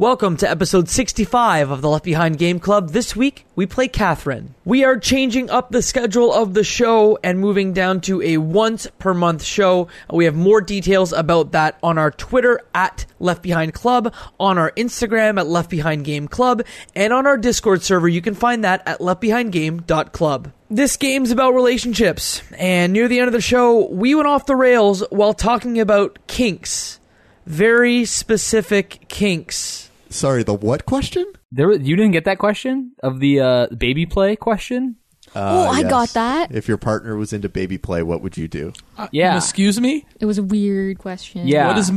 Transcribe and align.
Welcome 0.00 0.38
to 0.38 0.48
episode 0.48 0.88
65 0.88 1.70
of 1.70 1.82
the 1.82 1.90
Left 1.90 2.06
Behind 2.06 2.38
Game 2.38 2.58
Club. 2.58 2.88
This 2.88 3.14
week, 3.14 3.44
we 3.54 3.66
play 3.66 3.86
Catherine. 3.86 4.54
We 4.64 4.82
are 4.82 4.98
changing 4.98 5.50
up 5.50 5.68
the 5.68 5.82
schedule 5.82 6.32
of 6.32 6.54
the 6.54 6.64
show 6.64 7.18
and 7.22 7.38
moving 7.38 7.74
down 7.74 8.00
to 8.00 8.22
a 8.22 8.38
once 8.38 8.86
per 8.98 9.12
month 9.12 9.42
show. 9.42 9.88
We 10.10 10.24
have 10.24 10.34
more 10.34 10.62
details 10.62 11.12
about 11.12 11.52
that 11.52 11.78
on 11.82 11.98
our 11.98 12.10
Twitter 12.10 12.62
at 12.74 13.04
Left 13.18 13.42
Behind 13.42 13.74
Club, 13.74 14.14
on 14.38 14.56
our 14.56 14.70
Instagram 14.70 15.38
at 15.38 15.46
Left 15.46 15.68
Behind 15.68 16.02
Game 16.02 16.28
Club, 16.28 16.62
and 16.94 17.12
on 17.12 17.26
our 17.26 17.36
Discord 17.36 17.82
server. 17.82 18.08
You 18.08 18.22
can 18.22 18.34
find 18.34 18.64
that 18.64 18.82
at 18.86 19.00
leftbehindgame.club. 19.00 20.50
This 20.70 20.96
game's 20.96 21.30
about 21.30 21.52
relationships, 21.52 22.40
and 22.56 22.94
near 22.94 23.06
the 23.06 23.18
end 23.18 23.28
of 23.28 23.34
the 23.34 23.42
show, 23.42 23.86
we 23.90 24.14
went 24.14 24.28
off 24.28 24.46
the 24.46 24.56
rails 24.56 25.04
while 25.10 25.34
talking 25.34 25.78
about 25.78 26.18
kinks. 26.26 27.00
Very 27.44 28.06
specific 28.06 29.06
kinks. 29.10 29.89
Sorry, 30.10 30.42
the 30.42 30.54
what 30.54 30.86
question? 30.86 31.24
There, 31.52 31.72
you 31.72 31.96
didn't 31.96 32.12
get 32.12 32.24
that 32.24 32.38
question 32.38 32.92
of 33.02 33.20
the 33.20 33.40
uh, 33.40 33.66
baby 33.68 34.06
play 34.06 34.36
question. 34.36 34.96
Uh, 35.34 35.66
Oh, 35.66 35.70
I 35.70 35.82
got 35.82 36.10
that. 36.10 36.52
If 36.52 36.66
your 36.66 36.76
partner 36.76 37.16
was 37.16 37.32
into 37.32 37.48
baby 37.48 37.78
play, 37.78 38.02
what 38.02 38.20
would 38.20 38.36
you 38.36 38.48
do? 38.48 38.72
Yeah, 39.12 39.36
Excuse 39.36 39.80
me? 39.80 40.04
It 40.18 40.26
was 40.26 40.38
a 40.38 40.42
weird 40.42 40.98
question. 40.98 41.46
Yeah. 41.46 41.68
What 41.68 41.78
is 41.78 41.92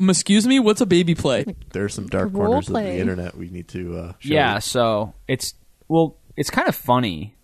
excuse 0.00 0.46
me? 0.46 0.60
What's 0.60 0.80
a 0.80 0.86
baby 0.86 1.14
play? 1.14 1.44
There 1.72 1.84
are 1.84 1.88
some 1.88 2.06
dark 2.06 2.30
Role 2.32 2.46
corners 2.46 2.68
of 2.68 2.74
the 2.74 2.96
internet 2.96 3.36
we 3.36 3.50
need 3.50 3.68
to. 3.68 3.96
Uh, 3.96 4.12
show 4.18 4.34
yeah. 4.34 4.54
you. 4.54 4.60
So 4.60 5.14
it's 5.26 5.54
well, 5.88 6.16
it's 6.36 6.50
kind 6.50 6.68
of 6.68 6.74
funny. 6.74 7.34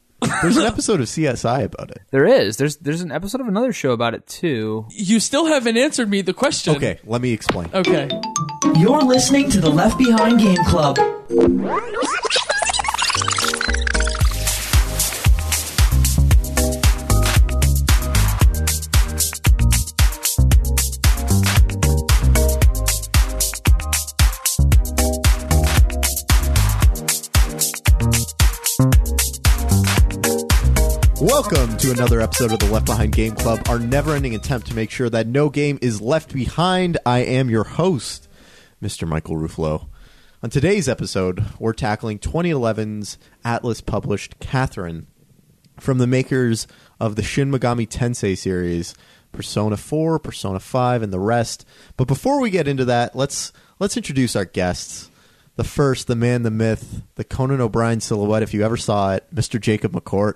There's 0.43 0.57
an 0.57 0.65
episode 0.67 1.01
of 1.01 1.07
CSI 1.07 1.65
about 1.65 1.91
it. 1.91 2.03
There 2.11 2.27
is. 2.27 2.57
There's 2.57 2.77
there's 2.77 3.01
an 3.01 3.13
episode 3.13 3.41
of 3.41 3.49
another 3.49 3.73
show 3.73 3.93
about 3.93 4.15
it 4.15 4.27
too. 4.27 4.87
You 4.91 5.21
still 5.21 5.47
haven't 5.47 5.77
answered 5.77 6.09
me 6.11 6.23
the 6.23 6.35
question. 6.35 6.77
Okay, 6.77 6.99
let 7.05 7.21
me 7.21 7.33
explain. 7.33 7.71
Okay. 7.73 8.09
You're 8.77 9.03
listening 9.03 9.51
to 9.51 9.61
the 9.61 9.71
Left 9.71 9.99
Behind 9.99 10.39
Game 10.39 10.63
Club. 10.65 10.99
Welcome 31.25 31.79
to 31.79 31.91
another 31.91 32.21
episode 32.21 32.53
of 32.53 32.59
the 32.59 32.71
Left 32.71 32.85
Behind 32.85 33.11
Game 33.11 33.35
Club, 33.35 33.63
our 33.71 33.79
never 33.79 34.15
ending 34.15 34.35
attempt 34.35 34.67
to 34.67 34.75
make 34.75 34.91
sure 34.91 35.09
that 35.09 35.27
no 35.27 35.49
game 35.49 35.79
is 35.81 36.03
left 36.03 36.35
behind. 36.35 36.99
I 37.07 37.21
am 37.21 37.49
your 37.49 37.65
host, 37.65 38.29
Mr. 38.83 39.09
Michael 39.09 39.37
Ruffalo. 39.37 39.89
On 40.43 40.51
today's 40.51 40.87
episode, 40.87 41.43
we're 41.59 41.73
tackling 41.73 42.19
2011's 42.19 43.17
Atlus 43.43 43.85
published 43.85 44.39
Catherine 44.39 45.07
from 45.81 45.97
the 45.97 46.07
makers 46.07 46.67
of 47.01 47.17
the 47.17 47.23
Shin 47.23 47.51
Megami 47.51 47.89
Tensei 47.89 48.37
series, 48.37 48.95
Persona 49.33 49.79
4, 49.79 50.19
Persona 50.19 50.61
5, 50.61 51.03
and 51.03 51.11
the 51.11 51.19
rest. 51.19 51.67
But 51.97 52.07
before 52.07 52.39
we 52.39 52.51
get 52.51 52.69
into 52.69 52.85
that, 52.85 53.17
let's 53.17 53.51
let's 53.79 53.97
introduce 53.97 54.37
our 54.37 54.45
guests. 54.45 55.11
The 55.57 55.65
first, 55.65 56.07
the 56.07 56.17
man, 56.17 56.43
the 56.43 56.51
myth, 56.51 57.01
the 57.15 57.25
Conan 57.25 57.63
O'Brien 57.63 58.01
silhouette, 58.01 58.43
if 58.43 58.53
you 58.53 58.63
ever 58.63 58.77
saw 58.77 59.15
it, 59.15 59.35
Mr. 59.35 59.59
Jacob 59.59 59.93
McCourt. 59.93 60.35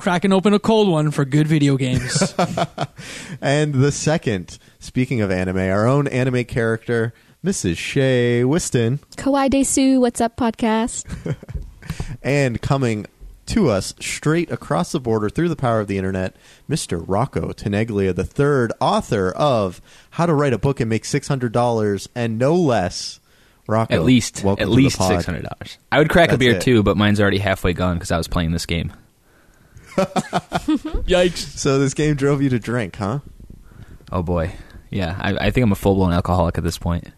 Cracking 0.00 0.32
open 0.32 0.54
a 0.54 0.58
cold 0.58 0.88
one 0.88 1.10
for 1.10 1.26
good 1.26 1.46
video 1.46 1.76
games. 1.76 2.34
And 3.42 3.74
the 3.74 3.92
second, 3.92 4.58
speaking 4.78 5.20
of 5.20 5.30
anime, 5.30 5.58
our 5.58 5.86
own 5.86 6.08
anime 6.08 6.44
character, 6.44 7.12
Mrs. 7.44 7.76
Shay 7.76 8.42
Wiston. 8.42 8.98
Kawaii 9.16 9.50
Desu, 9.50 10.00
what's 10.00 10.20
up, 10.22 10.36
podcast? 10.36 11.04
And 12.22 12.62
coming 12.62 13.06
to 13.46 13.68
us 13.68 13.92
straight 14.00 14.50
across 14.50 14.92
the 14.92 15.00
border 15.00 15.28
through 15.28 15.48
the 15.50 15.56
power 15.56 15.80
of 15.80 15.86
the 15.86 15.98
internet, 15.98 16.34
Mr. 16.68 17.04
Rocco 17.06 17.50
Teneglia, 17.52 18.14
the 18.14 18.24
third 18.24 18.72
author 18.80 19.30
of 19.32 19.82
How 20.10 20.24
to 20.26 20.32
Write 20.34 20.52
a 20.54 20.58
Book 20.58 20.80
and 20.80 20.88
Make 20.88 21.02
$600 21.04 22.08
and 22.14 22.38
no 22.38 22.54
less. 22.54 23.20
Rocco, 23.66 23.94
At 23.94 24.04
least 24.04 24.44
at 24.44 24.68
least 24.68 24.96
six 24.98 25.26
hundred 25.26 25.42
dollars. 25.44 25.78
I 25.92 25.98
would 25.98 26.08
crack 26.10 26.30
That's 26.30 26.36
a 26.36 26.38
beer 26.38 26.56
it. 26.56 26.62
too, 26.62 26.82
but 26.82 26.96
mine's 26.96 27.20
already 27.20 27.38
halfway 27.38 27.72
gone 27.72 27.96
because 27.96 28.10
I 28.10 28.18
was 28.18 28.26
playing 28.28 28.50
this 28.52 28.66
game. 28.66 28.92
Yikes. 31.06 31.58
So 31.58 31.78
this 31.78 31.94
game 31.94 32.14
drove 32.14 32.42
you 32.42 32.48
to 32.50 32.58
drink, 32.58 32.96
huh? 32.96 33.20
Oh 34.12 34.22
boy, 34.22 34.52
yeah. 34.90 35.16
I, 35.20 35.46
I 35.46 35.50
think 35.50 35.64
I'm 35.64 35.72
a 35.72 35.76
full 35.76 35.94
blown 35.94 36.12
alcoholic 36.12 36.58
at 36.58 36.64
this 36.64 36.78
point. 36.78 37.08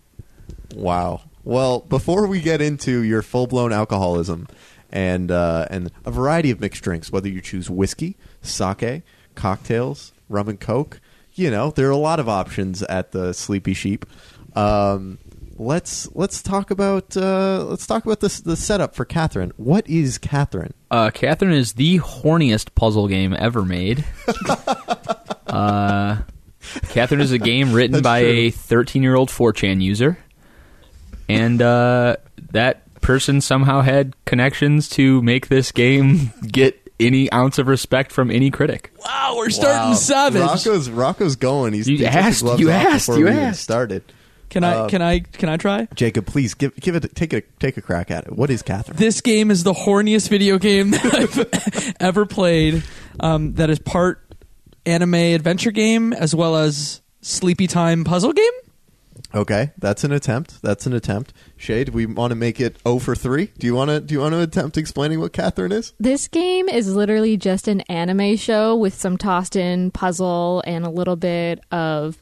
Wow. 0.74 1.22
Well, 1.44 1.80
before 1.80 2.26
we 2.26 2.40
get 2.40 2.60
into 2.60 3.02
your 3.02 3.22
full 3.22 3.46
blown 3.46 3.72
alcoholism 3.72 4.46
and 4.90 5.30
uh, 5.30 5.66
and 5.70 5.90
a 6.04 6.10
variety 6.10 6.50
of 6.50 6.60
mixed 6.60 6.82
drinks, 6.82 7.10
whether 7.10 7.28
you 7.28 7.40
choose 7.40 7.68
whiskey, 7.68 8.16
sake, 8.42 9.02
cocktails, 9.34 10.12
rum 10.28 10.48
and 10.48 10.60
coke, 10.60 11.00
you 11.34 11.50
know 11.50 11.70
there 11.70 11.88
are 11.88 11.92
a 11.92 11.96
lot 11.96 12.20
of 12.20 12.28
options 12.28 12.82
at 12.84 13.12
the 13.12 13.32
Sleepy 13.32 13.74
Sheep. 13.74 14.06
Um, 14.54 15.18
let's 15.62 16.08
let's 16.14 16.42
talk 16.42 16.70
about 16.70 17.16
uh, 17.16 17.64
let's 17.64 17.86
talk 17.86 18.04
about 18.04 18.20
this 18.20 18.40
the 18.40 18.56
setup 18.56 18.94
for 18.94 19.04
Catherine. 19.04 19.52
What 19.56 19.88
is 19.88 20.18
Catherine? 20.18 20.74
Uh, 20.90 21.10
Catherine 21.10 21.52
is 21.52 21.74
the 21.74 21.98
horniest 22.00 22.74
puzzle 22.74 23.08
game 23.08 23.34
ever 23.38 23.64
made. 23.64 24.04
uh, 25.46 26.18
Catherine 26.90 27.20
is 27.20 27.32
a 27.32 27.38
game 27.38 27.72
written 27.72 28.02
by 28.02 28.20
true. 28.22 28.30
a 28.30 28.50
13 28.50 29.02
year 29.02 29.14
old 29.14 29.28
4chan 29.30 29.82
user. 29.82 30.18
And 31.28 31.62
uh, 31.62 32.16
that 32.52 33.00
person 33.00 33.40
somehow 33.40 33.80
had 33.80 34.14
connections 34.26 34.88
to 34.90 35.22
make 35.22 35.48
this 35.48 35.72
game 35.72 36.32
get 36.46 36.78
any 37.00 37.32
ounce 37.32 37.58
of 37.58 37.66
respect 37.66 38.12
from 38.12 38.30
any 38.30 38.50
critic. 38.50 38.92
Wow, 39.04 39.34
we're 39.36 39.50
starting 39.50 39.90
Wow. 39.90 39.94
savage. 39.94 40.40
Rocco's 40.42 40.90
Rocco's 40.90 41.36
going. 41.36 41.72
He's 41.72 41.88
You 41.88 41.96
he 41.98 42.04
took 42.04 42.12
his 42.12 42.42
asked, 42.42 42.60
you 42.60 42.70
asked, 42.70 43.06
before 43.08 43.18
you 43.20 43.28
asked. 43.28 43.62
started. 43.62 44.04
Can 44.52 44.64
I 44.64 44.74
Uh, 44.74 44.88
can 44.88 45.00
I 45.00 45.20
can 45.20 45.48
I 45.48 45.56
try? 45.56 45.88
Jacob, 45.94 46.26
please 46.26 46.52
give 46.52 46.76
give 46.76 46.94
it 46.94 47.14
take 47.16 47.32
a 47.32 47.40
take 47.58 47.78
a 47.78 47.82
crack 47.82 48.10
at 48.10 48.26
it. 48.26 48.36
What 48.36 48.50
is 48.50 48.60
Catherine? 48.62 48.98
This 48.98 49.22
game 49.22 49.50
is 49.50 49.64
the 49.64 49.72
horniest 49.72 50.28
video 50.28 50.58
game 50.58 50.90
that 50.92 51.04
I've 51.14 51.94
ever 51.98 52.26
played. 52.26 52.82
Um, 53.18 53.54
that 53.54 53.70
is 53.70 53.78
part 53.78 54.20
anime 54.84 55.14
adventure 55.14 55.70
game 55.70 56.12
as 56.12 56.34
well 56.34 56.56
as 56.56 57.00
sleepy 57.22 57.66
time 57.66 58.04
puzzle 58.04 58.34
game. 58.34 58.52
Okay, 59.34 59.70
that's 59.78 60.04
an 60.04 60.12
attempt. 60.12 60.60
That's 60.60 60.84
an 60.84 60.92
attempt. 60.92 61.32
Shay, 61.56 61.84
do 61.84 61.92
we 61.92 62.04
want 62.04 62.32
to 62.32 62.34
make 62.34 62.60
it 62.60 62.76
0 62.86 62.98
for 62.98 63.14
3? 63.14 63.48
Do 63.58 63.66
you 63.66 63.74
want 63.74 63.88
to 63.90 64.00
do 64.00 64.12
you 64.12 64.20
want 64.20 64.34
to 64.34 64.40
attempt 64.42 64.76
explaining 64.76 65.20
what 65.20 65.32
Catherine 65.32 65.72
is? 65.72 65.94
This 65.98 66.28
game 66.28 66.68
is 66.68 66.94
literally 66.94 67.38
just 67.38 67.68
an 67.68 67.80
anime 67.82 68.36
show 68.36 68.76
with 68.76 68.92
some 68.92 69.16
tossed 69.16 69.56
in 69.56 69.90
puzzle 69.92 70.62
and 70.66 70.84
a 70.84 70.90
little 70.90 71.16
bit 71.16 71.60
of 71.72 72.18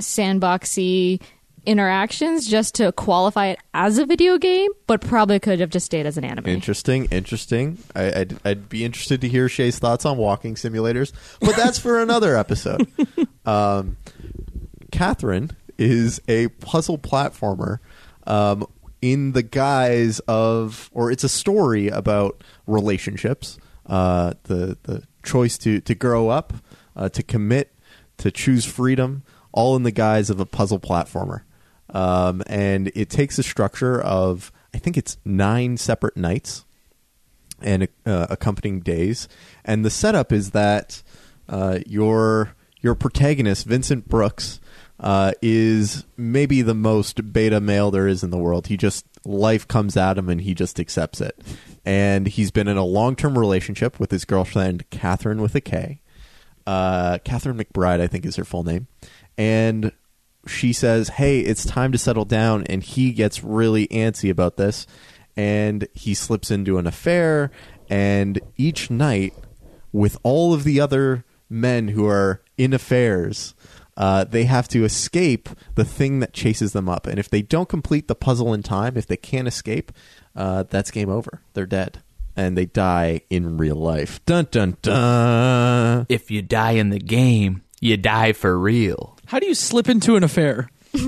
sandboxy 0.00 1.20
interactions 1.66 2.48
just 2.48 2.74
to 2.76 2.92
qualify 2.92 3.46
it 3.48 3.58
as 3.74 3.98
a 3.98 4.06
video 4.06 4.38
game, 4.38 4.70
but 4.86 5.00
probably 5.00 5.38
could 5.38 5.60
have 5.60 5.70
just 5.70 5.86
stayed 5.86 6.06
as 6.06 6.16
an 6.16 6.24
anime. 6.24 6.46
Interesting, 6.46 7.06
interesting. 7.06 7.78
I, 7.94 8.20
I'd, 8.20 8.38
I'd 8.44 8.68
be 8.68 8.84
interested 8.84 9.20
to 9.22 9.28
hear 9.28 9.48
Shay's 9.48 9.78
thoughts 9.78 10.04
on 10.04 10.16
walking 10.16 10.54
simulators, 10.54 11.12
but 11.40 11.56
that's 11.56 11.78
for 11.78 12.00
another 12.02 12.36
episode. 12.36 12.86
Um, 13.44 13.96
Catherine 14.92 15.50
is 15.78 16.20
a 16.28 16.48
puzzle 16.48 16.98
platformer 16.98 17.78
um, 18.26 18.66
in 19.00 19.32
the 19.32 19.42
guise 19.42 20.20
of, 20.20 20.90
or 20.92 21.10
it's 21.10 21.24
a 21.24 21.28
story 21.28 21.88
about 21.88 22.42
relationships, 22.66 23.58
uh, 23.86 24.34
the 24.44 24.76
the 24.82 25.02
choice 25.22 25.58
to 25.58 25.80
to 25.80 25.94
grow 25.94 26.28
up, 26.28 26.52
uh, 26.96 27.08
to 27.08 27.22
commit, 27.22 27.74
to 28.18 28.30
choose 28.30 28.64
freedom, 28.64 29.22
all 29.52 29.74
in 29.76 29.82
the 29.82 29.90
guise 29.90 30.30
of 30.30 30.38
a 30.40 30.46
puzzle 30.46 30.78
platformer. 30.78 31.42
Um, 31.92 32.42
and 32.46 32.92
it 32.94 33.10
takes 33.10 33.38
a 33.38 33.42
structure 33.42 34.00
of 34.00 34.52
I 34.72 34.78
think 34.78 34.96
it's 34.96 35.18
nine 35.24 35.76
separate 35.76 36.16
nights 36.16 36.64
and 37.60 37.88
uh, 38.06 38.26
accompanying 38.30 38.80
days. 38.80 39.28
And 39.64 39.84
the 39.84 39.90
setup 39.90 40.32
is 40.32 40.50
that 40.50 41.02
uh, 41.48 41.80
your 41.86 42.54
your 42.80 42.94
protagonist, 42.94 43.66
Vincent 43.66 44.08
Brooks, 44.08 44.60
uh, 45.00 45.32
is 45.42 46.04
maybe 46.16 46.62
the 46.62 46.74
most 46.74 47.32
beta 47.32 47.60
male 47.60 47.90
there 47.90 48.06
is 48.06 48.22
in 48.22 48.30
the 48.30 48.38
world. 48.38 48.68
He 48.68 48.76
just 48.76 49.04
life 49.24 49.66
comes 49.68 49.96
at 49.96 50.16
him 50.16 50.28
and 50.28 50.40
he 50.40 50.54
just 50.54 50.80
accepts 50.80 51.20
it. 51.20 51.38
And 51.84 52.26
he's 52.26 52.50
been 52.50 52.68
in 52.68 52.76
a 52.76 52.84
long 52.84 53.16
term 53.16 53.38
relationship 53.38 53.98
with 53.98 54.10
his 54.10 54.24
girlfriend 54.24 54.88
Catherine 54.90 55.42
with 55.42 55.54
a 55.54 55.60
K. 55.60 56.00
Uh, 56.66 57.18
Catherine 57.24 57.58
McBride, 57.58 58.00
I 58.00 58.06
think, 58.06 58.24
is 58.24 58.36
her 58.36 58.44
full 58.44 58.62
name. 58.62 58.86
And 59.36 59.92
she 60.46 60.72
says, 60.72 61.10
"Hey, 61.10 61.40
it's 61.40 61.64
time 61.64 61.92
to 61.92 61.98
settle 61.98 62.24
down," 62.24 62.64
and 62.64 62.82
he 62.82 63.12
gets 63.12 63.44
really 63.44 63.86
antsy 63.88 64.30
about 64.30 64.56
this, 64.56 64.86
and 65.36 65.86
he 65.94 66.14
slips 66.14 66.50
into 66.50 66.78
an 66.78 66.86
affair. 66.86 67.50
And 67.88 68.40
each 68.56 68.90
night, 68.90 69.34
with 69.92 70.16
all 70.22 70.54
of 70.54 70.64
the 70.64 70.80
other 70.80 71.24
men 71.48 71.88
who 71.88 72.06
are 72.06 72.42
in 72.56 72.72
affairs, 72.72 73.54
uh, 73.96 74.24
they 74.24 74.44
have 74.44 74.68
to 74.68 74.84
escape 74.84 75.48
the 75.74 75.84
thing 75.84 76.20
that 76.20 76.32
chases 76.32 76.72
them 76.72 76.88
up. 76.88 77.06
And 77.06 77.18
if 77.18 77.28
they 77.28 77.42
don't 77.42 77.68
complete 77.68 78.08
the 78.08 78.14
puzzle 78.14 78.54
in 78.54 78.62
time, 78.62 78.96
if 78.96 79.06
they 79.06 79.16
can't 79.16 79.48
escape, 79.48 79.92
uh, 80.34 80.62
that's 80.62 80.90
game 80.90 81.10
over. 81.10 81.42
They're 81.54 81.66
dead. 81.66 82.02
And 82.36 82.56
they 82.56 82.66
die 82.66 83.22
in 83.28 83.58
real 83.58 83.76
life. 83.76 84.24
Dun 84.24 84.46
dun 84.50 84.76
dun. 84.80 86.06
If 86.08 86.30
you 86.30 86.40
die 86.40 86.72
in 86.72 86.90
the 86.90 86.98
game, 87.00 87.62
you 87.80 87.96
die 87.96 88.32
for 88.32 88.56
real. 88.58 89.18
How 89.30 89.38
do 89.38 89.46
you 89.46 89.54
slip 89.54 89.88
into 89.88 90.16
an 90.16 90.24
affair? 90.24 90.68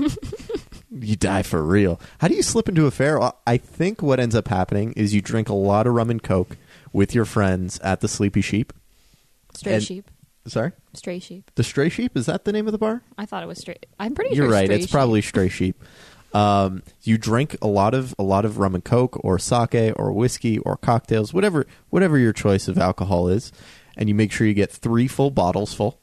You 0.95 1.15
die 1.15 1.41
for 1.41 1.63
real. 1.63 1.99
How 2.19 2.27
do 2.27 2.35
you 2.35 2.43
slip 2.43 2.69
into 2.69 2.85
a 2.85 2.91
fair? 2.91 3.17
Well, 3.19 3.39
I 3.47 3.57
think 3.57 4.03
what 4.03 4.19
ends 4.19 4.35
up 4.35 4.47
happening 4.47 4.93
is 4.93 5.11
you 5.13 5.21
drink 5.23 5.49
a 5.49 5.53
lot 5.55 5.87
of 5.87 5.93
rum 5.95 6.11
and 6.11 6.21
coke 6.21 6.55
with 6.93 7.15
your 7.15 7.25
friends 7.25 7.79
at 7.79 8.01
the 8.01 8.07
Sleepy 8.07 8.41
Sheep. 8.41 8.71
Stray 9.55 9.73
And- 9.73 9.83
sheep. 9.83 10.11
Sorry? 10.45 10.71
Stray 10.93 11.17
sheep. 11.17 11.49
The 11.55 11.63
Stray 11.63 11.89
Sheep? 11.89 12.15
Is 12.15 12.27
that 12.27 12.45
the 12.45 12.51
name 12.51 12.67
of 12.67 12.73
the 12.73 12.77
bar? 12.77 13.01
I 13.17 13.25
thought 13.25 13.41
it 13.41 13.47
was 13.47 13.57
straight. 13.57 13.87
I'm 13.99 14.13
pretty 14.13 14.35
You're 14.35 14.45
sure. 14.45 14.53
right. 14.53 14.65
Stray 14.67 14.75
It's 14.75 14.85
Sheep. 14.85 14.91
probably 14.91 15.21
Stray 15.23 15.49
Sheep. 15.49 15.83
Um, 16.33 16.83
you 17.01 17.17
drink 17.17 17.57
a 17.61 17.67
lot 17.67 17.95
of 17.95 18.13
a 18.19 18.23
lot 18.23 18.45
of 18.45 18.59
rum 18.59 18.75
and 18.75 18.83
coke, 18.83 19.17
or 19.23 19.39
sake, 19.39 19.93
or 19.95 20.11
whiskey, 20.13 20.59
or 20.59 20.77
cocktails, 20.77 21.33
whatever 21.33 21.65
whatever 21.89 22.19
your 22.19 22.33
choice 22.33 22.67
of 22.67 22.77
alcohol 22.77 23.29
is, 23.29 23.51
and 23.97 24.09
you 24.09 24.15
make 24.15 24.31
sure 24.31 24.45
you 24.45 24.53
get 24.53 24.71
three 24.71 25.07
full 25.07 25.31
bottles 25.31 25.73
full, 25.73 25.99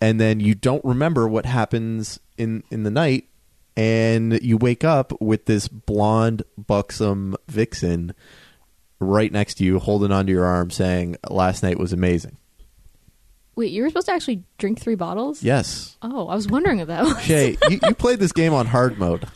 and 0.00 0.20
then 0.20 0.40
you 0.40 0.54
don't 0.54 0.84
remember 0.84 1.26
what 1.28 1.46
happens 1.46 2.18
in 2.38 2.62
in 2.70 2.82
the 2.82 2.90
night, 2.90 3.28
and 3.76 4.40
you 4.42 4.56
wake 4.56 4.84
up 4.84 5.12
with 5.20 5.46
this 5.46 5.68
blonde 5.68 6.42
buxom 6.58 7.36
vixen 7.48 8.14
right 9.00 9.30
next 9.32 9.54
to 9.54 9.64
you, 9.64 9.78
holding 9.78 10.12
onto 10.12 10.32
your 10.32 10.44
arm, 10.44 10.70
saying, 10.70 11.16
"Last 11.28 11.62
night 11.62 11.78
was 11.78 11.92
amazing." 11.92 12.36
Wait, 13.54 13.72
you 13.72 13.82
were 13.82 13.88
supposed 13.88 14.06
to 14.06 14.12
actually 14.12 14.42
drink 14.58 14.78
three 14.78 14.96
bottles? 14.96 15.42
Yes, 15.42 15.96
Oh, 16.02 16.28
I 16.28 16.34
was 16.34 16.46
wondering 16.46 16.80
if 16.80 16.88
that 16.88 17.04
was. 17.04 17.22
Shay, 17.22 17.56
you, 17.70 17.78
you 17.86 17.94
played 17.94 18.18
this 18.18 18.32
game 18.32 18.52
on 18.52 18.66
hard 18.66 18.98
mode. 18.98 19.26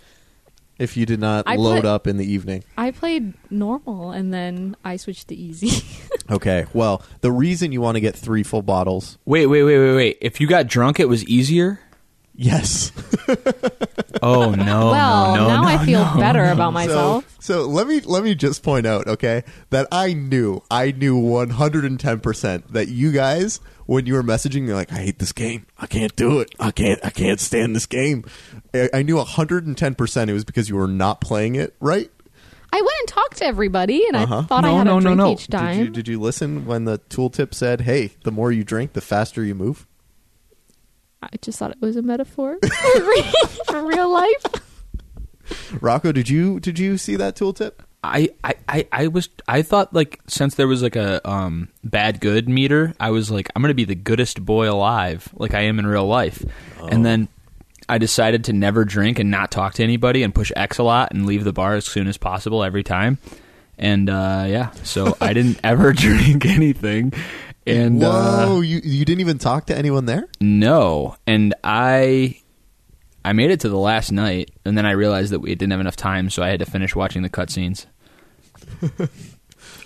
If 0.80 0.96
you 0.96 1.06
did 1.06 1.20
not 1.20 1.44
I 1.46 1.54
load 1.56 1.82
play- 1.82 1.90
up 1.90 2.06
in 2.08 2.16
the 2.16 2.24
evening. 2.24 2.64
I 2.76 2.90
played 2.90 3.34
normal 3.50 4.10
and 4.10 4.32
then 4.34 4.76
I 4.84 4.96
switched 4.96 5.28
to 5.28 5.34
easy. 5.36 5.84
Okay. 6.30 6.64
Well, 6.72 7.02
the 7.22 7.32
reason 7.32 7.72
you 7.72 7.80
want 7.80 7.96
to 7.96 8.00
get 8.00 8.14
three 8.14 8.44
full 8.44 8.62
bottles, 8.62 9.18
Wait, 9.24 9.46
wait, 9.46 9.64
wait, 9.64 9.78
wait, 9.78 9.94
wait. 9.96 10.18
If 10.20 10.40
you 10.40 10.46
got 10.46 10.68
drunk, 10.68 11.00
it 11.00 11.08
was 11.08 11.24
easier. 11.24 11.80
yes. 12.36 12.92
Oh 14.22 14.50
no! 14.50 14.90
well, 14.90 15.34
no, 15.34 15.40
no, 15.42 15.48
now 15.48 15.62
no, 15.62 15.68
I 15.68 15.84
feel 15.86 16.04
no. 16.04 16.18
better 16.20 16.44
about 16.46 16.72
myself. 16.72 17.24
So, 17.38 17.62
so 17.62 17.66
let 17.66 17.86
me 17.86 18.00
let 18.00 18.22
me 18.22 18.34
just 18.34 18.62
point 18.62 18.84
out, 18.86 19.06
okay, 19.06 19.44
that 19.70 19.88
I 19.90 20.12
knew, 20.12 20.62
I 20.70 20.90
knew 20.90 21.16
one 21.16 21.50
hundred 21.50 21.84
and 21.86 21.98
ten 21.98 22.20
percent 22.20 22.70
that 22.72 22.88
you 22.88 23.12
guys, 23.12 23.60
when 23.90 24.06
you 24.06 24.14
were 24.14 24.22
messaging, 24.22 24.66
you're 24.68 24.76
like, 24.76 24.92
I 24.92 24.98
hate 24.98 25.18
this 25.18 25.32
game, 25.32 25.66
I 25.76 25.86
can't 25.86 26.14
do 26.14 26.38
it, 26.38 26.54
I 26.60 26.70
can't, 26.70 27.04
I 27.04 27.10
can't 27.10 27.40
stand 27.40 27.74
this 27.74 27.86
game. 27.86 28.24
I, 28.72 28.88
I 28.94 29.02
knew 29.02 29.18
hundred 29.18 29.66
and 29.66 29.76
ten 29.76 29.96
percent 29.96 30.30
it 30.30 30.32
was 30.32 30.44
because 30.44 30.68
you 30.68 30.76
were 30.76 30.86
not 30.86 31.20
playing 31.20 31.56
it 31.56 31.74
right. 31.80 32.08
I 32.72 32.76
went 32.80 32.94
and 33.00 33.08
talked 33.08 33.38
to 33.38 33.44
everybody, 33.46 34.06
and 34.06 34.16
Uh-huh. 34.16 34.38
I 34.38 34.42
thought 34.44 34.64
I 34.64 34.68
No, 34.70 34.76
had 34.78 34.84
no, 34.84 34.98
a 34.98 35.00
no, 35.00 35.00
drink 35.00 35.16
no. 35.18 35.32
each 35.32 35.48
time. 35.48 35.76
Did 35.78 35.84
you 35.86 35.90
did 35.90 36.08
you 36.08 36.20
listen 36.20 36.66
when 36.66 36.84
the 36.84 37.00
tooltip 37.10 37.52
said, 37.52 37.80
"Hey, 37.80 38.12
the 38.22 38.30
more 38.30 38.52
you 38.52 38.62
drink, 38.62 38.92
the 38.92 39.00
faster 39.00 39.42
you 39.44 39.56
move"? 39.56 39.88
I 41.20 41.30
just 41.42 41.58
thought 41.58 41.72
it 41.72 41.80
was 41.80 41.96
a 41.96 42.02
metaphor 42.02 42.58
for 42.62 43.22
for 43.66 43.84
real 43.84 44.08
life. 44.08 44.44
Rocco, 45.80 46.12
did 46.12 46.28
you 46.28 46.60
did 46.60 46.78
you 46.78 46.96
see 46.96 47.16
that 47.16 47.34
tooltip? 47.34 47.72
I, 48.02 48.30
I, 48.42 48.86
I, 48.90 49.06
was 49.08 49.28
I 49.46 49.62
thought 49.62 49.92
like 49.92 50.20
since 50.26 50.54
there 50.54 50.66
was 50.66 50.82
like 50.82 50.96
a 50.96 51.26
um 51.28 51.68
bad 51.84 52.20
good 52.20 52.48
meter, 52.48 52.94
I 52.98 53.10
was 53.10 53.30
like 53.30 53.50
I'm 53.54 53.62
gonna 53.62 53.74
be 53.74 53.84
the 53.84 53.94
goodest 53.94 54.44
boy 54.44 54.70
alive, 54.70 55.28
like 55.34 55.54
I 55.54 55.60
am 55.62 55.78
in 55.78 55.86
real 55.86 56.06
life. 56.06 56.42
And 56.88 57.04
then 57.04 57.28
I 57.90 57.98
decided 57.98 58.44
to 58.44 58.52
never 58.52 58.84
drink 58.84 59.18
and 59.18 59.30
not 59.30 59.50
talk 59.50 59.74
to 59.74 59.82
anybody 59.82 60.22
and 60.22 60.34
push 60.34 60.52
X 60.56 60.78
a 60.78 60.82
lot 60.82 61.12
and 61.12 61.26
leave 61.26 61.44
the 61.44 61.52
bar 61.52 61.74
as 61.74 61.84
soon 61.84 62.06
as 62.06 62.16
possible 62.16 62.62
every 62.62 62.84
time. 62.84 63.18
And 63.76 64.08
uh, 64.08 64.44
yeah, 64.46 64.70
so 64.84 65.16
I 65.20 65.32
didn't 65.32 65.60
ever 65.64 65.92
drink 65.94 66.46
anything. 66.46 67.12
And 67.66 68.02
uh, 68.02 68.46
Whoa, 68.46 68.60
you 68.62 68.80
you 68.82 69.04
didn't 69.04 69.20
even 69.20 69.38
talk 69.38 69.66
to 69.66 69.76
anyone 69.76 70.06
there? 70.06 70.26
no, 70.40 71.16
and 71.26 71.54
I 71.62 72.40
I 73.24 73.32
made 73.32 73.50
it 73.50 73.60
to 73.60 73.68
the 73.68 73.78
last 73.78 74.12
night, 74.12 74.50
and 74.64 74.76
then 74.76 74.86
I 74.86 74.92
realized 74.92 75.32
that 75.32 75.40
we 75.40 75.54
didn't 75.54 75.72
have 75.72 75.80
enough 75.80 75.96
time, 75.96 76.30
so 76.30 76.42
I 76.42 76.48
had 76.48 76.60
to 76.60 76.66
finish 76.66 76.94
watching 76.94 77.22
the 77.22 77.28
cutscenes. 77.28 77.86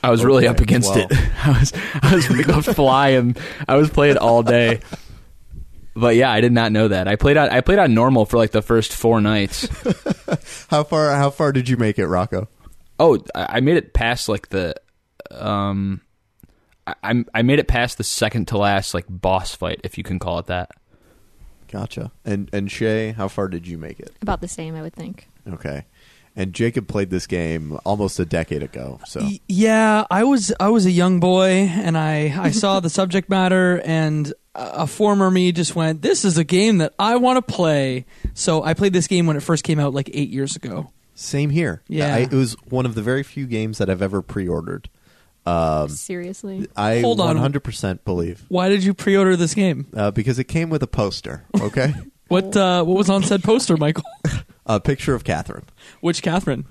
I 0.03 0.11
was 0.11 0.25
really 0.25 0.47
up 0.47 0.61
against 0.61 0.95
well. 0.95 1.07
it. 1.11 1.13
I 1.45 1.59
was 1.59 1.73
I 2.03 2.15
was, 2.57 2.67
flying. 2.67 3.37
I 3.67 3.77
was 3.77 3.91
playing 3.91 4.19
all 4.19 4.43
day. 4.43 4.81
But 5.97 6.17
yeah, 6.17 6.31
I 6.31 6.41
did 6.41 6.53
not 6.53 6.73
know 6.73 6.89
that. 6.89 7.09
I 7.09 7.17
played 7.17 7.37
on 7.37 7.49
I 7.51 7.61
played 7.61 7.79
on 7.79 7.95
normal 7.95 8.27
for 8.27 8.37
like 8.37 8.51
the 8.51 8.63
first 8.63 8.93
four 8.93 9.21
nights. 9.21 9.69
How 10.69 10.85
far 10.85 11.11
how 11.13 11.31
far 11.31 11.53
did 11.53 11.69
you 11.69 11.77
make 11.77 11.99
it, 11.99 12.07
Rocco? 12.07 12.49
Oh, 12.99 13.19
I 13.35 13.57
I 13.57 13.61
made 13.61 13.77
it 13.77 13.95
past 13.95 14.29
like 14.29 14.49
the 14.49 14.75
um 15.31 16.01
I 16.87 17.25
I 17.33 17.43
made 17.43 17.59
it 17.59 17.69
past 17.69 17.97
the 17.97 18.05
second 18.05 18.49
to 18.49 18.59
last 18.59 18.93
like 18.93 19.07
boss 19.09 19.55
fight, 19.55 19.81
if 19.85 19.97
you 19.97 20.05
can 20.05 20.19
call 20.19 20.39
it 20.39 20.47
that. 20.47 20.71
Gotcha. 21.71 22.13
And 22.25 22.49
and 22.53 22.71
Shay, 22.71 23.13
how 23.13 23.29
far 23.29 23.49
did 23.49 23.67
you 23.67 23.79
make 23.79 24.01
it? 24.01 24.13
About 24.23 24.41
the 24.41 24.49
same, 24.49 24.75
I 24.75 24.83
would 24.83 24.95
think. 24.95 25.29
Okay. 25.49 25.85
And 26.37 26.53
Jacob 26.53 26.89
played 26.89 27.11
this 27.11 27.29
game 27.29 27.79
almost 27.85 28.19
a 28.19 28.25
decade 28.25 28.63
ago. 28.63 28.99
So 29.07 29.21
Y- 29.21 29.39
Yeah, 29.49 30.05
I 30.11 30.25
was 30.25 30.53
I 30.59 30.69
was 30.69 30.85
a 30.87 30.91
young 30.91 31.21
boy 31.21 31.51
and 31.73 31.97
I 31.97 32.35
I 32.37 32.51
saw 32.51 32.81
the 32.81 32.91
subject 33.01 33.29
matter 33.31 33.81
and 33.85 34.29
a 34.55 34.83
a 34.83 34.87
former 34.87 35.31
me 35.31 35.53
just 35.53 35.75
went, 35.77 36.03
"This 36.03 36.25
is 36.25 36.37
a 36.39 36.45
game 36.45 36.79
that 36.79 36.93
I 36.99 37.17
want 37.17 37.45
to 37.47 37.53
play." 37.55 38.05
So 38.35 38.63
I 38.65 38.75
played 38.75 38.93
this 38.93 39.07
game 39.07 39.27
when 39.27 39.37
it 39.37 39.43
first 39.43 39.63
came 39.65 39.79
out 39.81 39.95
like 39.95 40.09
8 40.13 40.29
years 40.31 40.55
ago. 40.57 40.91
same 41.15 41.51
here. 41.51 41.83
Yeah. 41.89 42.15
I, 42.15 42.19
it 42.21 42.33
was 42.33 42.55
one 42.69 42.87
of 42.87 42.95
the 42.97 43.03
very 43.03 43.23
few 43.23 43.47
games 43.47 43.79
that 43.79 43.89
I've 43.89 44.03
ever 44.03 44.21
pre-ordered. 44.23 44.89
Um, 45.47 45.89
Seriously. 45.91 46.67
I 46.77 47.01
Hold 47.01 47.21
on. 47.21 47.37
100% 47.37 48.05
believe 48.05 48.45
Why 48.49 48.69
did 48.71 48.83
you 48.83 48.95
pre-order 48.95 49.37
this 49.37 49.55
game? 49.55 49.87
uh, 49.95 50.11
because 50.11 50.39
it 50.39 50.45
came 50.45 50.71
with 50.71 50.83
a 50.83 50.87
poster. 50.87 51.45
Okay, 51.61 51.93
What 52.29 52.57
uh, 52.57 52.83
what 52.85 52.97
was 52.97 53.11
on 53.11 53.23
said 53.23 53.43
poster, 53.45 53.77
Michael? 53.77 54.05
a 54.67 54.81
picture 54.81 55.15
of 55.15 55.25
Catherine. 55.25 55.65
Which 56.01 56.23
Catherine? 56.23 56.65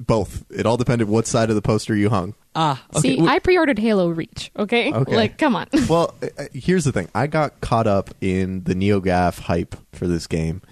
Both. 0.00 0.44
It 0.50 0.66
all 0.66 0.76
depended 0.76 1.08
what 1.08 1.26
side 1.26 1.48
of 1.50 1.56
the 1.56 1.62
poster 1.62 1.94
you 1.94 2.08
hung. 2.10 2.34
Ah, 2.54 2.82
okay. 2.94 3.00
See, 3.16 3.18
Wh- 3.24 3.28
I 3.28 3.38
pre-ordered 3.38 3.78
Halo 3.78 4.08
Reach. 4.08 4.50
Okay, 4.58 4.92
Okay. 4.92 5.14
like 5.16 5.36
come 5.38 5.54
on. 5.56 5.66
well, 5.88 6.14
uh, 6.22 6.44
here's 6.54 6.84
the 6.84 6.92
thing. 6.92 7.08
I 7.14 7.26
got 7.26 7.60
caught 7.60 7.86
up 7.86 8.10
in 8.22 8.64
the 8.64 8.74
NeoGAF 8.74 9.40
hype 9.40 9.76
for 9.92 10.06
this 10.06 10.26
game, 10.26 10.62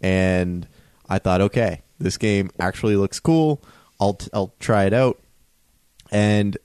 and 0.00 0.66
I 1.08 1.18
thought, 1.18 1.40
okay, 1.42 1.82
this 1.98 2.16
game 2.16 2.50
actually 2.58 2.96
looks 2.96 3.20
cool. 3.20 3.62
I'll 4.00 4.14
t- 4.14 4.30
I'll 4.34 4.54
try 4.58 4.84
it 4.84 4.92
out, 4.94 5.18
and 6.10 6.56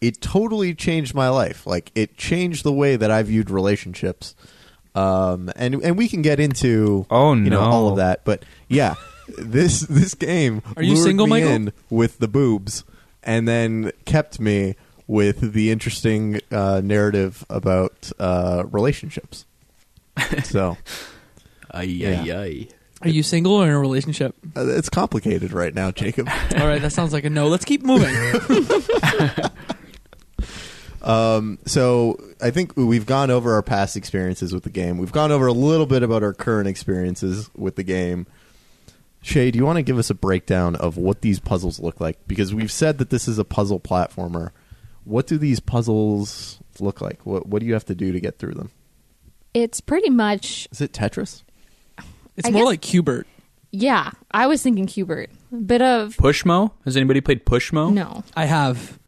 it, 0.00 0.06
it 0.16 0.20
totally 0.20 0.74
changed 0.74 1.14
my 1.14 1.28
life. 1.28 1.66
Like 1.66 1.90
it 1.94 2.16
changed 2.16 2.64
the 2.64 2.72
way 2.72 2.96
that 2.96 3.10
I 3.10 3.22
viewed 3.22 3.50
relationships. 3.50 4.34
Um, 4.94 5.50
and 5.56 5.74
and 5.82 5.98
we 5.98 6.08
can 6.08 6.22
get 6.22 6.38
into 6.38 7.06
Oh, 7.10 7.34
you 7.34 7.50
know 7.50 7.60
no. 7.60 7.70
all 7.70 7.88
of 7.88 7.96
that, 7.96 8.24
but 8.24 8.44
yeah, 8.68 8.94
this 9.38 9.80
this 9.80 10.14
game 10.14 10.62
Are 10.76 10.82
you 10.84 10.94
lured 10.94 11.04
single, 11.04 11.26
me 11.26 11.30
Michael? 11.30 11.48
in 11.50 11.72
with 11.90 12.18
the 12.18 12.28
boobs, 12.28 12.84
and 13.22 13.48
then 13.48 13.90
kept 14.04 14.38
me 14.38 14.76
with 15.08 15.52
the 15.52 15.70
interesting 15.72 16.40
uh, 16.52 16.80
narrative 16.84 17.44
about 17.50 18.10
uh, 18.18 18.64
relationships. 18.70 19.46
So 20.44 20.76
Ay 21.72 21.82
Yeah. 21.84 22.22
ay 22.22 22.30
ay. 22.32 22.68
Are 23.02 23.08
you 23.10 23.24
single 23.24 23.52
or 23.54 23.64
in 23.66 23.70
a 23.72 23.78
relationship? 23.80 24.36
uh, 24.56 24.64
it's 24.68 24.88
complicated 24.88 25.52
right 25.52 25.74
now, 25.74 25.90
Jacob. 25.90 26.28
All 26.56 26.66
right, 26.68 26.80
that 26.80 26.92
sounds 26.92 27.12
like 27.12 27.24
a 27.24 27.30
no. 27.30 27.48
Let's 27.48 27.64
keep 27.64 27.82
moving. 27.82 28.14
Um, 31.04 31.58
so 31.66 32.18
I 32.40 32.50
think 32.50 32.76
we've 32.76 33.04
gone 33.06 33.30
over 33.30 33.52
our 33.54 33.62
past 33.62 33.96
experiences 33.96 34.52
with 34.54 34.64
the 34.64 34.70
game. 34.70 34.98
We've 34.98 35.12
gone 35.12 35.30
over 35.30 35.46
a 35.46 35.52
little 35.52 35.86
bit 35.86 36.02
about 36.02 36.22
our 36.22 36.32
current 36.32 36.66
experiences 36.68 37.50
with 37.56 37.76
the 37.76 37.82
game. 37.82 38.26
Shay, 39.20 39.50
do 39.50 39.58
you 39.58 39.64
want 39.66 39.76
to 39.76 39.82
give 39.82 39.98
us 39.98 40.10
a 40.10 40.14
breakdown 40.14 40.76
of 40.76 40.96
what 40.96 41.20
these 41.22 41.40
puzzles 41.40 41.78
look 41.80 42.00
like? 42.00 42.18
Because 42.26 42.54
we've 42.54 42.72
said 42.72 42.98
that 42.98 43.10
this 43.10 43.28
is 43.28 43.38
a 43.38 43.44
puzzle 43.44 43.80
platformer. 43.80 44.50
What 45.04 45.26
do 45.26 45.36
these 45.38 45.60
puzzles 45.60 46.58
look 46.80 47.00
like? 47.00 47.24
What 47.26 47.46
What 47.46 47.60
do 47.60 47.66
you 47.66 47.74
have 47.74 47.84
to 47.86 47.94
do 47.94 48.12
to 48.12 48.20
get 48.20 48.38
through 48.38 48.54
them? 48.54 48.70
It's 49.52 49.80
pretty 49.80 50.10
much 50.10 50.66
Is 50.72 50.80
it 50.80 50.92
Tetris? 50.92 51.42
It's 52.36 52.48
I 52.48 52.50
more 52.50 52.62
guess- 52.62 52.66
like 52.66 52.80
Q*bert. 52.80 53.26
yeah. 53.70 54.10
I 54.30 54.46
was 54.46 54.62
thinking 54.62 54.86
Q*bert. 54.86 55.30
Bit 55.66 55.82
of 55.82 56.16
Pushmo? 56.16 56.72
Has 56.84 56.96
anybody 56.96 57.20
played 57.20 57.44
Pushmo? 57.46 57.92
no. 57.92 58.24
I 58.36 58.46
have. 58.46 58.98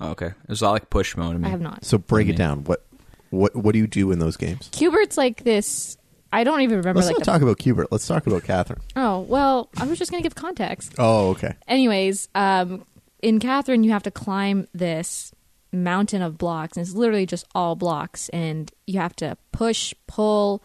Oh, 0.00 0.10
okay. 0.10 0.26
It 0.26 0.48
was 0.48 0.62
a 0.62 0.66
lot 0.66 0.72
like 0.72 0.90
Pushmo 0.90 1.32
to 1.32 1.38
me. 1.38 1.46
I 1.46 1.50
have 1.50 1.60
not. 1.60 1.84
So 1.84 1.98
break 1.98 2.28
it 2.28 2.36
down. 2.36 2.64
What 2.64 2.84
What 3.30 3.54
What 3.54 3.72
do 3.72 3.78
you 3.78 3.86
do 3.86 4.10
in 4.12 4.18
those 4.18 4.36
games? 4.36 4.68
Q*bert's 4.72 5.16
like 5.16 5.44
this. 5.44 5.96
I 6.32 6.42
don't 6.42 6.62
even 6.62 6.78
remember 6.78 6.98
Let's 6.98 7.08
like 7.08 7.18
not 7.18 7.24
the. 7.24 7.30
talk 7.30 7.42
about 7.42 7.58
Q*bert. 7.58 7.88
Let's 7.92 8.06
talk 8.06 8.26
about 8.26 8.42
Catherine. 8.44 8.80
oh 8.96 9.20
well, 9.20 9.70
I 9.76 9.86
was 9.86 9.98
just 9.98 10.10
gonna 10.10 10.22
give 10.22 10.34
context. 10.34 10.94
Oh, 10.98 11.30
okay. 11.30 11.54
Anyways, 11.68 12.28
um, 12.34 12.84
in 13.22 13.38
Catherine, 13.38 13.84
you 13.84 13.92
have 13.92 14.02
to 14.02 14.10
climb 14.10 14.66
this 14.74 15.32
mountain 15.72 16.22
of 16.22 16.36
blocks, 16.38 16.76
and 16.76 16.86
it's 16.86 16.94
literally 16.94 17.26
just 17.26 17.46
all 17.54 17.76
blocks, 17.76 18.28
and 18.30 18.70
you 18.86 18.98
have 19.00 19.14
to 19.16 19.36
push, 19.52 19.94
pull, 20.06 20.62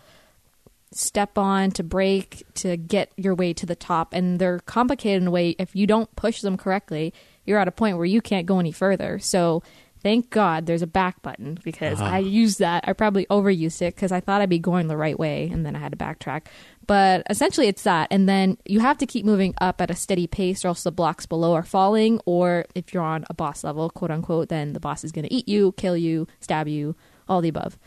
step 0.91 1.37
on 1.37 1.71
to 1.71 1.83
break 1.83 2.43
to 2.55 2.75
get 2.75 3.11
your 3.15 3.35
way 3.35 3.53
to 3.53 3.65
the 3.65 3.75
top 3.75 4.13
and 4.13 4.39
they're 4.39 4.59
complicated 4.59 5.21
in 5.21 5.27
a 5.27 5.31
way 5.31 5.51
if 5.59 5.75
you 5.75 5.85
don't 5.85 6.13
push 6.15 6.41
them 6.41 6.57
correctly 6.57 7.13
you're 7.49 7.59
at 7.59 7.67
a 7.67 7.71
point 7.71 7.97
where 7.97 8.05
you 8.05 8.21
can't 8.21 8.45
go 8.45 8.59
any 8.59 8.71
further. 8.71 9.19
So 9.19 9.61
thank 10.01 10.29
god 10.29 10.65
there's 10.65 10.81
a 10.81 10.87
back 10.87 11.21
button 11.21 11.57
because 11.61 11.99
i 11.99 12.19
used 12.19 12.59
that. 12.59 12.85
I 12.87 12.93
probably 12.93 13.25
overused 13.25 13.81
it 13.81 13.93
because 13.95 14.13
i 14.13 14.21
thought 14.21 14.39
i'd 14.39 14.47
be 14.49 14.57
going 14.57 14.87
the 14.87 14.95
right 14.95 15.19
way 15.19 15.49
and 15.51 15.65
then 15.65 15.75
i 15.75 15.79
had 15.79 15.91
to 15.91 15.97
backtrack. 15.97 16.43
But 16.87 17.23
essentially 17.29 17.67
it's 17.67 17.83
that. 17.83 18.07
And 18.09 18.27
then 18.29 18.57
you 18.65 18.79
have 18.79 18.97
to 18.99 19.05
keep 19.05 19.25
moving 19.25 19.53
up 19.59 19.81
at 19.81 19.91
a 19.91 19.95
steady 19.95 20.25
pace 20.25 20.63
or 20.63 20.69
else 20.69 20.83
the 20.83 20.91
blocks 20.91 21.25
below 21.27 21.53
are 21.53 21.63
falling. 21.63 22.19
Or 22.25 22.65
if 22.75 22.93
you're 22.93 23.03
on 23.03 23.25
a 23.29 23.33
boss 23.33 23.63
level 23.63 23.89
quote 23.89 24.09
unquote 24.09 24.47
then 24.49 24.71
the 24.73 24.79
boss 24.79 25.03
is 25.03 25.11
going 25.11 25.25
to 25.27 25.33
eat 25.33 25.47
you 25.49 25.73
kill 25.73 25.97
you 25.97 26.27
stab 26.39 26.67
you 26.69 26.95
all 27.27 27.41
the 27.41 27.49
above. 27.49 27.77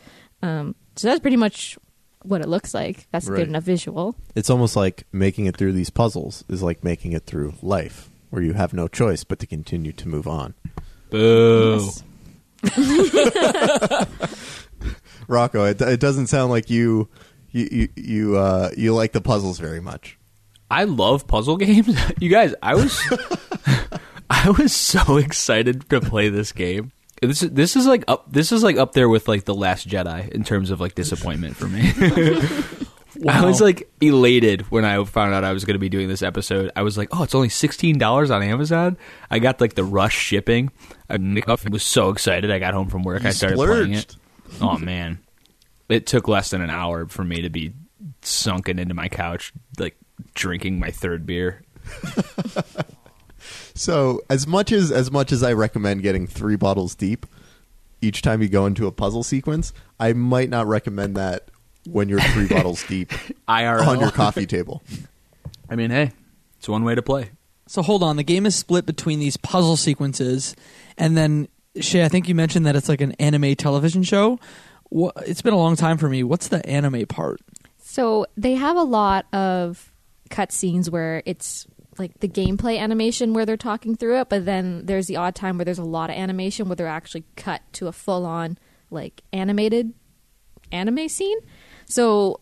Um, 0.42 0.74
so 0.96 1.08
that's 1.08 1.20
pretty 1.20 1.36
much 1.38 1.78
what 2.22 2.42
it 2.42 2.48
looks 2.48 2.74
like. 2.74 3.08
That's 3.10 3.26
a 3.26 3.32
Right. 3.32 3.38
good 3.38 3.48
enough 3.48 3.64
visual. 3.64 4.14
It's 4.36 4.50
almost 4.50 4.76
like 4.76 5.04
making 5.12 5.46
it 5.46 5.56
through 5.56 5.72
these 5.72 5.90
puzzles 5.90 6.44
is 6.48 6.62
like 6.62 6.84
making 6.84 7.12
it 7.12 7.24
through 7.26 7.54
life, 7.62 8.10
where 8.32 8.42
you 8.42 8.54
have 8.54 8.72
no 8.72 8.88
choice 8.88 9.24
but 9.24 9.38
to 9.38 9.46
continue 9.46 9.92
to 9.92 10.08
move 10.08 10.26
on. 10.26 10.54
Boo. 11.10 11.78
Yes. 11.82 12.02
Rocco, 15.28 15.64
it, 15.66 15.78
it 15.82 16.00
doesn't 16.00 16.28
sound 16.28 16.50
like 16.50 16.70
you 16.70 17.10
you 17.50 17.68
you 17.70 17.88
you, 17.94 18.36
uh, 18.38 18.70
you 18.74 18.94
like 18.94 19.12
the 19.12 19.20
puzzles 19.20 19.58
very 19.58 19.80
much. 19.80 20.18
I 20.70 20.84
love 20.84 21.26
puzzle 21.26 21.56
games. 21.58 21.94
you 22.20 22.30
guys, 22.30 22.54
I 22.62 22.74
was 22.74 22.98
I 24.30 24.48
was 24.50 24.74
so 24.74 25.18
excited 25.18 25.90
to 25.90 26.00
play 26.00 26.30
this 26.30 26.52
game. 26.52 26.90
This 27.20 27.42
is 27.42 27.50
this 27.50 27.76
is 27.76 27.86
like 27.86 28.02
up 28.08 28.32
this 28.32 28.50
is 28.50 28.62
like 28.62 28.78
up 28.78 28.94
there 28.94 29.10
with 29.10 29.28
like 29.28 29.44
the 29.44 29.54
Last 29.54 29.86
Jedi 29.86 30.30
in 30.30 30.42
terms 30.42 30.70
of 30.70 30.80
like 30.80 30.94
disappointment 30.94 31.54
for 31.54 31.68
me. 31.68 31.92
I 33.28 33.44
was 33.44 33.60
like 33.60 33.90
elated 34.00 34.62
when 34.70 34.84
I 34.84 35.02
found 35.04 35.34
out 35.34 35.44
I 35.44 35.52
was 35.52 35.64
going 35.64 35.74
to 35.74 35.78
be 35.80 35.88
doing 35.88 36.08
this 36.08 36.22
episode. 36.22 36.70
I 36.74 36.82
was 36.82 36.98
like, 36.98 37.08
"Oh, 37.12 37.22
it's 37.22 37.34
only 37.34 37.48
sixteen 37.48 37.98
dollars 37.98 38.30
on 38.30 38.42
Amazon." 38.42 38.96
I 39.30 39.38
got 39.38 39.60
like 39.60 39.74
the 39.74 39.84
rush 39.84 40.16
shipping. 40.16 40.70
I 41.08 41.18
was 41.70 41.82
so 41.82 42.10
excited. 42.10 42.50
I 42.50 42.58
got 42.58 42.74
home 42.74 42.88
from 42.88 43.02
work. 43.02 43.22
You 43.22 43.28
I 43.28 43.32
started 43.32 43.56
playing 43.56 43.94
it. 43.94 44.16
Oh 44.60 44.78
man, 44.78 45.18
it 45.88 46.06
took 46.06 46.28
less 46.28 46.50
than 46.50 46.60
an 46.62 46.70
hour 46.70 47.06
for 47.06 47.24
me 47.24 47.42
to 47.42 47.50
be 47.50 47.72
sunken 48.22 48.78
into 48.78 48.94
my 48.94 49.08
couch, 49.08 49.52
like 49.78 49.96
drinking 50.34 50.78
my 50.80 50.90
third 50.90 51.26
beer. 51.26 51.62
So 53.74 54.20
as 54.28 54.46
much 54.46 54.72
as 54.72 54.92
as 54.92 55.10
much 55.10 55.32
as 55.32 55.42
I 55.42 55.52
recommend 55.52 56.02
getting 56.02 56.26
three 56.26 56.56
bottles 56.56 56.94
deep 56.94 57.26
each 58.00 58.22
time 58.22 58.42
you 58.42 58.48
go 58.48 58.66
into 58.66 58.86
a 58.86 58.92
puzzle 58.92 59.22
sequence, 59.22 59.72
I 59.98 60.12
might 60.12 60.50
not 60.50 60.66
recommend 60.66 61.16
that 61.16 61.48
when 61.88 62.08
you're 62.08 62.20
three 62.20 62.46
bottles 62.48 62.84
deep 62.86 63.10
IRL. 63.48 63.86
on 63.86 64.00
your 64.00 64.10
coffee 64.10 64.46
table. 64.46 64.82
I 65.70 65.76
mean, 65.76 65.90
hey, 65.90 66.12
it's 66.58 66.68
one 66.68 66.84
way 66.84 66.94
to 66.94 67.02
play. 67.02 67.30
So 67.66 67.80
hold 67.82 68.02
on, 68.02 68.16
the 68.16 68.22
game 68.24 68.44
is 68.46 68.54
split 68.56 68.84
between 68.86 69.18
these 69.20 69.36
puzzle 69.36 69.76
sequences, 69.76 70.54
and 70.98 71.16
then 71.16 71.48
Shay, 71.80 72.04
I 72.04 72.08
think 72.08 72.28
you 72.28 72.34
mentioned 72.34 72.66
that 72.66 72.76
it's 72.76 72.88
like 72.88 73.00
an 73.00 73.12
anime 73.12 73.54
television 73.54 74.02
show. 74.02 74.38
Wha- 74.90 75.12
It's 75.26 75.40
been 75.40 75.54
a 75.54 75.58
long 75.58 75.76
time 75.76 75.96
for 75.96 76.08
me. 76.08 76.22
What's 76.22 76.48
the 76.48 76.64
anime 76.68 77.06
part? 77.06 77.40
So 77.78 78.26
they 78.36 78.54
have 78.56 78.76
a 78.76 78.82
lot 78.82 79.24
of 79.32 79.90
cutscenes 80.28 80.90
where 80.90 81.22
it's 81.24 81.66
like 81.98 82.20
the 82.20 82.28
gameplay 82.28 82.78
animation 82.78 83.32
where 83.32 83.46
they're 83.46 83.56
talking 83.56 83.96
through 83.96 84.20
it, 84.20 84.28
but 84.28 84.44
then 84.44 84.84
there's 84.84 85.06
the 85.06 85.16
odd 85.16 85.34
time 85.34 85.56
where 85.56 85.64
there's 85.64 85.78
a 85.78 85.84
lot 85.84 86.10
of 86.10 86.16
animation 86.16 86.68
where 86.68 86.76
they're 86.76 86.86
actually 86.86 87.24
cut 87.36 87.62
to 87.74 87.86
a 87.86 87.92
full 87.92 88.26
on 88.26 88.58
like 88.90 89.22
animated 89.32 89.94
anime 90.70 91.08
scene. 91.08 91.38
So 91.92 92.40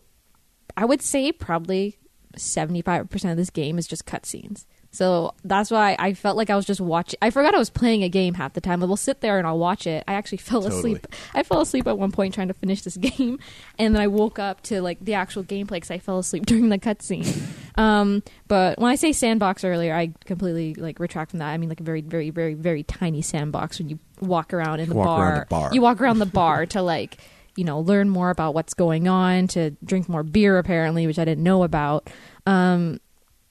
I 0.77 0.85
would 0.85 1.01
say 1.01 1.31
probably 1.33 1.97
75% 2.37 3.31
of 3.31 3.37
this 3.37 3.49
game 3.49 3.77
is 3.77 3.85
just 3.85 4.05
cutscenes. 4.05 4.65
So 4.93 5.33
that's 5.45 5.71
why 5.71 5.95
I 5.99 6.13
felt 6.13 6.35
like 6.35 6.49
I 6.49 6.55
was 6.57 6.65
just 6.65 6.81
watching. 6.81 7.17
I 7.21 7.29
forgot 7.29 7.55
I 7.55 7.57
was 7.57 7.69
playing 7.69 8.03
a 8.03 8.09
game 8.09 8.33
half 8.33 8.53
the 8.53 8.61
time. 8.61 8.81
I 8.83 8.85
will 8.85 8.97
sit 8.97 9.21
there 9.21 9.37
and 9.37 9.47
I'll 9.47 9.57
watch 9.59 9.87
it. 9.87 10.03
I 10.07 10.13
actually 10.13 10.37
fell 10.49 10.61
Totally. 10.61 10.79
asleep. 10.95 11.07
I 11.33 11.43
fell 11.43 11.61
asleep 11.61 11.87
at 11.87 11.97
one 11.97 12.11
point 12.11 12.33
trying 12.33 12.49
to 12.49 12.53
finish 12.53 12.81
this 12.81 12.97
game, 13.07 13.39
and 13.79 13.95
then 13.95 14.01
I 14.01 14.07
woke 14.07 14.37
up 14.39 14.61
to 14.63 14.81
like 14.81 14.99
the 14.99 15.13
actual 15.13 15.43
gameplay 15.43 15.75
because 15.77 15.91
I 15.91 15.97
fell 15.99 16.19
asleep 16.19 16.45
during 16.51 16.69
the 16.69 16.77
cutscene. 16.79 17.41
um, 17.77 18.21
but 18.49 18.79
when 18.79 18.91
I 18.91 18.95
say 18.95 19.11
sandbox 19.13 19.63
earlier, 19.63 19.93
I 19.95 20.11
completely 20.25 20.73
like 20.75 20.99
retract 20.99 21.31
from 21.31 21.39
that. 21.39 21.49
I 21.49 21.57
mean 21.57 21.69
like 21.69 21.79
a 21.79 21.83
very, 21.83 22.01
very, 22.01 22.29
very, 22.29 22.53
very 22.53 22.83
tiny 22.83 23.21
sandbox 23.21 23.79
when 23.79 23.87
you 23.89 23.99
walk 24.19 24.53
around 24.53 24.79
in 24.81 24.89
the 24.89 24.95
Walk 24.95 25.05
bar. 25.05 25.39
the 25.39 25.45
bar. 25.45 25.69
You 25.73 25.81
walk 25.81 26.01
around 26.01 26.19
the 26.19 26.25
bar 26.25 26.65
to 26.67 26.81
like 26.81 27.17
you 27.55 27.63
know 27.63 27.79
learn 27.79 28.09
more 28.09 28.29
about 28.29 28.53
what's 28.53 28.73
going 28.73 29.07
on, 29.07 29.47
to 29.49 29.71
drink 29.83 30.07
more 30.09 30.23
beer 30.23 30.57
apparently, 30.57 31.07
which 31.07 31.19
I 31.19 31.25
didn't 31.25 31.43
know 31.43 31.63
about. 31.63 32.09
Um, 32.45 32.99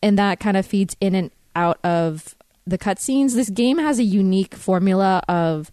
and 0.02 0.18
that 0.18 0.40
kind 0.40 0.56
of 0.56 0.66
feeds 0.66 0.96
in 1.00 1.14
and 1.14 1.30
out 1.54 1.78
of 1.84 2.34
the 2.66 2.78
cutscenes. 2.78 3.34
This 3.34 3.50
game 3.50 3.78
has 3.78 3.98
a 3.98 4.04
unique 4.04 4.54
formula 4.54 5.22
of 5.28 5.70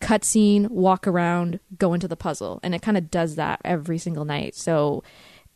cutscene, 0.00 0.68
walk 0.68 1.06
around, 1.06 1.60
go 1.78 1.94
into 1.94 2.08
the 2.08 2.16
puzzle, 2.16 2.60
and 2.62 2.74
it 2.74 2.82
kind 2.82 2.96
of 2.96 3.10
does 3.10 3.36
that 3.36 3.60
every 3.64 3.98
single 3.98 4.24
night. 4.24 4.54
So 4.54 5.02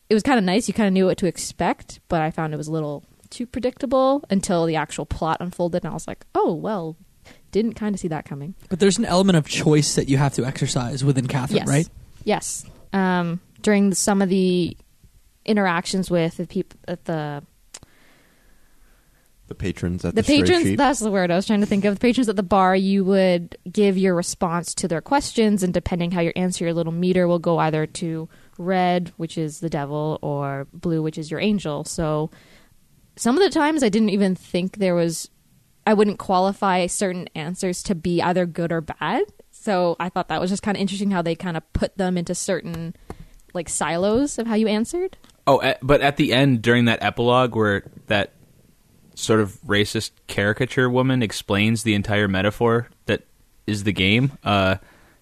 it 0.09 0.13
was 0.13 0.23
kind 0.23 0.39
of 0.39 0.45
nice. 0.45 0.67
You 0.67 0.73
kind 0.73 0.87
of 0.87 0.93
knew 0.93 1.05
what 1.05 1.17
to 1.19 1.27
expect, 1.27 1.99
but 2.07 2.21
I 2.21 2.31
found 2.31 2.53
it 2.53 2.57
was 2.57 2.67
a 2.67 2.71
little 2.71 3.03
too 3.29 3.45
predictable 3.45 4.23
until 4.29 4.65
the 4.65 4.75
actual 4.75 5.05
plot 5.05 5.37
unfolded, 5.39 5.83
and 5.83 5.91
I 5.91 5.93
was 5.93 6.07
like, 6.07 6.25
oh 6.33 6.53
well, 6.53 6.97
didn't 7.51 7.73
kind 7.73 7.95
of 7.95 7.99
see 7.99 8.07
that 8.09 8.25
coming. 8.25 8.55
But 8.69 8.79
there's 8.79 8.97
an 8.97 9.05
element 9.05 9.37
of 9.37 9.47
choice 9.47 9.95
that 9.95 10.09
you 10.09 10.17
have 10.17 10.33
to 10.35 10.45
exercise 10.45 11.03
within 11.03 11.27
Catherine, 11.27 11.57
yes. 11.59 11.67
right? 11.67 11.89
Yes. 12.23 12.65
Um, 12.93 13.39
during 13.61 13.93
some 13.93 14.21
of 14.21 14.29
the 14.29 14.75
interactions 15.45 16.11
with 16.11 16.37
the 16.37 16.47
people 16.47 16.79
at 16.87 17.05
the 17.05 17.43
The 19.47 19.55
patrons 19.55 20.05
at 20.05 20.15
the 20.15 20.21
the, 20.21 20.27
patrons 20.27 20.63
Sheep. 20.63 20.77
that's 20.77 20.99
the 20.99 21.09
word 21.09 21.31
i 21.31 21.35
was 21.35 21.47
trying 21.47 21.61
to 21.61 21.65
think 21.65 21.85
of 21.85 21.95
the 21.95 21.99
patrons 21.99 22.29
at 22.29 22.35
the 22.35 22.43
bar 22.43 22.75
you 22.75 23.03
would 23.03 23.57
give 23.71 23.97
your 23.97 24.13
response 24.13 24.75
to 24.75 24.87
their 24.87 25.01
questions 25.01 25.63
and 25.63 25.73
depending 25.73 26.11
how 26.11 26.21
you 26.21 26.31
answer 26.35 26.65
your 26.65 26.73
little 26.73 26.91
meter 26.93 27.27
will 27.27 27.39
go 27.39 27.57
either 27.57 27.87
to 27.87 28.29
red 28.59 29.11
which 29.17 29.37
is 29.37 29.59
the 29.59 29.69
devil 29.69 30.19
or 30.21 30.67
blue 30.71 31.01
which 31.01 31.17
is 31.17 31.31
your 31.31 31.39
angel 31.39 31.83
so 31.83 32.29
some 33.15 33.35
of 33.35 33.43
the 33.43 33.49
times 33.49 33.81
i 33.81 33.89
didn't 33.89 34.09
even 34.09 34.35
think 34.35 34.77
there 34.77 34.95
was 34.95 35.29
i 35.85 35.93
wouldn't 35.93 36.19
qualify 36.19 36.85
certain 36.87 37.27
answers 37.35 37.83
to 37.83 37.95
be 37.95 38.21
either 38.21 38.45
good 38.45 38.71
or 38.71 38.81
bad. 38.81 39.23
So 39.51 39.95
i 39.99 40.09
thought 40.09 40.27
that 40.29 40.41
was 40.41 40.49
just 40.49 40.63
kind 40.63 40.77
of 40.77 40.81
interesting 40.81 41.11
how 41.11 41.21
they 41.21 41.35
kind 41.35 41.57
of 41.57 41.73
put 41.73 41.97
them 41.97 42.17
into 42.17 42.35
certain 42.35 42.95
like 43.53 43.69
silos 43.69 44.37
of 44.37 44.47
how 44.47 44.55
you 44.55 44.67
answered. 44.67 45.17
Oh, 45.47 45.73
but 45.81 46.01
at 46.01 46.17
the 46.17 46.33
end 46.33 46.61
during 46.61 46.85
that 46.85 47.01
epilogue 47.01 47.55
where 47.55 47.83
that 48.07 48.33
sort 49.15 49.39
of 49.39 49.59
racist 49.65 50.11
caricature 50.27 50.89
woman 50.89 51.21
explains 51.21 51.83
the 51.83 51.93
entire 51.93 52.27
metaphor 52.27 52.87
that 53.05 53.23
is 53.67 53.83
the 53.83 53.91
game, 53.91 54.31
uh, 54.43 54.77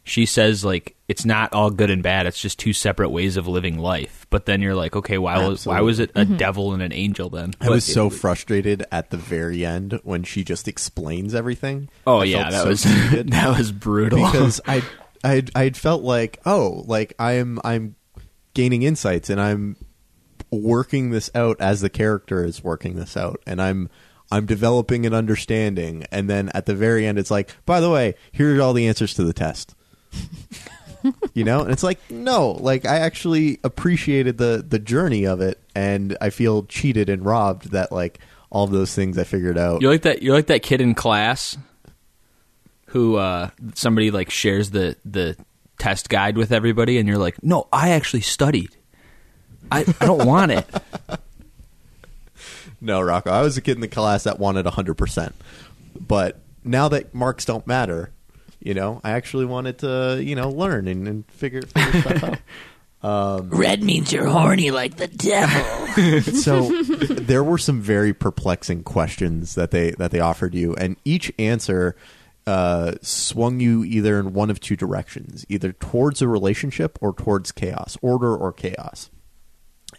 she 0.08 0.26
says 0.26 0.64
like 0.66 0.96
it's 1.08 1.26
not 1.26 1.54
all 1.54 1.70
good 1.70 1.90
and 1.90 2.02
bad. 2.04 2.26
It's 2.26 2.42
just 2.42 2.60
two 2.60 2.74
separate 2.74 3.10
ways 3.10 3.38
of 3.38 3.48
living 3.48 3.78
life. 3.78 4.26
But 4.30 4.46
then 4.46 4.62
you're 4.62 4.76
like, 4.76 4.96
okay, 4.96 5.18
why 5.18 5.46
was 5.48 5.66
why 5.66 5.82
was 5.82 6.00
it 6.00 6.12
a 6.16 6.26
devil 6.26 6.74
and 6.74 6.82
an 6.82 6.92
angel 6.94 7.30
then? 7.30 7.54
I 7.62 7.70
was 7.70 7.86
But- 7.88 7.94
so 7.94 8.10
frustrated 8.10 8.86
at 8.92 9.10
the 9.10 9.18
very 9.18 9.66
end 9.66 10.00
when 10.04 10.24
she 10.24 10.44
just 10.44 10.68
explains 10.68 11.36
everything. 11.36 11.90
Oh 12.06 12.20
I 12.20 12.24
yeah, 12.26 12.50
that 12.50 12.64
so 12.64 12.68
was 12.70 12.84
that 13.26 13.58
was 13.58 13.72
brutal. 13.72 14.26
because 14.26 14.60
I 14.68 14.84
I 15.24 15.44
I 15.56 15.70
felt 15.72 16.04
like 16.04 16.40
oh 16.46 16.84
like 16.88 17.14
I'm 17.20 17.60
I'm 17.64 17.96
gaining 18.54 18.84
insights 18.84 19.30
and 19.30 19.40
I'm 19.42 19.76
working 20.52 21.10
this 21.10 21.30
out 21.36 21.58
as 21.60 21.82
the 21.82 21.90
character 21.90 22.44
is 22.46 22.64
working 22.64 22.96
this 22.96 23.18
out 23.18 23.42
and 23.46 23.62
I'm 23.62 23.90
I'm 24.32 24.46
developing 24.46 25.06
an 25.06 25.14
understanding 25.14 26.06
and 26.12 26.30
then 26.30 26.50
at 26.54 26.66
the 26.66 26.76
very 26.76 27.06
end 27.06 27.18
it's 27.20 27.32
like 27.32 27.54
by 27.66 27.80
the 27.80 27.90
way 27.90 28.16
here 28.32 28.58
are 28.58 28.62
all 28.62 28.74
the 28.74 28.88
answers 28.88 29.14
to 29.16 29.24
the 29.24 29.34
test 29.34 29.76
you 31.34 31.44
know 31.44 31.62
and 31.62 31.72
it's 31.72 31.84
like 31.84 32.00
no 32.10 32.52
like 32.52 32.86
I 32.86 32.98
actually 33.00 33.60
appreciated 33.64 34.38
the 34.38 34.66
the 34.68 34.80
journey 34.80 35.26
of 35.26 35.42
it 35.42 35.60
and 35.76 36.18
I 36.20 36.30
feel 36.30 36.64
cheated 36.64 37.10
and 37.10 37.24
robbed 37.24 37.72
that 37.72 37.92
like 37.92 38.20
all 38.50 38.64
of 38.64 38.72
those 38.72 38.94
things 38.96 39.18
I 39.18 39.24
figured 39.24 39.58
out 39.58 39.82
You're 39.82 39.92
like 39.92 40.04
that. 40.04 40.22
You're 40.22 40.36
like 40.36 40.48
that 40.48 40.64
kid 40.64 40.82
in 40.82 40.96
class 40.96 41.58
who 42.88 43.18
uh, 43.18 43.50
somebody 43.76 44.12
like 44.12 44.30
shares 44.30 44.72
the 44.72 44.96
the 45.06 45.36
test 45.78 46.10
guide 46.10 46.38
with 46.38 46.52
everybody, 46.52 46.98
and 46.98 47.08
you're 47.08 47.18
like, 47.18 47.44
"No, 47.44 47.68
I 47.72 47.90
actually 47.90 48.22
studied. 48.22 48.70
I, 49.72 49.82
I 50.00 50.06
don't 50.06 50.26
want 50.26 50.52
it." 50.52 50.66
No, 52.80 53.02
Rocco. 53.02 53.32
I 53.32 53.42
was 53.42 53.58
a 53.58 53.62
kid 53.62 53.76
in 53.76 53.82
the 53.82 53.88
class 53.88 54.26
that 54.26 54.38
wanted 54.38 54.68
100%. 54.68 55.34
But 56.00 56.40
now 56.64 56.88
that 56.90 57.12
marks 57.12 57.44
don't 57.44 57.66
matter, 57.66 58.12
you 58.60 58.74
know, 58.74 59.02
I 59.04 59.12
actually 59.12 59.46
wanted 59.46 59.80
to, 59.80 60.22
you 60.22 60.36
know, 60.36 60.50
learn 60.50 60.88
and, 60.88 61.08
and 61.08 61.32
figure, 61.32 61.62
figure 61.62 62.02
stuff 62.02 62.24
out. 62.24 62.40
Red 63.50 63.84
means 63.84 64.12
you're 64.12 64.28
horny 64.28 64.72
like 64.72 64.98
the 64.98 65.08
devil. 65.08 65.86
So 66.22 66.70
there 66.84 67.44
were 67.44 67.58
some 67.58 67.82
very 67.82 68.14
perplexing 68.14 68.84
questions 68.84 69.56
that 69.56 69.72
they 69.72 69.92
that 69.92 70.12
they 70.12 70.20
offered 70.20 70.54
you, 70.54 70.76
and 70.76 70.96
each 71.06 71.32
answer 71.40 71.96
uh, 72.46 72.94
swung 73.02 73.60
you 73.60 73.84
either 73.84 74.20
in 74.20 74.34
one 74.34 74.50
of 74.52 74.60
two 74.60 74.76
directions, 74.76 75.44
either 75.50 75.74
towards 75.74 76.22
a 76.22 76.28
relationship 76.28 77.00
or 77.02 77.14
towards 77.14 77.52
chaos, 77.52 77.98
order 78.02 78.36
or 78.36 78.54
chaos. 78.54 79.10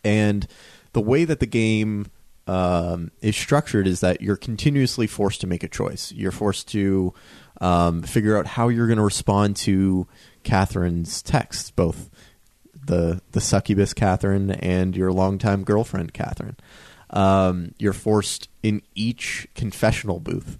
And 0.04 0.46
the 0.92 1.00
way 1.00 1.24
that 1.24 1.40
the 1.40 1.46
game 1.46 2.06
um, 2.48 3.10
is 3.20 3.36
structured 3.36 3.86
is 3.86 4.00
that 4.00 4.22
you're 4.22 4.36
continuously 4.36 5.06
forced 5.06 5.42
to 5.42 5.46
make 5.46 5.62
a 5.62 5.68
choice. 5.68 6.10
You're 6.12 6.32
forced 6.32 6.68
to 6.68 7.12
um, 7.60 8.02
figure 8.02 8.38
out 8.38 8.46
how 8.46 8.68
you're 8.68 8.86
going 8.86 8.98
to 8.98 9.04
respond 9.04 9.56
to 9.56 10.08
Catherine's 10.44 11.22
texts, 11.22 11.70
both 11.70 12.08
the 12.74 13.20
the 13.32 13.40
succubus 13.40 13.92
Catherine 13.92 14.50
and 14.50 14.96
your 14.96 15.12
longtime 15.12 15.62
girlfriend 15.62 16.14
Catherine. 16.14 16.56
Um, 17.10 17.74
you're 17.78 17.92
forced 17.92 18.48
in 18.62 18.82
each 18.94 19.46
confessional 19.54 20.18
booth, 20.18 20.58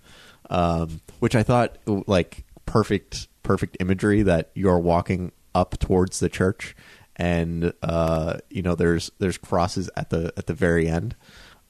um, 0.51 1.01
which 1.21 1.35
I 1.35 1.43
thought 1.43 1.79
like 1.87 2.45
perfect 2.67 3.29
perfect 3.43 3.79
imagery 3.81 4.23
that 4.23 4.51
you're 4.55 4.79
walking 4.79 5.33
up 5.55 5.79
towards 5.79 6.21
the 6.21 6.29
church 6.29 6.77
and 7.17 7.73
uh, 7.83 8.39
you 8.51 8.63
know 8.63 8.75
there's 8.75 9.11
there's 9.19 9.39
crosses 9.39 9.91
at 9.97 10.11
the 10.11 10.33
at 10.37 10.47
the 10.47 10.55
very 10.55 10.87
end. 10.87 11.17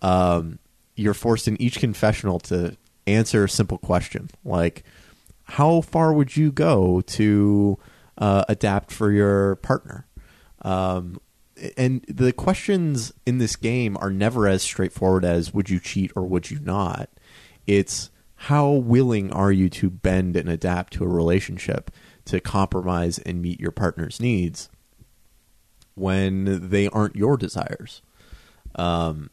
Um, 0.02 0.58
you're 0.94 1.14
forced 1.14 1.48
in 1.48 1.60
each 1.60 1.78
confessional 1.78 2.40
to 2.40 2.76
answer 3.06 3.44
a 3.44 3.48
simple 3.48 3.78
question 3.78 4.30
like, 4.44 4.84
"How 5.44 5.80
far 5.80 6.12
would 6.12 6.36
you 6.36 6.52
go 6.52 7.00
to 7.02 7.78
uh, 8.18 8.44
adapt 8.48 8.92
for 8.92 9.10
your 9.10 9.56
partner?" 9.56 10.06
Um, 10.62 11.20
and 11.76 12.04
the 12.08 12.32
questions 12.32 13.12
in 13.26 13.38
this 13.38 13.56
game 13.56 13.96
are 14.00 14.10
never 14.10 14.46
as 14.46 14.62
straightforward 14.62 15.24
as 15.24 15.54
"Would 15.54 15.70
you 15.70 15.80
cheat 15.80 16.12
or 16.14 16.24
would 16.26 16.50
you 16.50 16.60
not?" 16.60 17.10
It's 17.66 18.10
how 18.42 18.70
willing 18.70 19.32
are 19.32 19.50
you 19.50 19.68
to 19.68 19.90
bend 19.90 20.36
and 20.36 20.48
adapt 20.48 20.92
to 20.94 21.04
a 21.04 21.08
relationship 21.08 21.90
to 22.26 22.40
compromise 22.40 23.18
and 23.18 23.42
meet 23.42 23.58
your 23.58 23.72
partner's 23.72 24.20
needs 24.20 24.68
when 25.94 26.70
they 26.70 26.88
aren't 26.88 27.16
your 27.16 27.36
desires. 27.36 28.00
Um, 28.76 29.30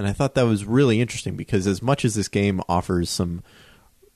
and 0.00 0.08
I 0.08 0.14
thought 0.14 0.34
that 0.36 0.46
was 0.46 0.64
really 0.64 0.98
interesting 0.98 1.36
because 1.36 1.66
as 1.66 1.82
much 1.82 2.06
as 2.06 2.14
this 2.14 2.28
game 2.28 2.62
offers 2.70 3.10
some 3.10 3.42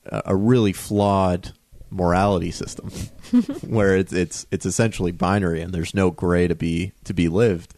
uh, 0.09 0.23
a 0.25 0.35
really 0.35 0.73
flawed 0.73 1.51
morality 1.91 2.49
system 2.49 2.89
where 3.61 3.95
it's 3.95 4.11
it's 4.11 4.47
it's 4.49 4.65
essentially 4.65 5.11
binary 5.11 5.61
and 5.61 5.75
there's 5.75 5.93
no 5.93 6.09
gray 6.09 6.47
to 6.47 6.55
be 6.55 6.93
to 7.03 7.13
be 7.13 7.27
lived. 7.27 7.75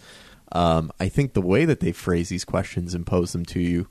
Um, 0.54 0.90
I 1.02 1.10
think 1.10 1.34
the 1.34 1.42
way 1.42 1.66
that 1.66 1.82
they 1.82 1.92
phrase 1.92 2.30
these 2.30 2.46
questions 2.46 2.94
and 2.94 3.06
pose 3.06 3.34
them 3.34 3.44
to 3.48 3.60
you 3.60 3.90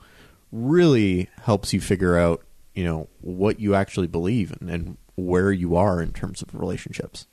really 0.50 1.28
helps 1.42 1.74
you 1.74 1.82
figure 1.82 2.16
out, 2.16 2.42
you 2.74 2.84
know, 2.84 3.10
what 3.20 3.60
you 3.60 3.74
actually 3.74 4.06
believe 4.06 4.50
and, 4.62 4.70
and 4.70 4.96
where 5.16 5.52
you 5.52 5.76
are 5.76 6.00
in 6.00 6.14
terms 6.14 6.40
of 6.40 6.54
relationships. 6.54 7.26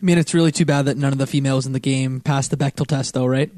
I 0.00 0.02
mean, 0.02 0.16
it's 0.16 0.32
really 0.32 0.52
too 0.52 0.64
bad 0.64 0.86
that 0.86 0.96
none 0.96 1.12
of 1.12 1.18
the 1.18 1.26
females 1.26 1.66
in 1.66 1.74
the 1.74 1.78
game 1.78 2.20
passed 2.20 2.50
the 2.50 2.56
Bechdel 2.56 2.86
test, 2.86 3.12
though, 3.12 3.26
right? 3.26 3.52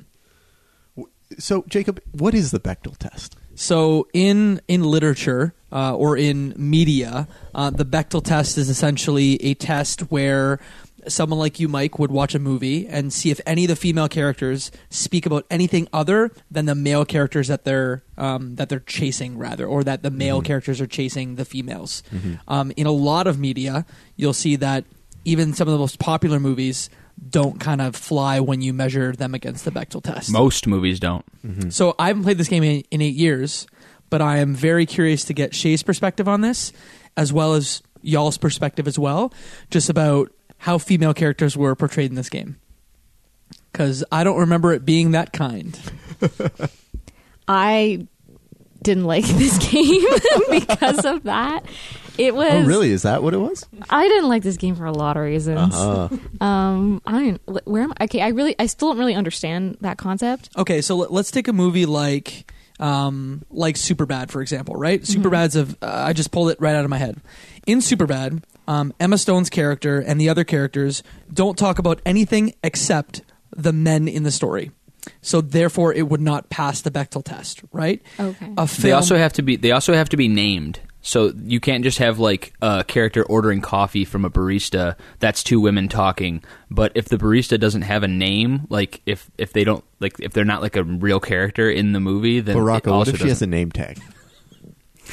So, 1.38 1.64
Jacob, 1.68 2.00
what 2.12 2.34
is 2.34 2.50
the 2.50 2.60
Bechdel 2.60 2.96
test? 2.96 3.37
So, 3.54 4.08
in 4.12 4.60
in 4.68 4.82
literature 4.82 5.54
uh, 5.70 5.94
or 5.94 6.16
in 6.16 6.54
media, 6.56 7.28
uh, 7.54 7.70
the 7.70 7.84
Bechdel 7.84 8.25
test 8.25 8.58
is 8.58 8.68
essentially 8.68 9.34
a 9.44 9.54
test 9.54 10.00
where 10.10 10.60
someone 11.08 11.38
like 11.38 11.58
you, 11.58 11.68
Mike, 11.68 11.99
would 11.99 12.10
watch 12.10 12.34
a 12.34 12.38
movie 12.38 12.87
and 12.87 13.12
see 13.12 13.30
if 13.30 13.40
any 13.46 13.64
of 13.64 13.68
the 13.68 13.76
female 13.76 14.08
characters 14.08 14.70
speak 14.90 15.25
about 15.26 15.46
anything 15.50 15.88
other 15.92 16.30
than 16.50 16.66
the 16.66 16.75
male 16.75 17.04
characters 17.04 17.49
that 17.49 17.64
they're 17.64 18.02
um, 18.18 18.56
that 18.56 18.68
they're 18.68 18.80
chasing, 18.80 19.38
rather, 19.38 19.66
or 19.66 19.84
that 19.84 20.02
the 20.02 20.10
male 20.10 20.42
characters 20.42 20.80
are 20.80 20.87
chasing 20.87 21.37
the 21.37 21.44
females. 21.44 22.02
Um, 22.49 22.72
in 22.76 22.87
a 22.87 22.92
lot 22.92 23.26
of 23.26 23.38
media, 23.38 23.87
you'll 24.16 24.32
see 24.32 24.56
that 24.56 24.84
even 25.25 25.52
some 25.52 25.68
of 25.68 25.72
the 25.72 25.78
most 25.78 25.99
popular 25.99 26.40
movies 26.40 26.88
don't 27.28 27.60
kind 27.60 27.80
of 27.80 27.94
fly 27.94 28.40
when 28.40 28.62
you 28.62 28.72
measure 28.72 29.12
them 29.12 29.34
against 29.34 29.64
the 29.64 29.70
Bechdel 29.70 30.02
test. 30.02 30.30
Most 30.30 30.66
movies 30.66 30.98
don't. 31.00 31.24
Mm-hmm. 31.46 31.70
So 31.70 31.94
I 31.98 32.08
haven't 32.08 32.22
played 32.22 32.38
this 32.38 32.48
game 32.48 32.62
in, 32.62 32.82
in 32.90 33.02
eight 33.02 33.14
years, 33.14 33.66
but 34.08 34.22
I 34.22 34.38
am 34.38 34.54
very 34.54 34.86
curious 34.86 35.24
to 35.24 35.34
get 35.34 35.54
Shay's 35.54 35.82
perspective 35.82 36.28
on 36.28 36.40
this, 36.40 36.73
as 37.16 37.32
well 37.32 37.54
as 37.54 37.82
y'all's 38.02 38.38
perspective 38.38 38.88
as 38.88 38.99
well, 38.99 39.32
just 39.71 39.90
about 39.90 40.32
how 40.58 40.78
female 40.78 41.14
characters 41.14 41.56
were 41.56 41.75
portrayed 41.75 42.10
in 42.10 42.16
this 42.16 42.28
game. 42.28 42.56
Because 43.73 44.02
I 44.10 44.25
don't 44.25 44.38
remember 44.38 44.73
it 44.73 44.84
being 44.84 45.12
that 45.12 45.32
kind. 45.32 45.78
I 47.49 48.06
didn't 48.82 49.04
like 49.04 49.25
this 49.26 49.58
game 49.71 50.04
because 50.50 51.04
of 51.04 51.25
that. 51.25 51.64
It 52.19 52.34
was 52.34 52.52
Oh, 52.52 52.64
really? 52.66 52.90
Is 52.90 53.02
that 53.02 53.23
what 53.23 53.32
it 53.32 53.38
was? 53.38 53.66
I 53.88 54.06
didn't 54.06 54.28
like 54.28 54.43
this 54.43 54.56
game 54.58 54.75
for 54.75 54.84
a 54.84 54.93
lot 54.93 55.16
of 55.16 55.23
reasons. 55.23 55.75
Uh-huh. 55.75 56.45
Um, 56.45 57.00
I 57.06 57.12
don't. 57.47 57.66
Where 57.66 57.82
am 57.82 57.93
I? 57.99 58.04
Okay, 58.04 58.21
I 58.21 58.28
really, 58.28 58.54
I 58.58 58.66
still 58.66 58.88
don't 58.88 58.99
really 58.99 59.14
understand 59.14 59.78
that 59.80 59.97
concept. 59.97 60.50
Okay, 60.56 60.82
so 60.82 60.97
let, 60.97 61.12
let's 61.12 61.30
take 61.30 61.49
a 61.49 61.52
movie 61.52 61.86
like 61.86 62.50
um, 62.78 63.43
like 63.50 63.76
Superbad, 63.76 64.30
for 64.30 64.43
example, 64.43 64.75
right? 64.75 65.00
Superbad's 65.02 65.56
of 65.56 65.76
uh, 65.82 65.86
I 66.06 66.12
just 66.12 66.30
pulled 66.30 66.50
it 66.50 66.60
right 66.60 66.75
out 66.75 66.84
of 66.84 66.90
my 66.90 66.99
head. 66.99 67.21
In 67.66 67.78
Superbad, 67.78 68.43
um, 68.66 68.93
Emma 68.99 69.16
Stone's 69.19 69.50
character 69.50 70.00
and 70.00 70.21
the 70.21 70.28
other 70.28 70.45
characters 70.45 71.02
don't 71.32 71.56
talk 71.56 71.78
about 71.78 72.00
anything 72.04 72.54
except 72.64 73.23
the 73.56 73.73
men 73.73 74.08
in 74.08 74.23
the 74.23 74.30
story. 74.30 74.71
So 75.23 75.40
therefore, 75.40 75.92
it 75.94 76.08
would 76.08 76.20
not 76.20 76.49
pass 76.50 76.80
the 76.82 76.90
Bechdel 76.90 77.25
test, 77.25 77.62
right? 77.73 78.00
Okay. 78.18 78.52
A 78.56 78.66
film, 78.66 78.82
They 78.82 78.92
also 78.92 79.16
have 79.16 79.32
to 79.34 79.42
be. 79.42 79.56
They 79.56 79.73
also 79.73 79.94
have 79.94 80.08
to 80.10 80.16
be 80.16 80.28
named. 80.28 80.80
So 81.02 81.32
you 81.44 81.60
can't 81.60 81.82
just 81.82 81.96
have 81.96 82.18
like 82.18 82.52
a 82.60 82.84
character 82.84 83.23
ordering 83.25 83.62
coffee 83.62 84.04
from 84.04 84.25
a 84.26 84.30
barista. 84.30 84.96
That's 85.18 85.42
two 85.42 85.58
women 85.58 85.88
talking. 85.88 86.44
But 86.70 86.92
if 86.94 87.06
the 87.08 87.16
barista 87.16 87.58
doesn't 87.58 87.82
have 87.82 88.02
a 88.02 88.08
name, 88.08 88.66
like 88.68 89.00
if 89.06 89.30
if 89.38 89.54
they 89.54 89.64
don't 89.64 89.82
like 89.99 90.16
if 90.20 90.32
they're 90.34 90.44
not 90.44 90.60
like 90.60 90.76
a 90.76 90.84
real 90.84 91.18
character 91.18 91.70
in 91.70 91.92
the 91.92 92.00
movie, 92.00 92.40
then 92.40 92.54
it 92.56 92.60
Baraka, 92.60 92.90
what 92.90 92.96
also 92.96 93.12
if 93.12 93.16
she 93.18 93.28
has 93.28 93.40
a 93.40 93.46
doesn't- 93.46 93.50
name 93.50 93.73
tag? 93.73 93.99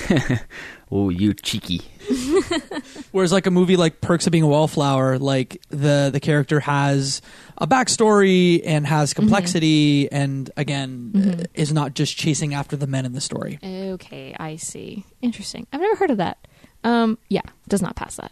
Oh, 0.89 1.10
you 1.10 1.33
cheeky. 1.33 1.81
Whereas 3.12 3.33
like 3.33 3.45
a 3.45 3.51
movie 3.51 3.75
like 3.75 3.99
Perks 3.99 4.25
of 4.25 4.31
Being 4.31 4.45
a 4.45 4.47
Wallflower, 4.47 5.19
like 5.19 5.62
the 5.69 6.10
the 6.13 6.21
character 6.21 6.62
has 6.62 7.21
a 7.58 7.67
backstory 7.67 8.62
and 8.65 8.86
has 8.88 9.13
complexity, 9.13 10.12
and 10.12 10.50
again 10.58 11.39
uh, 11.41 11.43
is 11.54 11.74
not 11.74 11.93
just 11.96 12.15
chasing 12.17 12.54
after 12.54 12.76
the 12.76 12.88
men 12.88 13.06
in 13.06 13.13
the 13.13 13.22
story. 13.22 13.60
Okay, 13.63 14.36
I 14.39 14.56
see. 14.58 15.06
Interesting. 15.22 15.67
I've 15.74 15.82
never 15.82 15.96
heard 15.96 16.12
of 16.12 16.17
that. 16.17 16.38
Um, 16.84 17.17
yeah, 17.30 17.41
does 17.67 17.82
not 17.82 17.96
pass 17.96 18.17
that. 18.17 18.32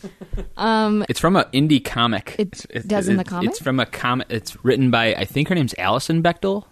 um, 0.56 1.04
It's 1.08 1.18
from 1.20 1.36
an 1.36 1.44
indie 1.52 1.84
comic. 1.84 2.36
It 2.38 2.64
It's- 2.70 2.84
does 2.84 3.08
in 3.08 3.16
the 3.16 3.24
comic? 3.24 3.50
It's 3.50 3.58
from 3.60 3.80
a 3.80 3.86
comic. 3.86 4.28
It's 4.30 4.62
written 4.64 4.90
by 4.90 5.14
I 5.14 5.24
think 5.24 5.48
her 5.48 5.54
name's 5.54 5.74
Alison 5.76 6.22
Bechdel. 6.22 6.64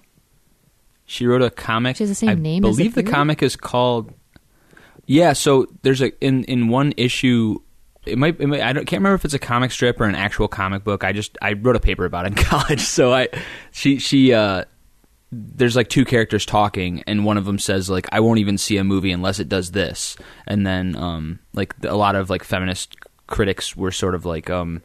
She 1.07 1.27
wrote 1.27 1.43
a 1.43 1.51
comic. 1.51 1.97
She 1.97 2.05
has 2.05 2.11
the 2.11 2.15
same 2.15 2.29
I 2.31 2.35
name 2.35 2.65
as 2.65 2.77
the 2.77 2.83
believe 2.85 2.95
the 2.95 3.03
comic 3.03 3.43
is 3.43 3.57
called. 3.57 4.13
Yeah, 5.07 5.33
so 5.33 5.67
there's 5.83 6.03
a 6.03 6.13
in 6.25 6.45
in 6.45 6.69
one 6.69 6.93
issue. 6.97 7.59
It 8.09 8.19
might, 8.19 8.41
it 8.41 8.47
might. 8.47 8.61
I 8.61 8.73
can't 8.73 8.93
remember 8.93 9.15
if 9.15 9.25
it's 9.25 9.35
a 9.35 9.39
comic 9.39 9.71
strip 9.71 10.01
or 10.01 10.05
an 10.05 10.15
actual 10.15 10.49
comic 10.49 10.85
book. 10.85 11.05
I 11.05 11.13
just 11.13 11.37
I 11.43 11.53
wrote 11.53 11.77
a 11.77 11.81
paper 11.81 12.05
about 12.05 12.27
it 12.27 12.29
in 12.29 12.35
college. 12.45 12.81
So 12.81 13.13
I 13.13 13.29
she 13.71 13.99
she 13.99 14.33
uh 14.33 14.65
there's 15.31 15.77
like 15.77 15.89
two 15.89 16.07
characters 16.07 16.47
talking 16.47 17.03
and 17.07 17.25
one 17.25 17.37
of 17.37 17.45
them 17.45 17.59
says 17.59 17.91
like 17.91 18.09
I 18.13 18.21
won't 18.21 18.39
even 18.39 18.57
see 18.57 18.79
a 18.79 18.85
movie 18.85 19.13
unless 19.13 19.39
it 19.39 19.49
does 19.49 19.73
this. 19.73 20.17
And 20.47 20.67
then 20.67 20.97
um 20.97 21.39
like 21.53 21.75
a 21.85 21.97
lot 21.97 22.17
of 22.17 22.31
like 22.31 22.45
feminist 22.45 22.97
critics 23.27 23.77
were 23.77 23.91
sort 23.93 24.15
of 24.15 24.25
like 24.25 24.49
um 24.49 24.83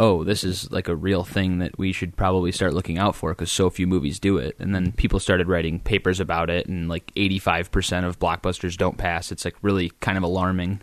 oh, 0.00 0.24
this 0.24 0.44
is 0.44 0.70
like 0.72 0.88
a 0.88 0.96
real 0.96 1.24
thing 1.24 1.58
that 1.58 1.78
we 1.78 1.92
should 1.92 2.16
probably 2.16 2.50
start 2.50 2.72
looking 2.72 2.96
out 2.96 3.14
for 3.14 3.32
because 3.32 3.52
so 3.52 3.68
few 3.68 3.86
movies 3.86 4.18
do 4.18 4.38
it. 4.38 4.56
And 4.58 4.74
then 4.74 4.92
people 4.92 5.20
started 5.20 5.46
writing 5.46 5.78
papers 5.78 6.20
about 6.20 6.48
it, 6.48 6.66
and 6.66 6.88
like 6.88 7.12
85% 7.14 8.06
of 8.06 8.18
blockbusters 8.18 8.78
don't 8.78 8.96
pass. 8.96 9.30
It's 9.30 9.44
like 9.44 9.56
really 9.60 9.90
kind 10.00 10.16
of 10.16 10.24
alarming. 10.24 10.80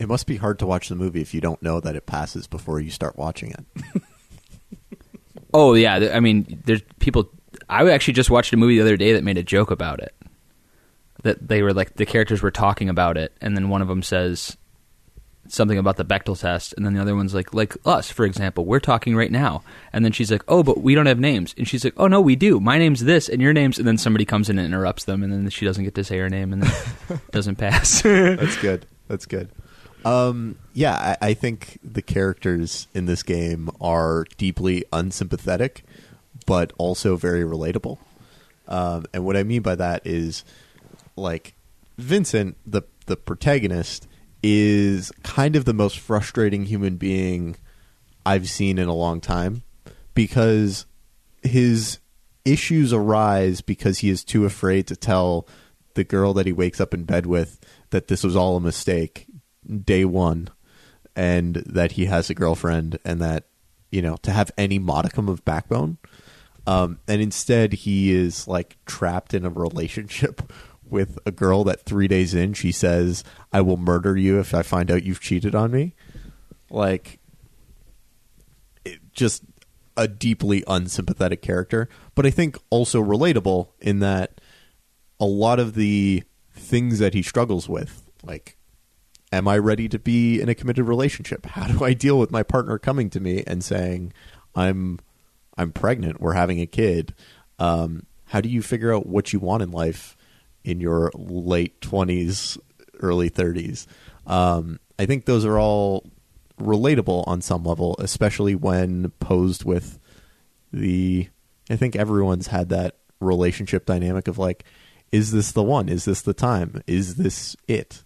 It 0.00 0.08
must 0.08 0.26
be 0.26 0.36
hard 0.36 0.58
to 0.60 0.66
watch 0.66 0.88
the 0.88 0.96
movie 0.96 1.20
if 1.20 1.34
you 1.34 1.42
don't 1.42 1.62
know 1.62 1.78
that 1.78 1.94
it 1.94 2.06
passes 2.06 2.46
before 2.46 2.80
you 2.80 2.90
start 2.90 3.16
watching 3.16 3.52
it. 3.52 4.02
Oh, 5.52 5.74
yeah. 5.74 6.10
I 6.14 6.20
mean, 6.20 6.62
there's 6.64 6.82
people. 7.00 7.28
I 7.68 7.88
actually 7.90 8.14
just 8.14 8.30
watched 8.30 8.52
a 8.52 8.56
movie 8.56 8.76
the 8.76 8.82
other 8.82 8.96
day 8.96 9.14
that 9.14 9.24
made 9.24 9.36
a 9.36 9.42
joke 9.42 9.72
about 9.72 10.00
it. 10.00 10.14
That 11.24 11.48
they 11.48 11.62
were 11.62 11.74
like, 11.74 11.96
the 11.96 12.06
characters 12.06 12.40
were 12.40 12.52
talking 12.52 12.88
about 12.88 13.16
it, 13.16 13.32
and 13.40 13.56
then 13.56 13.68
one 13.68 13.82
of 13.82 13.88
them 13.88 14.02
says 14.02 14.56
something 15.48 15.76
about 15.76 15.96
the 15.96 16.04
Bechdel 16.04 16.38
test, 16.38 16.72
and 16.76 16.86
then 16.86 16.94
the 16.94 17.00
other 17.00 17.16
one's 17.16 17.34
like, 17.34 17.52
like 17.52 17.76
us, 17.84 18.10
for 18.10 18.24
example, 18.24 18.64
we're 18.64 18.78
talking 18.78 19.16
right 19.16 19.32
now. 19.32 19.64
And 19.92 20.04
then 20.04 20.12
she's 20.12 20.30
like, 20.30 20.44
oh, 20.46 20.62
but 20.62 20.80
we 20.80 20.94
don't 20.94 21.06
have 21.06 21.18
names. 21.18 21.54
And 21.58 21.66
she's 21.66 21.82
like, 21.82 21.94
oh, 21.96 22.06
no, 22.06 22.20
we 22.20 22.36
do. 22.36 22.60
My 22.60 22.78
name's 22.78 23.00
this, 23.00 23.28
and 23.28 23.42
your 23.42 23.52
name's. 23.52 23.78
And 23.78 23.88
then 23.88 23.98
somebody 23.98 24.24
comes 24.24 24.48
in 24.48 24.58
and 24.58 24.66
interrupts 24.66 25.04
them, 25.04 25.22
and 25.24 25.32
then 25.32 25.50
she 25.50 25.66
doesn't 25.66 25.82
get 25.82 25.96
to 25.96 26.04
say 26.04 26.18
her 26.18 26.30
name, 26.30 26.52
and 26.52 26.62
then 26.62 27.20
doesn't 27.32 27.56
pass. 27.56 28.02
That's 28.02 28.56
good. 28.58 28.86
That's 29.08 29.26
good. 29.26 29.50
Um, 30.04 30.58
yeah, 30.72 31.16
I, 31.20 31.28
I 31.28 31.34
think 31.34 31.78
the 31.82 32.02
characters 32.02 32.86
in 32.94 33.06
this 33.06 33.22
game 33.22 33.70
are 33.80 34.24
deeply 34.36 34.84
unsympathetic, 34.92 35.84
but 36.46 36.72
also 36.78 37.16
very 37.16 37.42
relatable. 37.42 37.98
Um, 38.68 39.06
and 39.12 39.24
what 39.24 39.36
I 39.36 39.42
mean 39.42 39.62
by 39.62 39.74
that 39.74 40.06
is, 40.06 40.44
like, 41.16 41.54
Vincent, 41.98 42.56
the 42.66 42.82
the 43.06 43.16
protagonist, 43.16 44.06
is 44.42 45.12
kind 45.22 45.56
of 45.56 45.64
the 45.64 45.74
most 45.74 45.98
frustrating 45.98 46.64
human 46.64 46.96
being 46.96 47.56
I've 48.24 48.48
seen 48.48 48.78
in 48.78 48.88
a 48.88 48.94
long 48.94 49.20
time 49.20 49.62
because 50.14 50.86
his 51.42 51.98
issues 52.44 52.92
arise 52.92 53.60
because 53.60 53.98
he 53.98 54.10
is 54.10 54.24
too 54.24 54.44
afraid 54.44 54.86
to 54.86 54.96
tell 54.96 55.46
the 55.94 56.04
girl 56.04 56.32
that 56.34 56.46
he 56.46 56.52
wakes 56.52 56.80
up 56.80 56.94
in 56.94 57.04
bed 57.04 57.26
with 57.26 57.58
that 57.90 58.08
this 58.08 58.22
was 58.22 58.36
all 58.36 58.56
a 58.56 58.60
mistake 58.60 59.26
day 59.70 60.04
one 60.04 60.48
and 61.16 61.56
that 61.66 61.92
he 61.92 62.06
has 62.06 62.30
a 62.30 62.34
girlfriend 62.34 62.98
and 63.04 63.20
that 63.20 63.44
you 63.90 64.02
know 64.02 64.16
to 64.22 64.30
have 64.30 64.50
any 64.58 64.78
modicum 64.78 65.28
of 65.28 65.44
backbone 65.44 65.98
um, 66.66 66.98
and 67.08 67.20
instead 67.22 67.72
he 67.72 68.12
is 68.12 68.46
like 68.46 68.76
trapped 68.86 69.34
in 69.34 69.44
a 69.44 69.50
relationship 69.50 70.52
with 70.84 71.18
a 71.24 71.30
girl 71.30 71.64
that 71.64 71.84
three 71.84 72.08
days 72.08 72.34
in 72.34 72.52
she 72.52 72.72
says 72.72 73.22
i 73.52 73.60
will 73.60 73.76
murder 73.76 74.16
you 74.16 74.38
if 74.38 74.54
i 74.54 74.62
find 74.62 74.90
out 74.90 75.04
you've 75.04 75.20
cheated 75.20 75.54
on 75.54 75.70
me. 75.70 75.94
Like 76.72 77.18
just 79.12 79.42
a 79.96 80.06
deeply 80.06 80.62
unsympathetic 80.66 81.42
character 81.42 81.88
but 82.14 82.24
i 82.24 82.30
think 82.30 82.56
also 82.70 83.02
relatable 83.02 83.68
in 83.80 83.98
that 83.98 84.40
a 85.18 85.26
lot 85.26 85.58
of 85.58 85.74
the 85.74 86.22
things 86.54 87.00
that 87.00 87.12
he 87.12 87.22
struggles 87.22 87.68
with 87.68 88.08
like 88.22 88.56
am 89.32 89.48
i 89.48 89.56
ready 89.56 89.88
to 89.88 89.98
be 89.98 90.40
in 90.40 90.48
a 90.48 90.54
committed 90.54 90.86
relationship? 90.86 91.46
How 91.46 91.66
do 91.66 91.84
i 91.84 91.92
deal 91.92 92.18
with 92.18 92.30
my 92.30 92.42
partner 92.42 92.78
coming 92.78 93.10
to 93.10 93.20
me 93.20 93.42
and 93.46 93.62
saying 93.62 94.12
i'm 94.54 94.98
i'm 95.56 95.72
pregnant 95.72 96.20
we're 96.20 96.34
having 96.34 96.60
a 96.60 96.66
kid. 96.66 97.14
Um, 97.58 98.06
how 98.26 98.40
do 98.40 98.48
you 98.48 98.62
figure 98.62 98.94
out 98.94 99.06
what 99.06 99.32
you 99.32 99.38
want 99.38 99.62
in 99.62 99.70
life 99.70 100.16
in 100.64 100.80
your 100.80 101.10
late 101.14 101.80
20s 101.80 102.58
early 103.00 103.30
30s 103.30 103.86
um, 104.26 104.78
i 104.98 105.06
think 105.06 105.24
those 105.24 105.44
are 105.44 105.58
all 105.58 106.04
relatable 106.60 107.26
on 107.26 107.40
some 107.40 107.64
level 107.64 107.96
especially 107.98 108.54
when 108.54 109.10
posed 109.20 109.64
with 109.64 109.98
the 110.72 111.28
i 111.70 111.76
think 111.76 111.96
everyone's 111.96 112.48
had 112.48 112.68
that 112.68 112.96
relationship 113.20 113.86
dynamic 113.86 114.28
of 114.28 114.38
like 114.38 114.64
is 115.12 115.32
this 115.32 115.52
the 115.52 115.62
one? 115.62 115.88
Is 115.88 116.04
this 116.04 116.22
the 116.22 116.34
time? 116.34 116.82
Is 116.86 117.16
this 117.16 117.56
it 117.66 118.04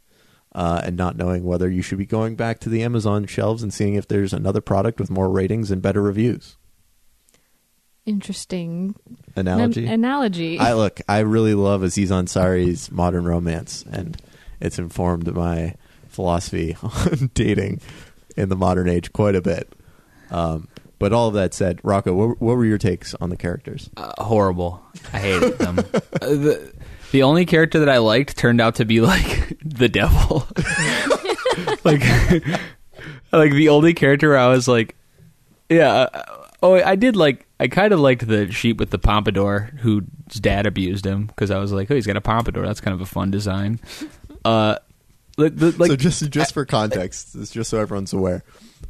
uh, 0.54 0.82
and 0.84 0.96
not 0.96 1.16
knowing 1.16 1.44
whether 1.44 1.70
you 1.70 1.82
should 1.82 1.98
be 1.98 2.06
going 2.06 2.36
back 2.36 2.58
to 2.60 2.68
the 2.68 2.82
amazon 2.82 3.26
shelves 3.26 3.62
and 3.62 3.72
seeing 3.74 3.94
if 3.94 4.08
there's 4.08 4.32
another 4.32 4.60
product 4.60 4.98
with 5.00 5.10
more 5.10 5.28
ratings 5.30 5.70
and 5.70 5.82
better 5.82 6.02
reviews 6.02 6.56
Interesting 8.06 8.94
analogy 9.34 9.86
An- 9.86 9.92
analogy. 9.92 10.58
I 10.58 10.74
look, 10.74 11.00
I 11.08 11.20
really 11.20 11.54
love 11.54 11.82
Aziz 11.82 12.10
Ansari's 12.10 12.90
modern 12.90 13.24
romance, 13.24 13.82
and 13.90 14.20
it's 14.60 14.78
informed 14.78 15.34
my 15.34 15.74
philosophy 16.08 16.76
on 16.82 17.30
dating 17.32 17.80
in 18.36 18.50
the 18.50 18.56
modern 18.56 18.90
age 18.90 19.10
quite 19.14 19.34
a 19.34 19.40
bit. 19.40 19.72
Um, 20.30 20.68
but 20.98 21.14
all 21.14 21.28
of 21.28 21.34
that 21.34 21.54
said, 21.54 21.80
Rocco, 21.82 22.12
what, 22.12 22.40
what 22.42 22.56
were 22.58 22.66
your 22.66 22.76
takes 22.76 23.14
on 23.14 23.30
the 23.30 23.38
characters? 23.38 23.88
uh, 23.96 24.22
horrible. 24.22 24.84
I 25.14 25.18
hated 25.20 25.58
them. 25.58 25.78
uh, 25.94 26.18
the, 26.20 26.72
the 27.14 27.22
only 27.22 27.46
character 27.46 27.78
that 27.78 27.88
I 27.88 27.98
liked 27.98 28.36
turned 28.36 28.60
out 28.60 28.74
to 28.74 28.84
be 28.84 29.00
like 29.00 29.56
the 29.64 29.88
devil. 29.88 30.48
like, 31.84 32.02
like 33.32 33.52
the 33.52 33.68
only 33.68 33.94
character 33.94 34.30
where 34.30 34.38
I 34.38 34.48
was 34.48 34.66
like, 34.66 34.96
yeah. 35.68 35.92
uh, 35.92 36.24
Oh, 36.60 36.74
I 36.74 36.96
did 36.96 37.14
like. 37.14 37.46
I 37.60 37.68
kind 37.68 37.92
of 37.92 38.00
liked 38.00 38.26
the 38.26 38.50
sheep 38.50 38.80
with 38.80 38.88
the 38.88 38.98
pompadour 38.98 39.70
whose 39.80 40.02
dad 40.40 40.66
abused 40.66 41.04
him 41.04 41.26
because 41.26 41.50
I 41.50 41.58
was 41.58 41.72
like, 41.72 41.90
oh, 41.90 41.94
he's 41.94 42.06
got 42.06 42.16
a 42.16 42.22
pompadour. 42.22 42.66
That's 42.66 42.80
kind 42.80 42.94
of 42.94 43.02
a 43.02 43.06
fun 43.06 43.30
design. 43.30 43.80
Uh, 44.46 44.76
like 45.36 45.58
so 45.58 45.94
just 45.96 46.30
just 46.30 46.54
for 46.54 46.64
context, 46.64 47.36
just 47.52 47.68
so 47.68 47.78
everyone's 47.78 48.14
aware, 48.14 48.44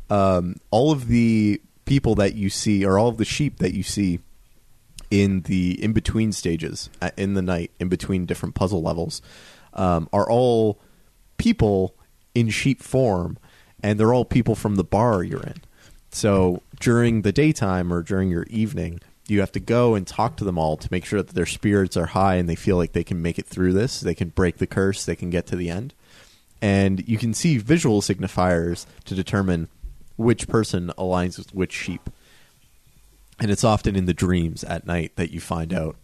um, 0.09 0.55
all 0.71 0.93
of 0.93 1.09
the 1.09 1.61
people 1.85 2.15
that 2.15 2.35
you 2.35 2.49
see, 2.49 2.87
or 2.87 2.97
all 2.97 3.09
of 3.09 3.17
the 3.17 3.25
sheep 3.25 3.59
that 3.59 3.75
you 3.75 3.83
see 3.83 4.21
in 5.15 5.43
the 5.43 5.81
in 5.81 5.93
between 5.93 6.33
stages 6.33 6.91
uh, 7.01 7.11
in 7.17 7.35
the 7.35 7.43
night, 7.43 7.71
in 7.79 7.89
between 7.89 8.27
different 8.27 8.57
puzzle 8.57 8.83
levels, 8.83 9.23
um, 9.75 10.09
are 10.13 10.29
all 10.29 10.81
people 11.37 11.95
in 12.35 12.51
sheep 12.51 12.83
form, 12.83 13.39
and 13.81 14.01
they're 14.01 14.13
all 14.13 14.25
people 14.25 14.57
from 14.57 14.75
the 14.75 14.83
bar 14.83 15.23
you're 15.23 15.45
in. 15.45 15.63
So 16.11 16.63
during 16.81 17.23
the 17.23 17.31
daytime 17.31 17.93
or 17.93 18.03
during 18.03 18.29
your 18.29 18.43
evening, 18.45 18.99
you 19.29 19.39
have 19.39 19.53
to 19.53 19.61
go 19.61 19.95
and 19.95 20.05
talk 20.05 20.37
to 20.39 20.45
them 20.45 20.59
all 20.59 20.77
to 20.77 20.89
make 20.91 21.05
sure 21.05 21.23
that 21.23 21.35
their 21.35 21.47
spirits 21.47 21.97
are 21.97 22.07
high 22.07 22.35
and 22.35 22.49
they 22.49 22.57
feel 22.57 22.77
like 22.77 22.93
they 22.93 23.05
can 23.05 23.23
make 23.23 23.39
it 23.39 23.47
through 23.47 23.73
this. 23.73 24.01
They 24.01 24.17
can 24.17 24.31
break 24.31 24.59
the 24.59 24.67
curse. 24.67 25.05
They 25.05 25.17
can 25.17 25.31
get 25.31 25.47
to 25.47 25.57
the 25.57 25.71
end. 25.71 25.95
And 26.61 27.07
you 27.09 27.19
can 27.19 27.35
see 27.35 27.59
visual 27.59 28.01
signifiers 28.01 28.85
to 29.05 29.15
determine 29.15 29.69
which 30.17 30.49
person 30.49 30.91
aligns 30.99 31.39
with 31.39 31.55
which 31.55 31.73
sheep. 31.73 32.11
And 33.41 33.51
it's 33.51 33.65
often 33.65 33.97
in 33.97 34.07
the 34.07 34.15
dreams 34.15 34.65
at 34.65 34.87
night 34.87 35.17
that 35.17 35.31
you 35.31 35.41
find 35.41 35.73
out 35.73 35.97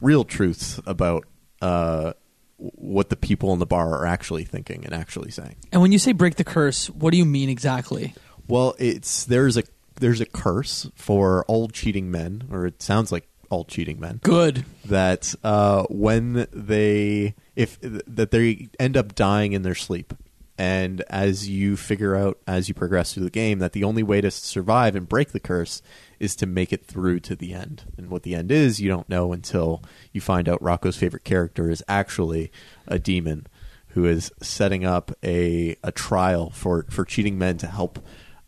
real 0.00 0.24
truths 0.24 0.80
about 0.86 1.26
uh, 1.60 2.14
what 2.56 3.08
the 3.08 3.16
people 3.16 3.52
in 3.52 3.58
the 3.58 3.66
bar 3.66 3.94
are 3.94 4.06
actually 4.06 4.44
thinking 4.44 4.84
and 4.84 4.94
actually 4.94 5.30
saying. 5.30 5.56
And 5.72 5.82
when 5.82 5.92
you 5.92 5.98
say 5.98 6.12
break 6.12 6.36
the 6.36 6.44
curse, 6.44 6.88
what 6.90 7.10
do 7.10 7.16
you 7.16 7.24
mean 7.24 7.48
exactly? 7.48 8.14
Well, 8.48 8.74
it's 8.78 9.24
there's 9.24 9.56
a 9.56 9.62
there's 9.96 10.20
a 10.20 10.26
curse 10.26 10.90
for 10.94 11.44
all 11.46 11.68
cheating 11.68 12.10
men, 12.10 12.44
or 12.50 12.66
it 12.66 12.82
sounds 12.82 13.12
like 13.12 13.28
all 13.50 13.64
cheating 13.64 14.00
men. 14.00 14.20
Good. 14.22 14.64
That 14.86 15.34
uh, 15.44 15.84
when 15.90 16.46
they 16.52 17.34
if 17.56 17.78
that 17.80 18.30
they 18.30 18.68
end 18.78 18.96
up 18.96 19.14
dying 19.14 19.52
in 19.52 19.62
their 19.62 19.74
sleep, 19.74 20.14
and 20.58 21.02
as 21.08 21.48
you 21.48 21.76
figure 21.76 22.14
out 22.16 22.38
as 22.46 22.68
you 22.68 22.74
progress 22.74 23.14
through 23.14 23.24
the 23.24 23.30
game 23.30 23.58
that 23.60 23.72
the 23.72 23.84
only 23.84 24.02
way 24.02 24.20
to 24.20 24.30
survive 24.30 24.94
and 24.94 25.08
break 25.08 25.32
the 25.32 25.40
curse 25.40 25.82
is 26.20 26.36
to 26.36 26.46
make 26.46 26.72
it 26.72 26.86
through 26.86 27.18
to 27.20 27.34
the 27.34 27.52
end. 27.54 27.84
And 27.96 28.08
what 28.10 28.22
the 28.22 28.34
end 28.34 28.52
is, 28.52 28.78
you 28.80 28.88
don't 28.88 29.08
know 29.08 29.32
until 29.32 29.82
you 30.12 30.20
find 30.20 30.48
out 30.48 30.62
Rocco's 30.62 30.96
favorite 30.98 31.24
character 31.24 31.70
is 31.70 31.82
actually 31.88 32.52
a 32.86 32.98
demon 32.98 33.46
who 33.88 34.04
is 34.04 34.30
setting 34.40 34.84
up 34.84 35.10
a 35.24 35.74
a 35.82 35.90
trial 35.90 36.50
for 36.50 36.84
for 36.90 37.04
cheating 37.04 37.36
men 37.38 37.56
to 37.58 37.66
help 37.66 37.98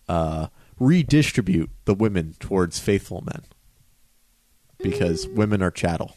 uh, 0.08 0.46
redistribute 0.78 1.70
the 1.84 1.94
women 1.94 2.34
towards 2.38 2.78
faithful 2.78 3.22
men 3.22 3.42
because 4.78 5.26
women 5.28 5.62
are 5.62 5.70
chattel 5.70 6.14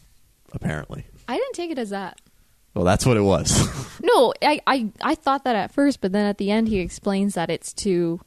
apparently 0.52 1.06
I 1.28 1.36
didn't 1.36 1.54
take 1.54 1.70
it 1.70 1.78
as 1.78 1.90
that. 1.90 2.20
well 2.74 2.84
that's 2.84 3.06
what 3.06 3.16
it 3.16 3.22
was 3.22 3.50
No, 4.02 4.32
I, 4.42 4.60
I, 4.66 4.90
I 5.02 5.14
thought 5.16 5.44
that 5.44 5.56
at 5.56 5.72
first, 5.72 6.00
but 6.00 6.12
then 6.12 6.26
at 6.26 6.38
the 6.38 6.50
end 6.50 6.68
he 6.68 6.78
explains 6.78 7.34
that 7.34 7.50
it's 7.50 7.72
to 7.74 8.20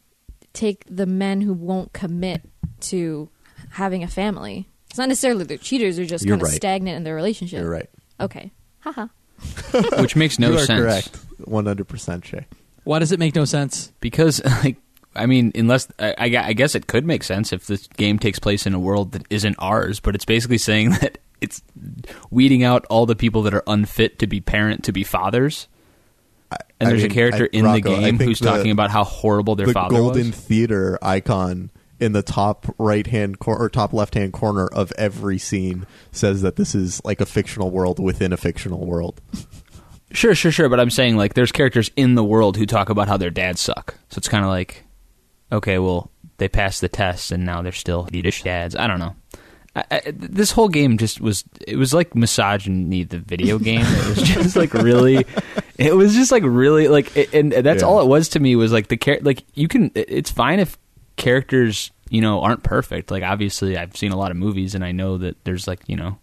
take 0.53 0.83
the 0.89 1.05
men 1.05 1.41
who 1.41 1.53
won't 1.53 1.93
commit 1.93 2.41
to 2.81 3.29
having 3.71 4.03
a 4.03 4.07
family. 4.07 4.67
It's 4.89 4.97
not 4.97 5.07
necessarily 5.09 5.43
they're 5.45 5.57
cheaters; 5.57 5.97
they're 5.97 6.05
just 6.05 6.25
You're 6.25 6.33
kind 6.37 6.41
of 6.43 6.47
right. 6.49 6.55
stagnant 6.55 6.97
in 6.97 7.03
their 7.03 7.15
relationship. 7.15 7.59
you're 7.61 7.69
right 7.69 7.89
Okay. 8.19 8.51
Haha. 8.79 9.07
which 10.01 10.15
makes 10.15 10.37
no 10.39 10.49
you 10.51 10.57
are 10.57 10.65
sense 10.65 10.81
correct 10.81 11.17
100% 11.47 12.25
shay 12.25 12.45
Why 12.83 12.99
does 12.99 13.13
it 13.13 13.19
make 13.19 13.35
no 13.35 13.45
sense? 13.45 13.91
because 14.01 14.43
like 14.63 14.77
I 15.15 15.25
mean, 15.25 15.51
unless 15.55 15.87
I, 15.97 16.13
I 16.19 16.53
guess 16.53 16.75
it 16.75 16.87
could 16.87 17.03
make 17.05 17.23
sense 17.23 17.51
if 17.51 17.65
this 17.65 17.87
game 17.87 18.19
takes 18.19 18.37
place 18.39 18.65
in 18.67 18.73
a 18.75 18.79
world 18.79 19.13
that 19.13 19.23
isn't 19.31 19.55
ours, 19.57 19.99
but 19.99 20.13
it's 20.15 20.23
basically 20.25 20.59
saying 20.59 20.89
that 21.01 21.17
it's 21.41 21.61
weeding 22.29 22.63
out 22.63 22.85
all 22.89 23.05
the 23.07 23.15
people 23.15 23.41
that 23.43 23.53
are 23.53 23.63
unfit 23.65 24.19
to 24.19 24.27
be 24.27 24.39
parent 24.39 24.83
to 24.83 24.91
be 24.91 25.03
fathers. 25.03 25.67
And 26.79 26.87
I 26.87 26.91
there's 26.91 27.01
mean, 27.03 27.11
a 27.11 27.13
character 27.13 27.43
I- 27.51 27.57
in 27.57 27.65
Rocco, 27.65 27.95
the 27.95 28.01
game 28.01 28.19
who's 28.19 28.39
the- 28.39 28.45
talking 28.45 28.71
about 28.71 28.91
how 28.91 29.03
horrible 29.03 29.55
their 29.55 29.67
the 29.67 29.73
father 29.73 29.95
golden 29.97 30.27
was. 30.27 30.35
theater 30.35 30.99
icon 31.01 31.71
in 31.99 32.13
the 32.13 32.21
top 32.21 32.65
right 32.77 33.07
hand 33.07 33.39
cor- 33.39 33.57
or 33.57 33.69
top 33.69 33.93
left 33.93 34.13
hand 34.13 34.33
corner 34.33 34.67
of 34.67 34.91
every 34.97 35.37
scene 35.37 35.85
says 36.11 36.41
that 36.41 36.55
this 36.55 36.73
is 36.75 37.01
like 37.03 37.19
a 37.21 37.25
fictional 37.25 37.71
world 37.71 37.99
within 37.99 38.31
a 38.33 38.37
fictional 38.37 38.85
world 38.85 39.21
Sure, 40.11 40.33
sure, 40.33 40.51
sure. 40.51 40.69
But 40.69 40.79
I'm 40.79 40.89
saying 40.89 41.17
like 41.17 41.35
there's 41.35 41.51
characters 41.51 41.91
in 41.95 42.15
the 42.15 42.23
world 42.23 42.57
who 42.57 42.65
talk 42.65 42.89
about 42.89 43.07
how 43.07 43.15
their 43.17 43.29
dads 43.29 43.61
suck. 43.61 43.93
So 44.09 44.17
it's 44.17 44.27
kind 44.27 44.43
of 44.43 44.49
like, 44.49 44.83
okay, 45.51 45.77
well 45.77 46.09
they 46.37 46.47
passed 46.47 46.81
the 46.81 46.89
test 46.89 47.31
and 47.31 47.45
now 47.45 47.61
they're 47.61 47.71
still 47.71 48.07
Yiddish 48.11 48.41
dads. 48.41 48.75
I 48.75 48.87
don't 48.87 48.97
know. 48.97 49.15
I, 49.75 49.83
I, 49.91 50.01
this 50.15 50.51
whole 50.51 50.67
game 50.67 50.97
just 50.97 51.21
was 51.21 51.43
it 51.67 51.75
was 51.75 51.93
like 51.93 52.15
misogyny 52.15 53.03
the 53.03 53.19
video 53.19 53.59
game 53.69 53.85
it 53.85 54.07
was 54.17 54.23
just 54.27 54.55
like 54.55 54.73
really 54.73 55.27
it 55.77 55.95
was 55.95 56.15
just 56.15 56.31
like 56.31 56.41
really 56.43 56.87
like 56.87 57.15
it, 57.15 57.31
and 57.35 57.51
that's 57.51 57.83
Yeah. 57.83 57.87
all 57.87 58.01
it 58.01 58.07
was 58.07 58.29
to 58.29 58.39
me 58.39 58.55
was 58.55 58.71
like 58.71 58.87
the 58.87 58.97
care 58.97 59.19
like 59.21 59.43
you 59.53 59.67
can 59.67 59.91
it's 59.93 60.31
fine 60.31 60.59
if 60.59 60.75
characters 61.19 61.91
you 62.09 62.21
know 62.21 62.41
aren't 62.41 62.63
perfect. 62.63 63.11
Like 63.11 63.23
obviously 63.23 63.77
I've 63.77 63.95
seen 63.95 64.11
a 64.11 64.17
lot 64.17 64.31
of 64.31 64.37
movies 64.37 64.73
and 64.73 64.83
I 64.83 64.91
know 64.91 65.19
that 65.19 65.43
there's 65.43 65.67
like 65.67 65.81
you 65.87 65.95
know 65.95 66.17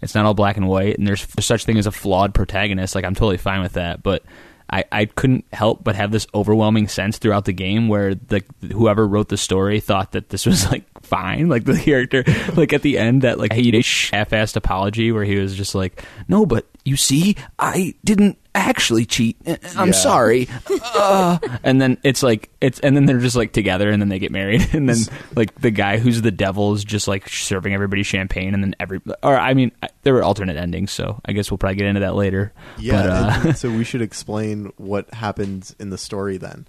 it's 0.00 0.14
not 0.14 0.24
all 0.24 0.34
black 0.34 0.56
and 0.56 0.68
white 0.68 0.98
and 0.98 1.06
there's 1.06 1.26
such 1.40 1.64
thing 1.64 1.78
as 1.78 1.86
a 1.86 1.92
flawed 1.92 2.34
protagonist. 2.34 2.94
Like 2.94 3.04
i'm 3.04 3.14
totally 3.14 3.38
fine 3.38 3.62
with 3.62 3.72
that. 3.72 4.02
But 4.02 4.22
I, 4.70 4.84
I 4.90 5.04
couldn't 5.04 5.44
help 5.52 5.84
but 5.84 5.96
have 5.96 6.10
this 6.10 6.26
overwhelming 6.34 6.88
sense 6.88 7.18
throughout 7.18 7.44
the 7.44 7.52
game 7.52 7.88
where 7.88 8.14
the 8.14 8.42
whoever 8.72 9.06
wrote 9.06 9.28
the 9.28 9.36
story 9.36 9.80
thought 9.80 10.12
that 10.12 10.30
this 10.30 10.46
was 10.46 10.64
like 10.70 10.84
fine. 11.02 11.48
Like 11.48 11.64
the 11.64 11.78
character 11.78 12.24
like 12.56 12.72
at 12.72 12.82
the 12.82 12.98
end 12.98 13.22
that 13.22 13.38
like 13.38 13.52
he 13.52 13.70
did 13.70 13.84
a 13.84 14.16
half-assed 14.16 14.56
apology 14.56 15.12
where 15.12 15.24
he 15.24 15.36
was 15.36 15.54
just 15.56 15.74
like 15.74 16.04
no 16.28 16.46
but 16.46 16.66
you 16.84 16.96
see 16.96 17.36
i 17.58 17.94
didn't 18.04 18.38
actually 18.54 19.06
cheat. 19.06 19.36
Uh, 19.46 19.56
I'm 19.76 19.88
Yeah. 19.88 19.92
sorry. 19.94 20.48
Uh, 20.94 21.38
and 21.62 21.80
then 21.80 21.96
it's 22.02 22.22
like 22.22 22.50
it's 22.60 22.78
and 22.80 22.94
then 22.94 23.06
they're 23.06 23.18
just 23.18 23.34
like 23.36 23.52
together 23.52 23.90
and 23.90 24.00
then 24.00 24.08
they 24.10 24.18
get 24.18 24.30
married 24.30 24.68
and 24.74 24.88
then 24.88 24.96
like 25.34 25.54
the 25.60 25.70
guy 25.70 25.96
who's 25.98 26.20
the 26.22 26.30
devil 26.30 26.74
is 26.74 26.84
just 26.84 27.08
like 27.08 27.28
serving 27.28 27.72
everybody 27.72 28.02
champagne 28.02 28.52
and 28.54 28.62
then 28.62 28.74
every 28.78 29.00
or 29.22 29.36
I 29.38 29.54
mean 29.54 29.72
I- 29.82 29.88
there 30.02 30.12
were 30.14 30.22
alternate 30.22 30.56
endings 30.56 30.90
so 30.92 31.20
I 31.24 31.32
guess 31.32 31.50
we'll 31.50 31.58
probably 31.58 31.76
get 31.76 31.86
into 31.86 32.00
that 32.00 32.14
later. 32.14 32.52
Yeah, 32.78 32.92
But, 33.02 33.10
uh, 33.10 33.40
and 33.48 33.56
so 33.56 33.70
we 33.70 33.84
should 33.84 34.02
explain 34.02 34.70
what 34.76 35.12
happens 35.14 35.74
in 35.78 35.88
the 35.90 35.98
story 35.98 36.36
then. 36.36 36.66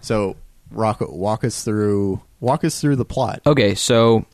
So, 0.00 0.36
Rocco, 0.70 1.10
walk 1.14 1.44
us 1.44 1.62
through 1.64 2.22
walk 2.40 2.64
us 2.64 2.80
through 2.80 2.96
the 2.96 3.04
plot. 3.04 3.42
Okay, 3.46 3.74
so 3.74 4.24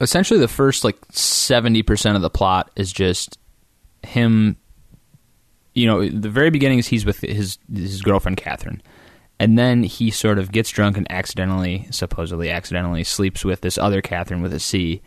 essentially 0.00 0.40
the 0.40 0.48
first 0.48 0.84
like 0.84 1.00
70% 1.08 2.16
of 2.16 2.22
the 2.22 2.30
plot 2.30 2.70
is 2.76 2.92
just 2.92 3.38
him 4.02 4.56
you 5.80 5.86
know, 5.86 6.06
the 6.06 6.28
very 6.28 6.50
beginning 6.50 6.78
is 6.78 6.86
he's 6.86 7.06
with 7.06 7.20
his 7.20 7.58
his 7.74 8.02
girlfriend 8.02 8.36
Catherine. 8.36 8.82
And 9.38 9.58
then 9.58 9.82
he 9.82 10.10
sort 10.10 10.38
of 10.38 10.52
gets 10.52 10.68
drunk 10.68 10.98
and 10.98 11.10
accidentally, 11.10 11.88
supposedly 11.90 12.50
accidentally, 12.50 13.04
sleeps 13.04 13.42
with 13.42 13.62
this 13.62 13.78
other 13.78 14.02
Catherine 14.02 14.42
with 14.42 14.52
a 14.52 14.60
C. 14.60 15.00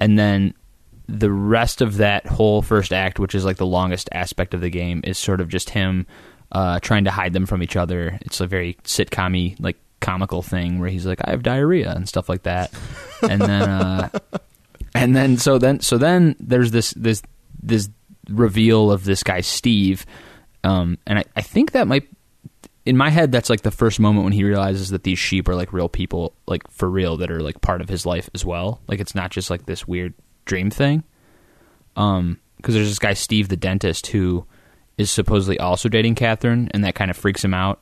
And 0.00 0.18
then 0.18 0.54
the 1.06 1.30
rest 1.30 1.80
of 1.80 1.98
that 1.98 2.26
whole 2.26 2.62
first 2.62 2.92
act, 2.92 3.20
which 3.20 3.36
is 3.36 3.44
like 3.44 3.58
the 3.58 3.66
longest 3.66 4.08
aspect 4.10 4.54
of 4.54 4.60
the 4.60 4.70
game, 4.70 5.02
is 5.04 5.16
sort 5.16 5.40
of 5.40 5.48
just 5.48 5.70
him 5.70 6.08
uh, 6.50 6.80
trying 6.80 7.04
to 7.04 7.12
hide 7.12 7.32
them 7.32 7.46
from 7.46 7.62
each 7.62 7.76
other. 7.76 8.18
It's 8.22 8.40
a 8.40 8.46
very 8.48 8.74
sitcom 8.82 9.54
like 9.60 9.76
comical 10.00 10.42
thing 10.42 10.80
where 10.80 10.88
he's 10.88 11.06
like, 11.06 11.20
"I 11.24 11.30
have 11.30 11.44
diarrhea" 11.44 11.92
and 11.92 12.08
stuff 12.08 12.28
like 12.28 12.42
that. 12.42 12.72
and 13.22 13.40
then, 13.40 13.62
uh, 13.62 14.08
and 14.96 15.14
then, 15.14 15.36
so 15.36 15.58
then, 15.58 15.78
so 15.78 15.96
then 15.96 16.34
there's 16.40 16.72
this 16.72 16.90
this 16.94 17.22
this 17.62 17.88
reveal 18.28 18.90
of 18.90 19.04
this 19.04 19.22
guy 19.22 19.40
Steve, 19.40 20.06
um, 20.64 20.98
and 21.06 21.18
I, 21.18 21.24
I 21.36 21.42
think 21.42 21.72
that 21.72 21.86
might. 21.86 22.08
In 22.86 22.96
my 22.96 23.10
head, 23.10 23.30
that's 23.30 23.50
like 23.50 23.60
the 23.60 23.70
first 23.70 24.00
moment 24.00 24.24
when 24.24 24.32
he 24.32 24.42
realizes 24.42 24.88
that 24.88 25.04
these 25.04 25.18
sheep 25.18 25.48
are 25.48 25.54
like 25.54 25.72
real 25.72 25.88
people, 25.88 26.32
like 26.46 26.68
for 26.70 26.88
real, 26.88 27.18
that 27.18 27.30
are 27.30 27.40
like 27.40 27.60
part 27.60 27.82
of 27.82 27.90
his 27.90 28.06
life 28.06 28.30
as 28.34 28.44
well. 28.44 28.80
Like 28.88 29.00
it's 29.00 29.14
not 29.14 29.30
just 29.30 29.50
like 29.50 29.66
this 29.66 29.86
weird 29.86 30.14
dream 30.46 30.70
thing. 30.70 31.04
Um, 31.94 32.40
because 32.56 32.74
there's 32.74 32.88
this 32.88 32.98
guy 32.98 33.14
Steve 33.14 33.48
the 33.48 33.56
dentist 33.56 34.08
who 34.08 34.46
is 34.98 35.10
supposedly 35.10 35.58
also 35.58 35.88
dating 35.88 36.14
Catherine, 36.14 36.68
and 36.72 36.84
that 36.84 36.94
kind 36.94 37.10
of 37.10 37.16
freaks 37.16 37.44
him 37.44 37.54
out. 37.54 37.80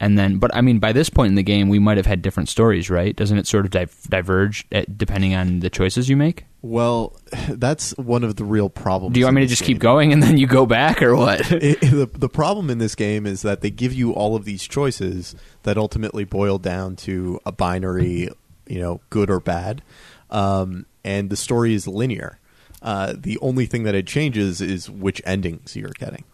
And 0.00 0.18
then, 0.18 0.38
but 0.38 0.54
I 0.54 0.60
mean, 0.60 0.78
by 0.78 0.92
this 0.92 1.08
point 1.08 1.30
in 1.30 1.34
the 1.36 1.42
game, 1.42 1.68
we 1.68 1.78
might 1.78 1.96
have 1.96 2.06
had 2.06 2.22
different 2.22 2.48
stories, 2.48 2.90
right? 2.90 3.16
Doesn't 3.16 3.38
it 3.38 3.46
sort 3.46 3.64
of 3.64 3.70
div- 3.70 4.06
diverge 4.08 4.66
at, 4.72 4.98
depending 4.98 5.34
on 5.34 5.60
the 5.60 5.70
choices 5.70 6.08
you 6.08 6.16
make? 6.16 6.44
Well, 6.66 7.16
that's 7.48 7.96
one 7.96 8.24
of 8.24 8.36
the 8.36 8.44
real 8.44 8.68
problems. 8.68 9.14
Do 9.14 9.20
you 9.20 9.26
want 9.26 9.36
me 9.36 9.42
to 9.42 9.46
just 9.46 9.62
keep 9.62 9.78
going 9.78 10.12
and 10.12 10.22
then 10.22 10.36
you 10.36 10.46
go 10.46 10.66
back, 10.66 11.02
or 11.02 11.14
what? 11.16 11.50
It- 11.52 11.80
the, 11.80 12.06
the 12.12 12.28
problem 12.28 12.70
in 12.70 12.78
this 12.78 12.94
game 12.94 13.26
is 13.26 13.42
that 13.42 13.60
they 13.60 13.70
give 13.70 13.92
you 13.92 14.12
all 14.12 14.34
of 14.36 14.44
these 14.44 14.62
choices 14.66 15.34
that 15.62 15.76
ultimately 15.78 16.24
boil 16.24 16.58
down 16.58 16.96
to 16.96 17.40
a 17.46 17.52
binary, 17.52 18.28
you 18.66 18.80
know, 18.80 19.00
good 19.10 19.30
or 19.30 19.40
bad, 19.40 19.82
um, 20.30 20.86
and 21.04 21.30
the 21.30 21.36
story 21.36 21.72
is 21.74 21.86
linear. 21.86 22.38
Uh, 22.82 23.14
the 23.16 23.38
only 23.40 23.66
thing 23.66 23.84
that 23.84 23.94
it 23.94 24.06
changes 24.06 24.60
is 24.60 24.90
which 24.90 25.22
endings 25.24 25.74
you're 25.76 25.90
getting. 25.98 26.24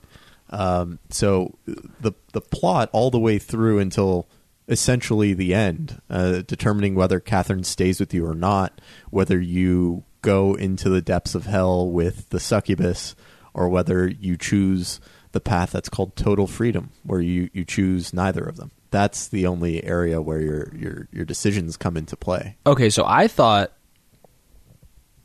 Um, 0.51 0.99
so 1.11 1.55
the 1.67 2.13
the 2.33 2.41
plot 2.41 2.91
all 2.93 3.11
the 3.11 3.19
way 3.19 3.39
through 3.39 3.79
until 3.79 4.27
essentially 4.69 5.35
the 5.35 5.55
end, 5.55 6.01
uh, 6.09 6.43
determining 6.47 6.95
whether 6.95 7.21
Catherine 7.21 7.65
stays 7.65 8.01
with 8.01 8.15
you 8.15 8.27
or 8.27 8.35
not, 8.35 8.81
whether 9.11 9.41
you 9.41 10.05
go 10.23 10.55
into 10.55 10.89
the 10.89 11.03
depths 11.03 11.35
of 11.35 11.47
hell 11.47 11.89
with 11.89 12.29
the 12.31 12.41
succubus, 12.41 13.15
or 13.55 13.69
whether 13.69 14.09
you 14.09 14.37
choose 14.37 15.01
the 15.33 15.41
path 15.41 15.73
that's 15.73 15.89
called 15.89 16.15
total 16.17 16.47
freedom, 16.47 16.91
where 17.03 17.21
you, 17.21 17.51
you 17.53 17.65
choose 17.65 18.15
neither 18.15 18.45
of 18.45 18.57
them. 18.57 18.71
That's 18.91 19.29
the 19.29 19.47
only 19.47 19.83
area 19.83 20.21
where 20.21 20.41
your 20.41 20.73
your 20.77 21.09
your 21.11 21.25
decisions 21.25 21.79
come 21.79 21.97
into 21.97 22.15
play. 22.15 22.59
okay, 22.67 22.91
so 22.91 23.05
I 23.07 23.27
thought 23.27 23.73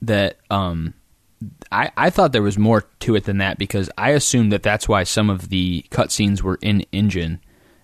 that 0.02 0.38
um, 0.50 0.93
I 1.69 1.91
I 1.97 2.10
thought 2.10 2.32
there 2.32 2.41
was 2.41 2.58
more 2.58 2.86
to 3.02 3.15
it 3.15 3.26
than 3.26 3.39
that 3.39 3.58
because 3.58 3.89
I 3.97 4.12
assumed 4.12 4.54
that 4.54 4.63
that's 4.63 4.88
why 4.88 5.04
some 5.04 5.30
of 5.30 5.50
the 5.50 5.86
cutscenes 5.91 6.41
were 6.41 6.60
in 6.62 6.86
engine 6.93 7.41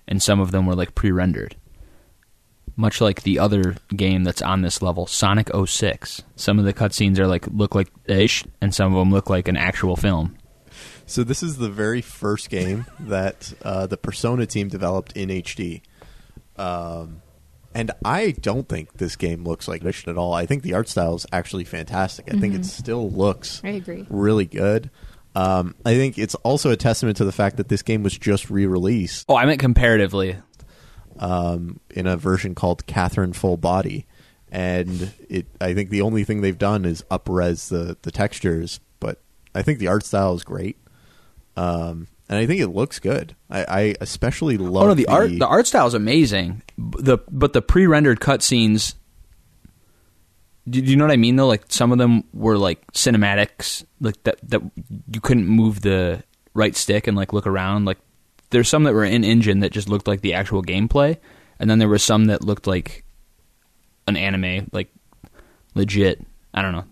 and 0.07 0.21
some 0.21 0.39
of 0.39 0.51
them 0.51 0.65
were 0.65 0.75
like 0.75 0.95
pre-rendered. 0.95 1.55
Much 2.75 2.99
like 3.01 3.21
the 3.21 3.37
other 3.37 3.75
game 3.95 4.23
that's 4.23 4.41
on 4.41 4.63
this 4.63 4.81
level, 4.81 5.05
Sonic 5.05 5.49
06. 5.53 6.23
Some 6.35 6.57
of 6.57 6.65
the 6.65 6.73
cutscenes 6.73 7.19
are 7.19 7.27
like 7.27 7.45
look 7.47 7.75
like 7.75 7.89
ish, 8.05 8.43
and 8.61 8.73
some 8.73 8.93
of 8.93 8.99
them 8.99 9.11
look 9.11 9.29
like 9.29 9.47
an 9.47 9.57
actual 9.57 9.95
film. 9.95 10.35
So 11.05 11.23
this 11.23 11.43
is 11.43 11.57
the 11.57 11.69
very 11.69 12.01
first 12.01 12.49
game 12.49 12.85
that 12.99 13.53
uh, 13.61 13.85
the 13.85 13.97
Persona 13.97 14.47
team 14.47 14.69
developed 14.69 15.11
in 15.11 15.29
HD, 15.29 15.81
um, 16.57 17.21
and 17.75 17.91
I 18.03 18.31
don't 18.31 18.67
think 18.67 18.93
this 18.93 19.15
game 19.15 19.43
looks 19.43 19.67
like 19.67 19.83
this 19.83 20.07
at 20.07 20.17
all. 20.17 20.33
I 20.33 20.45
think 20.47 20.63
the 20.63 20.73
art 20.73 20.87
style 20.87 21.15
is 21.15 21.25
actually 21.31 21.65
fantastic. 21.65 22.33
I 22.33 22.39
think 22.39 22.55
it 22.55 22.65
still 22.65 23.09
looks 23.09 23.61
I 23.63 23.69
agree. 23.69 24.07
really 24.09 24.45
good. 24.45 24.89
Um, 25.35 25.73
I 25.85 25.95
think 25.95 26.17
it's 26.19 26.35
also 26.35 26.69
a 26.69 26.75
testament 26.77 27.17
to 27.17 27.25
the 27.25 27.31
fact 27.31 27.57
that 27.57 27.67
this 27.67 27.81
game 27.81 28.03
was 28.03 28.15
just 28.17 28.49
re-released 28.51 29.25
Oh, 29.27 29.35
I 29.35 29.45
meant 29.45 29.59
comparatively. 29.59 30.37
um, 31.19 31.79
in 31.89 32.05
a 32.07 32.17
version 32.17 32.55
called 32.55 32.85
Catherine 32.85 33.33
Full 33.33 33.57
Body, 33.57 34.05
and 34.51 35.11
it. 35.29 35.47
I 35.61 35.73
think 35.73 35.89
the 35.89 36.01
only 36.01 36.23
thing 36.23 36.41
they've 36.41 36.57
done 36.57 36.85
is 36.85 37.03
upres 37.09 37.69
the 37.69 37.97
the 38.03 38.11
textures, 38.11 38.79
but 38.99 39.21
I 39.55 39.61
think 39.63 39.79
the 39.79 39.87
art 39.87 40.03
style 40.05 40.33
is 40.35 40.43
great, 40.43 40.77
um, 41.55 42.07
and 42.29 42.37
I 42.39 42.45
think 42.45 42.61
it 42.61 42.67
looks 42.69 42.99
good. 42.99 43.35
I, 43.49 43.63
I 43.67 43.95
especially 44.01 44.57
love 44.57 44.83
Oh 44.83 44.87
no, 44.89 44.93
the, 44.93 45.07
art 45.07 45.29
the 45.31 45.47
art 45.47 45.67
style 45.67 45.87
is 45.87 45.93
amazing. 45.93 46.61
B- 46.77 46.99
The 46.99 47.17
but 47.31 47.53
the 47.53 47.61
pre-rendered 47.61 48.19
cutscenes. 48.19 48.95
Do, 50.69 50.79
you 50.79 50.95
know 50.95 51.03
what 51.03 51.11
I 51.11 51.17
mean 51.17 51.35
though? 51.35 51.47
Like 51.47 51.65
some 51.69 51.91
of 51.91 51.97
them 51.97 52.23
were 52.33 52.57
like 52.57 52.85
cinematics, 52.93 53.83
like 53.99 54.21
that 54.23 54.37
that 54.49 54.61
you 55.13 55.21
couldn't 55.21 55.47
move 55.47 55.81
the 55.81 56.23
right 56.53 56.75
stick 56.75 57.07
and 57.07 57.17
like 57.17 57.33
look 57.33 57.47
around. 57.47 57.85
Like 57.85 57.97
there's 58.51 58.69
some 58.69 58.83
that 58.83 58.93
were 58.93 59.03
in 59.03 59.23
engine 59.23 59.59
that 59.59 59.71
just 59.71 59.89
looked 59.89 60.07
like 60.07 60.21
the 60.21 60.33
actual 60.33 60.63
gameplay, 60.63 61.17
and 61.59 61.69
then 61.69 61.79
there 61.79 61.89
were 61.89 61.97
some 61.97 62.25
that 62.25 62.43
looked 62.43 62.65
like 62.65 63.03
an 64.07 64.15
anime, 64.15 64.69
like 64.71 64.89
legit. 65.75 66.25
I 66.53 66.61
don't 66.61 66.71
know. 66.71 66.85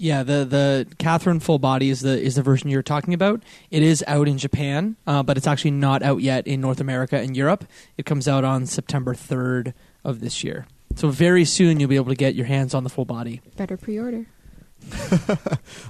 Yeah, 0.00 0.22
the 0.22 0.44
the 0.44 0.86
Catherine 0.98 1.40
Full 1.40 1.58
Body 1.58 1.90
is 1.90 2.00
the 2.00 2.18
is 2.18 2.36
the 2.36 2.42
version 2.42 2.70
you're 2.70 2.82
talking 2.82 3.12
about. 3.12 3.42
It 3.70 3.82
is 3.82 4.04
out 4.06 4.28
in 4.28 4.38
Japan, 4.38 4.96
uh, 5.08 5.24
but 5.24 5.36
it's 5.36 5.46
actually 5.46 5.72
not 5.72 6.04
out 6.04 6.22
yet 6.22 6.46
in 6.46 6.60
North 6.60 6.80
America 6.80 7.18
and 7.18 7.36
Europe. 7.36 7.64
It 7.96 8.06
comes 8.06 8.28
out 8.28 8.44
on 8.44 8.64
September 8.64 9.12
3rd 9.12 9.74
of 10.04 10.20
this 10.20 10.44
year. 10.44 10.66
So 10.98 11.10
very 11.10 11.44
soon 11.44 11.78
you'll 11.78 11.88
be 11.88 11.94
able 11.96 12.08
to 12.10 12.16
get 12.16 12.34
your 12.34 12.46
hands 12.46 12.74
on 12.74 12.82
the 12.82 12.90
full 12.90 13.04
body. 13.04 13.40
Better 13.56 13.76
pre-order. 13.76 14.26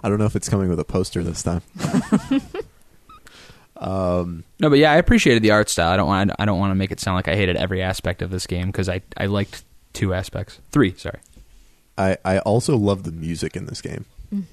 I 0.02 0.08
don't 0.08 0.18
know 0.18 0.26
if 0.26 0.36
it's 0.36 0.48
coming 0.50 0.68
with 0.68 0.78
a 0.78 0.84
poster 0.84 1.22
this 1.22 1.42
time. 1.42 1.62
um, 3.76 4.44
No, 4.60 4.68
but 4.70 4.78
yeah, 4.78 4.92
I 4.92 4.96
appreciated 4.96 5.42
the 5.42 5.50
art 5.52 5.68
style. 5.68 5.90
I 5.92 5.96
don't 5.96 6.06
want 6.08 6.30
I 6.38 6.44
don't 6.44 6.58
want 6.58 6.72
to 6.72 6.74
make 6.74 6.90
it 6.90 7.00
sound 7.00 7.14
like 7.16 7.28
I 7.28 7.36
hated 7.36 7.56
every 7.56 7.80
aspect 7.82 8.22
of 8.22 8.30
this 8.30 8.46
game 8.46 8.66
because 8.66 8.88
I 8.88 9.02
I 9.16 9.26
liked 9.26 9.62
two 9.92 10.12
aspects, 10.14 10.58
three. 10.72 10.94
Sorry. 10.96 11.20
I 11.96 12.16
I 12.24 12.38
also 12.40 12.76
love 12.76 13.04
the 13.04 13.12
music 13.12 13.56
in 13.56 13.66
this 13.66 13.80
game. 13.80 14.04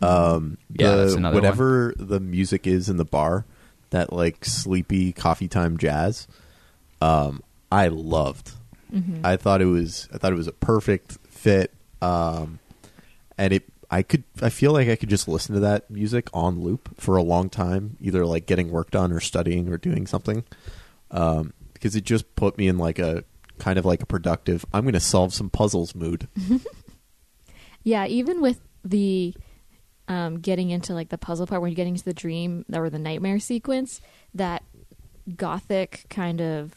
Um, 0.02 0.58
Yeah, 0.74 0.92
the- 0.92 0.96
that's 0.98 1.14
another 1.16 1.36
whatever 1.36 1.94
the 1.98 2.20
music 2.22 2.66
is 2.66 2.88
in 2.88 2.96
the 2.98 3.04
bar, 3.06 3.46
that 3.90 4.14
like 4.14 4.46
sleepy 4.46 5.12
coffee 5.12 5.48
time 5.50 5.78
jazz. 5.78 6.28
Um, 7.02 7.44
I 7.72 7.88
loved. 7.90 8.54
I 9.24 9.36
thought 9.38 9.62
it 9.62 9.66
was 9.66 10.08
I 10.14 10.18
thought 10.18 10.34
it 10.34 10.38
was 10.38 10.48
a 10.48 10.54
perfect 10.54 11.18
fit. 11.30 11.74
Um, 12.02 12.60
and 13.38 13.54
it 13.54 13.64
I 13.92 14.02
could 14.04 14.24
I 14.42 14.50
feel 14.50 14.72
like 14.72 14.88
I 14.88 14.96
could 14.96 15.10
just 15.10 15.28
listen 15.28 15.54
to 15.56 15.62
that 15.62 15.90
music 15.90 16.30
on 16.34 16.62
loop 16.62 17.00
for 17.00 17.18
a 17.18 17.24
long 17.24 17.50
time, 17.50 17.98
either 18.00 18.26
like 18.26 18.46
getting 18.46 18.72
work 18.72 18.92
done 18.92 19.12
or 19.12 19.20
studying 19.20 19.70
or 19.70 19.78
doing 19.78 20.08
something. 20.08 20.44
Um, 21.12 21.54
because 21.74 21.96
it 21.96 22.04
just 22.04 22.36
put 22.36 22.58
me 22.58 22.68
in 22.68 22.78
like 22.78 23.00
a 23.00 23.24
kind 23.60 23.78
of 23.78 23.86
like 23.86 24.02
a 24.02 24.06
productive. 24.06 24.66
I'm 24.74 24.84
going 24.84 24.94
to 24.94 25.00
solve 25.00 25.34
some 25.34 25.50
puzzles 25.50 25.94
mood. 25.94 26.28
Yeah, 27.86 28.08
even 28.08 28.42
with 28.42 28.60
the 28.84 29.36
um, 30.08 30.40
getting 30.40 30.72
into 30.72 30.94
like 30.94 31.10
the 31.10 31.20
puzzle 31.20 31.46
part, 31.46 31.62
when 31.62 31.70
you're 31.70 31.76
getting 31.76 31.96
to 31.96 32.04
the 32.04 32.16
dream 32.16 32.66
or 32.74 32.90
the 32.90 33.00
nightmare 33.00 33.40
sequence, 33.40 34.02
that 34.34 34.64
gothic 35.38 36.06
kind 36.10 36.42
of 36.42 36.74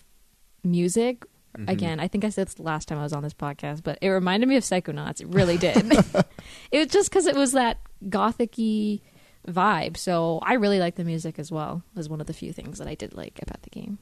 music. 0.63 1.25
Again, 1.67 1.99
I 1.99 2.09
think 2.09 2.25
I 2.25 2.29
said 2.29 2.47
this 2.47 2.55
the 2.55 2.63
last 2.63 2.87
time 2.89 2.99
I 2.99 3.03
was 3.03 3.13
on 3.13 3.23
this 3.23 3.35
podcast, 3.35 3.83
but 3.83 3.99
it 4.01 4.09
reminded 4.09 4.49
me 4.49 4.57
of 4.57 4.63
Psychonauts. 4.63 5.21
It 5.21 5.29
really 5.29 5.57
did. 5.57 5.77
it 6.71 6.79
was 6.79 6.87
just 6.89 7.11
because 7.11 7.27
it 7.27 7.35
was 7.35 7.53
that 7.53 7.79
gothic-y 8.09 9.01
vibe. 9.47 9.97
So 9.97 10.41
I 10.43 10.55
really 10.55 10.79
like 10.79 10.95
the 10.97 11.05
music 11.05 11.39
as 11.39 11.51
well. 11.51 11.83
Was 11.95 12.09
one 12.09 12.21
of 12.21 12.27
the 12.27 12.33
few 12.33 12.53
things 12.53 12.79
that 12.79 12.87
I 12.87 12.95
did 12.95 13.15
like 13.15 13.41
about 13.43 13.63
the 13.63 13.71
game. 13.71 13.99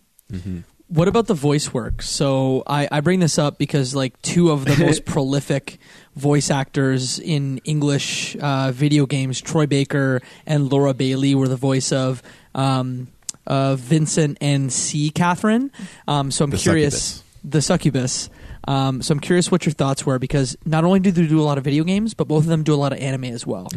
what 0.88 1.08
about 1.08 1.26
the 1.26 1.34
voice 1.34 1.72
work? 1.72 2.02
So 2.02 2.62
I, 2.66 2.88
I 2.90 3.00
bring 3.00 3.20
this 3.20 3.38
up 3.38 3.58
because 3.58 3.94
like 3.94 4.20
two 4.22 4.50
of 4.50 4.64
the 4.64 4.76
most 4.76 5.04
prolific 5.06 5.78
voice 6.14 6.50
actors 6.50 7.18
in 7.18 7.58
English 7.64 8.36
uh, 8.36 8.72
video 8.72 9.06
games, 9.06 9.40
Troy 9.40 9.66
Baker 9.66 10.20
and 10.46 10.70
Laura 10.70 10.94
Bailey, 10.94 11.34
were 11.34 11.48
the 11.48 11.56
voice 11.56 11.92
of 11.92 12.22
um, 12.54 13.08
uh, 13.46 13.76
Vincent 13.76 14.38
and 14.40 14.72
C. 14.72 15.10
Catherine. 15.10 15.70
Um, 16.08 16.30
so 16.30 16.44
I'm 16.44 16.50
The 16.50 16.58
curious, 16.58 16.94
succubus. 16.94 17.25
The 17.48 17.62
succubus. 17.62 18.28
Um, 18.68 19.00
so 19.00 19.12
I'm 19.12 19.20
curious 19.20 19.50
what 19.52 19.64
your 19.64 19.72
thoughts 19.72 20.04
were 20.04 20.18
because 20.18 20.56
not 20.66 20.82
only 20.82 20.98
do 20.98 21.12
they 21.12 21.26
do 21.28 21.40
a 21.40 21.44
lot 21.44 21.56
of 21.58 21.62
video 21.64 21.84
games, 21.84 22.12
but 22.12 22.26
both 22.26 22.42
of 22.42 22.48
them 22.48 22.64
do 22.64 22.74
a 22.74 22.76
lot 22.76 22.92
of 22.92 22.98
anime 22.98 23.24
as 23.26 23.46
well. 23.46 23.68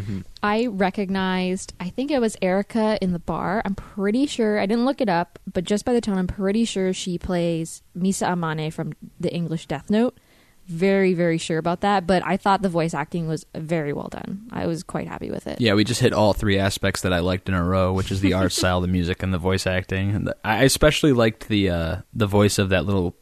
I 0.41 0.65
recognized, 0.65 1.73
I 1.79 1.89
think 1.89 2.09
it 2.09 2.19
was 2.19 2.35
Erica 2.41 2.97
in 2.99 3.13
the 3.13 3.19
bar. 3.19 3.61
I'm 3.63 3.75
pretty 3.75 4.25
sure, 4.25 4.59
I 4.59 4.65
didn't 4.65 4.85
look 4.85 5.01
it 5.01 5.09
up, 5.09 5.37
but 5.53 5.63
just 5.65 5.85
by 5.85 5.93
the 5.93 6.01
tone, 6.01 6.17
I'm 6.17 6.25
pretty 6.27 6.65
sure 6.65 6.91
she 6.93 7.19
plays 7.19 7.83
Misa 7.95 8.27
Amane 8.27 8.73
from 8.73 8.93
the 9.19 9.31
English 9.31 9.67
Death 9.67 9.89
Note. 9.91 10.17
Very, 10.65 11.13
very 11.15 11.37
sure 11.39 11.57
about 11.57 11.81
that, 11.81 12.05
but 12.05 12.23
I 12.25 12.37
thought 12.37 12.61
the 12.61 12.69
voice 12.69 12.93
acting 12.93 13.27
was 13.27 13.43
very 13.55 13.91
well 13.93 14.07
done. 14.07 14.47
I 14.51 14.67
was 14.67 14.83
quite 14.83 15.07
happy 15.07 15.31
with 15.31 15.47
it. 15.47 15.59
Yeah, 15.61 15.73
we 15.73 15.83
just 15.83 16.01
hit 16.01 16.13
all 16.13 16.33
three 16.33 16.59
aspects 16.59 17.01
that 17.01 17.13
I 17.13 17.19
liked 17.19 17.49
in 17.49 17.55
a 17.55 17.63
row, 17.63 17.91
which 17.93 18.11
is 18.11 18.21
the 18.21 18.33
art 18.33 18.51
style, 18.59 18.81
the 18.81 18.87
music, 18.87 19.23
and 19.23 19.33
the 19.33 19.39
voice 19.39 19.65
acting. 19.65 20.11
And 20.15 20.27
the- 20.27 20.37
I 20.43 20.63
especially 20.63 21.11
liked 21.13 21.47
the 21.47 21.69
uh, 21.71 21.95
the 22.13 22.27
voice 22.27 22.59
of 22.59 22.69
that 22.69 22.85
little 22.85 23.15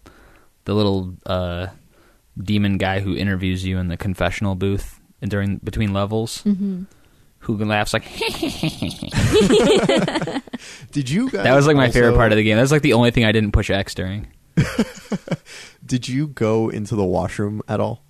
the 0.67 0.75
little 0.75 1.15
uh, 1.25 1.67
demon 2.37 2.77
guy 2.77 2.99
who 2.99 3.15
interviews 3.15 3.65
you 3.65 3.77
in 3.79 3.87
the 3.87 3.95
confessional 3.97 4.53
booth 4.55 4.99
during 5.21 5.57
between 5.63 5.93
levels, 5.93 6.41
hmm 6.43 6.83
who 7.41 7.55
laughs 7.63 7.93
like 7.93 8.03
Did 10.91 11.09
you 11.09 11.29
guys? 11.29 11.43
that 11.43 11.55
was 11.55 11.67
like 11.67 11.75
my 11.77 11.89
favorite 11.89 12.15
part 12.15 12.31
of 12.31 12.35
the 12.37 12.43
game. 12.43 12.55
That 12.57 12.61
was 12.63 12.71
like 12.71 12.81
the 12.81 12.93
only 12.93 13.11
thing 13.11 13.25
I 13.25 13.31
didn't 13.31 13.51
push 13.51 13.69
X 13.69 13.93
during. 13.93 14.27
Did 15.85 16.07
you 16.09 16.27
go 16.27 16.69
into 16.69 16.95
the 16.95 17.05
washroom 17.05 17.61
at 17.67 17.79
all? 17.79 18.03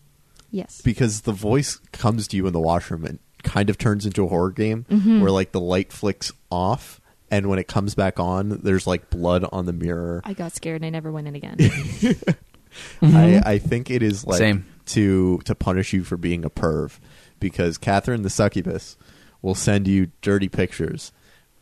Yes. 0.50 0.82
Because 0.82 1.22
the 1.22 1.34
voice 1.34 1.78
comes 1.92 2.28
to 2.30 2.38
you 2.38 2.48
in 2.48 2.54
the 2.54 2.60
washroom 2.60 3.06
and 3.06 3.20
kind 3.44 3.70
of 3.70 3.78
turns 3.78 4.06
into 4.06 4.24
a 4.24 4.28
horror 4.28 4.52
game 4.52 4.86
Mm-hmm. 4.90 5.22
where 5.22 5.30
like 5.32 5.52
the 5.52 5.60
light 5.60 5.92
flicks 5.92 6.32
off 6.50 7.00
and 7.30 7.48
when 7.48 7.60
it 7.60 7.68
comes 7.68 7.96
back 7.96 8.20
on, 8.20 8.62
there's 8.64 8.88
like 8.88 9.10
blood 9.10 9.46
on 9.52 9.66
the 9.66 9.74
mirror. 9.74 10.22
I 10.24 10.34
got 10.34 10.54
scared 10.54 10.78
and 10.78 10.86
I 10.86 10.90
never 10.90 11.12
went 11.12 11.28
in 11.28 11.36
again. 11.36 11.56
I, 11.60 13.06
mm-hmm. 13.06 13.48
I 13.48 13.58
think 13.58 13.90
it 13.90 14.04
is 14.04 14.26
like 14.26 14.38
Same. 14.38 14.66
to 14.88 15.40
to 15.40 15.56
punish 15.56 15.94
you 15.94 16.04
for 16.04 16.18
being 16.18 16.46
a 16.46 16.50
perv 16.50 17.00
because 17.40 17.78
Catherine 17.78 18.22
the 18.22 18.30
succubus 18.30 18.98
will 19.42 19.56
send 19.56 19.88
you 19.88 20.12
dirty 20.22 20.50
pictures 20.50 21.12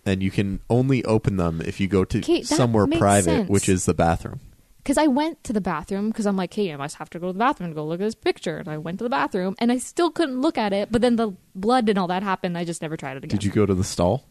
and 0.05 0.21
you 0.21 0.31
can 0.31 0.59
only 0.69 1.03
open 1.05 1.37
them 1.37 1.61
if 1.65 1.79
you 1.79 1.87
go 1.87 2.05
to 2.05 2.19
Okay, 2.19 2.43
somewhere 2.43 2.85
private, 2.87 3.23
sense. 3.23 3.49
which 3.49 3.67
is 3.67 3.85
the 3.85 3.93
bathroom. 3.93 4.39
Because 4.77 4.99
I 4.99 5.07
went 5.07 5.43
to 5.45 5.53
the 5.53 5.61
bathroom 5.61 6.09
because 6.09 6.27
I'm 6.27 6.37
like, 6.37 6.53
hey, 6.53 6.71
I 6.71 6.75
must 6.75 6.97
have 6.97 7.09
to 7.09 7.19
go 7.19 7.27
to 7.27 7.33
the 7.33 7.39
bathroom 7.39 7.71
to 7.71 7.75
go 7.75 7.83
look 7.83 7.99
at 7.99 8.03
this 8.03 8.13
picture. 8.13 8.57
And 8.57 8.67
I 8.67 8.77
went 8.77 8.99
to 8.99 9.03
the 9.03 9.09
bathroom 9.09 9.55
and 9.57 9.71
I 9.71 9.79
still 9.79 10.11
couldn't 10.11 10.41
look 10.41 10.59
at 10.59 10.73
it. 10.73 10.91
But 10.91 11.01
then 11.01 11.15
the 11.15 11.33
blood 11.55 11.89
and 11.89 11.97
all 11.97 12.05
that 12.07 12.21
happened. 12.21 12.55
I 12.55 12.65
just 12.65 12.83
never 12.83 12.95
tried 12.95 13.17
it 13.17 13.23
again. 13.23 13.29
Did 13.29 13.43
you 13.43 13.51
go 13.51 13.65
to 13.65 13.73
the 13.73 13.83
stall? 13.83 14.25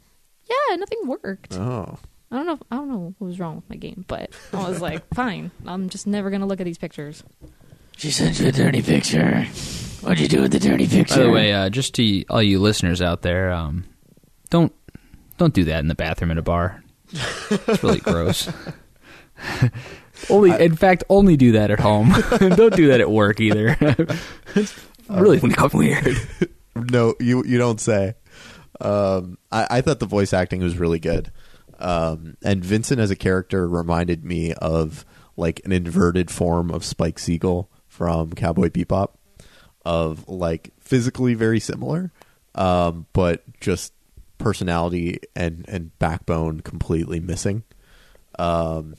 Yeah, 0.46 0.76
nothing 0.76 1.06
worked. 1.06 1.54
Oh. 1.54 1.98
I 2.30 2.36
don't 2.38 2.46
know. 2.46 2.58
I 2.70 2.76
don't 2.76 2.88
know 2.88 3.14
what 3.18 3.26
was 3.26 3.38
wrong 3.38 3.56
with 3.56 3.70
my 3.70 3.76
game, 3.76 4.04
but 4.08 4.30
I 4.52 4.68
was 4.68 4.80
like, 4.80 5.02
fine. 5.14 5.50
I'm 5.66 5.88
just 5.88 6.06
never 6.06 6.30
gonna 6.30 6.46
look 6.46 6.60
at 6.60 6.64
these 6.64 6.78
pictures. 6.78 7.22
She 7.96 8.10
sent 8.10 8.40
you 8.40 8.48
a 8.48 8.52
dirty 8.52 8.82
picture. 8.82 9.44
What'd 10.00 10.18
you 10.18 10.28
do 10.28 10.42
with 10.42 10.50
the 10.52 10.58
dirty 10.58 10.88
picture? 10.88 11.14
By 11.14 11.22
the 11.22 11.30
way, 11.30 11.52
uh, 11.52 11.70
just 11.70 11.94
to 11.94 12.24
all 12.28 12.42
you 12.42 12.58
listeners 12.58 13.00
out 13.00 13.22
there, 13.22 13.52
um, 13.52 13.84
don't 14.50 14.72
don't 15.38 15.54
do 15.54 15.64
that 15.64 15.78
in 15.78 15.88
the 15.88 15.94
bathroom 15.94 16.30
at 16.32 16.38
a 16.38 16.42
bar. 16.42 16.82
It's 17.12 17.82
really 17.82 18.00
gross. 18.00 18.50
only, 20.30 20.50
in 20.50 20.74
fact, 20.76 21.04
only 21.08 21.36
do 21.36 21.52
that 21.52 21.70
at 21.70 21.80
home. 21.80 22.10
don't 22.38 22.74
do 22.74 22.88
that 22.88 23.00
at 23.00 23.10
work 23.10 23.40
either. 23.40 23.76
it's 24.56 24.86
really 25.08 25.40
weird. 25.72 26.16
No, 26.74 27.14
you 27.20 27.44
you 27.44 27.58
don't 27.58 27.80
say. 27.80 28.14
Um, 28.80 29.38
I, 29.52 29.66
I 29.70 29.80
thought 29.80 30.00
the 30.00 30.06
voice 30.06 30.32
acting 30.32 30.62
was 30.62 30.78
really 30.78 30.98
good, 30.98 31.30
um, 31.78 32.36
and 32.42 32.64
Vincent 32.64 33.00
as 33.00 33.10
a 33.10 33.16
character 33.16 33.68
reminded 33.68 34.24
me 34.24 34.52
of 34.54 35.04
like 35.36 35.60
an 35.64 35.72
inverted 35.72 36.30
form 36.30 36.70
of 36.70 36.84
Spike 36.84 37.18
Siegel 37.18 37.70
from 37.86 38.32
Cowboy 38.32 38.68
Bebop, 38.68 39.14
of 39.84 40.28
like 40.28 40.70
physically 40.80 41.34
very 41.34 41.60
similar, 41.60 42.12
um, 42.54 43.06
but 43.12 43.42
just 43.60 43.92
personality 44.38 45.20
and 45.36 45.64
and 45.68 45.96
backbone 45.98 46.60
completely 46.60 47.20
missing. 47.20 47.62
Um, 48.38 48.96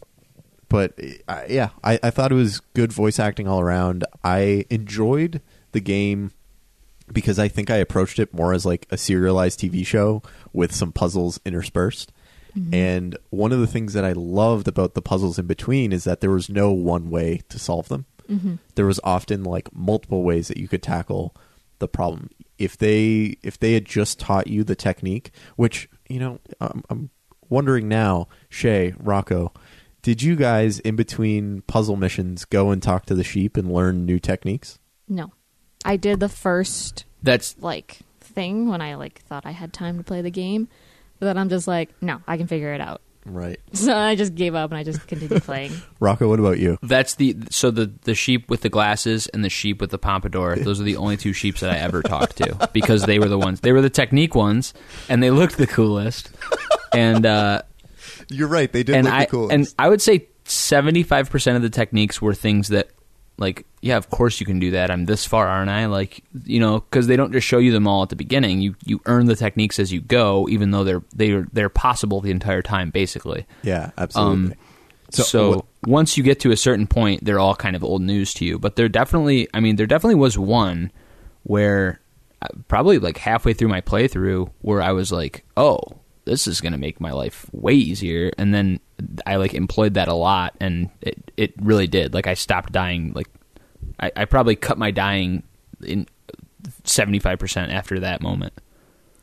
but 0.69 0.97
yeah, 1.47 1.69
I, 1.83 1.99
I 2.01 2.09
thought 2.09 2.31
it 2.31 2.35
was 2.35 2.59
good 2.73 2.91
voice 2.91 3.19
acting 3.19 3.47
all 3.47 3.59
around. 3.59 4.03
I 4.23 4.65
enjoyed 4.69 5.41
the 5.71 5.79
game 5.79 6.31
because 7.11 7.39
I 7.39 7.47
think 7.47 7.69
I 7.69 7.77
approached 7.77 8.19
it 8.19 8.33
more 8.33 8.53
as 8.53 8.65
like 8.65 8.87
a 8.89 8.97
serialized 8.97 9.59
TV 9.59 9.85
show 9.85 10.21
with 10.53 10.73
some 10.73 10.91
puzzles 10.91 11.39
interspersed. 11.45 12.11
Mm-hmm. 12.57 12.73
And 12.73 13.17
one 13.29 13.51
of 13.51 13.59
the 13.59 13.67
things 13.67 13.93
that 13.93 14.05
I 14.05 14.13
loved 14.13 14.67
about 14.67 14.93
the 14.93 15.01
puzzles 15.01 15.37
in 15.37 15.45
between 15.45 15.91
is 15.91 16.05
that 16.05 16.21
there 16.21 16.31
was 16.31 16.49
no 16.49 16.71
one 16.71 17.09
way 17.09 17.41
to 17.49 17.59
solve 17.59 17.89
them. 17.89 18.05
Mm-hmm. 18.29 18.55
There 18.75 18.85
was 18.85 18.99
often 19.03 19.43
like 19.43 19.73
multiple 19.73 20.23
ways 20.23 20.47
that 20.47 20.57
you 20.57 20.67
could 20.67 20.81
tackle 20.81 21.35
the 21.79 21.87
problem. 21.87 22.29
If 22.57 22.77
they 22.77 23.37
if 23.43 23.59
they 23.59 23.73
had 23.73 23.85
just 23.85 24.19
taught 24.19 24.47
you 24.47 24.63
the 24.63 24.75
technique, 24.75 25.31
which 25.57 25.89
you 26.09 26.19
know, 26.19 26.39
I'm, 26.61 26.83
I'm 26.89 27.09
wondering 27.49 27.87
now, 27.87 28.27
Shay, 28.49 28.93
Rocco, 28.97 29.51
did 30.01 30.21
you 30.21 30.35
guys 30.35 30.79
in 30.79 30.95
between 30.95 31.61
puzzle 31.63 31.97
missions 31.97 32.45
go 32.45 32.71
and 32.71 32.81
talk 32.81 33.05
to 33.07 33.15
the 33.15 33.23
sheep 33.23 33.57
and 33.57 33.71
learn 33.71 34.05
new 34.05 34.19
techniques? 34.19 34.79
No, 35.07 35.31
I 35.85 35.95
did 35.97 36.19
the 36.19 36.29
first 36.29 37.05
That's 37.23 37.55
like 37.59 37.99
thing 38.19 38.67
when 38.67 38.81
I 38.81 38.95
like 38.95 39.21
thought 39.21 39.45
I 39.45 39.51
had 39.51 39.71
time 39.71 39.97
to 39.97 40.03
play 40.03 40.21
the 40.21 40.31
game, 40.31 40.67
but 41.19 41.27
then 41.27 41.37
I'm 41.37 41.47
just 41.49 41.67
like, 41.67 41.89
no, 42.01 42.21
I 42.27 42.35
can 42.37 42.47
figure 42.47 42.73
it 42.73 42.81
out. 42.81 43.01
Right. 43.25 43.59
So 43.73 43.95
I 43.95 44.15
just 44.15 44.35
gave 44.35 44.53
up 44.55 44.69
and 44.71 44.77
I 44.77 44.83
just 44.83 45.05
continued 45.07 45.43
playing. 45.49 45.71
Rocco, 45.99 46.27
what 46.29 46.39
about 46.39 46.59
you? 46.59 46.77
that's 46.83 47.15
the 47.15 47.35
so 47.49 47.71
the 47.71 47.91
the 48.03 48.15
sheep 48.15 48.49
with 48.49 48.61
the 48.61 48.69
glasses 48.69 49.27
and 49.27 49.43
the 49.43 49.49
sheep 49.49 49.79
with 49.81 49.91
the 49.91 49.97
pompadour. 49.97 50.55
Those 50.57 50.79
are 50.79 50.83
the 50.83 50.97
only 50.97 51.17
two 51.17 51.33
sheeps 51.33 51.61
that 51.61 51.71
I 51.71 51.77
ever 51.77 52.01
talked 52.01 52.37
to 52.37 52.69
because 52.73 53.03
they 53.05 53.19
were 53.19 53.27
the 53.29 53.37
ones. 53.39 53.59
They 53.61 53.71
were 53.73 53.81
the 53.81 53.89
technique 53.89 54.33
ones, 54.35 54.73
and 55.09 55.21
they 55.23 55.29
looked 55.31 55.57
the 55.57 55.67
coolest. 55.67 56.29
And 56.93 57.25
uh, 57.25 57.63
You're 58.29 58.47
right. 58.47 58.71
They 58.71 58.83
did 58.83 58.95
and 58.95 59.05
look 59.05 59.13
I 59.13 59.25
the 59.25 59.31
coolest. 59.31 59.53
and 59.53 59.73
I 59.77 59.89
would 59.89 60.01
say 60.01 60.27
seventy 60.45 61.03
five 61.03 61.29
percent 61.29 61.57
of 61.57 61.61
the 61.63 61.69
techniques 61.69 62.21
were 62.21 62.33
things 62.33 62.69
that, 62.69 62.89
like, 63.37 63.65
yeah, 63.81 63.97
of 63.97 64.09
course 64.09 64.39
you 64.39 64.45
can 64.45 64.59
do 64.59 64.71
that. 64.71 64.89
I'm 64.91 65.05
this 65.05 65.25
far, 65.25 65.47
aren't 65.47 65.69
I? 65.69 65.85
Like, 65.87 66.23
you 66.45 66.59
know, 66.59 66.79
because 66.79 67.07
they 67.07 67.15
don't 67.15 67.31
just 67.33 67.45
show 67.45 67.57
you 67.57 67.71
them 67.71 67.87
all 67.87 68.03
at 68.03 68.09
the 68.09 68.15
beginning. 68.15 68.61
You 68.61 68.75
you 68.85 69.01
earn 69.05 69.25
the 69.25 69.35
techniques 69.35 69.77
as 69.79 69.91
you 69.91 70.01
go, 70.01 70.47
even 70.49 70.71
though 70.71 70.83
they're 70.83 71.03
they're 71.13 71.47
they're 71.53 71.69
possible 71.69 72.21
the 72.21 72.31
entire 72.31 72.61
time, 72.61 72.89
basically. 72.91 73.45
yeah, 73.63 73.91
absolutely. 73.97 74.51
Um, 74.51 74.53
So, 75.11 75.49
what- 75.57 75.65
once 75.85 76.17
you 76.17 76.23
get 76.23 76.39
to 76.41 76.51
a 76.51 76.57
certain 76.57 76.87
point, 76.87 77.23
they're 77.23 77.39
all 77.39 77.55
kind 77.55 77.75
of 77.75 77.83
old 77.83 78.01
news 78.01 78.33
to 78.35 78.45
you. 78.45 78.57
But 78.57 78.75
there 78.75 78.89
definitely, 78.89 79.47
I 79.53 79.59
mean, 79.59 79.75
there 79.75 79.85
definitely 79.85 80.15
was 80.15 80.35
one 80.37 80.91
where 81.43 82.01
uh, 82.41 82.47
probably 82.67 82.97
like 82.99 83.17
halfway 83.17 83.53
through 83.53 83.67
my 83.67 83.81
playthrough 83.81 84.49
where 84.61 84.81
I 84.81 84.91
was 84.93 85.11
like, 85.11 85.45
oh, 85.55 85.79
this 86.25 86.47
is 86.47 86.61
going 86.61 86.73
to 86.73 86.77
make 86.77 86.99
my 86.99 87.11
life 87.11 87.45
way 87.51 87.73
easier. 87.73 88.31
And 88.37 88.53
then 88.53 88.79
I 89.25 89.37
like 89.37 89.53
employed 89.53 89.93
that 89.93 90.07
a 90.07 90.13
lot 90.13 90.55
and 90.59 90.89
it, 91.01 91.31
it 91.37 91.53
really 91.61 91.87
did. 91.87 92.13
Like 92.13 92.27
I 92.27 92.33
stopped 92.33 92.71
dying. 92.71 93.13
Like 93.13 93.27
I, 93.99 94.11
I 94.15 94.25
probably 94.25 94.55
cut 94.55 94.77
my 94.77 94.91
dying 94.91 95.43
in 95.83 96.07
75% 96.83 97.69
after 97.71 97.99
that 97.99 98.21
moment. 98.21 98.53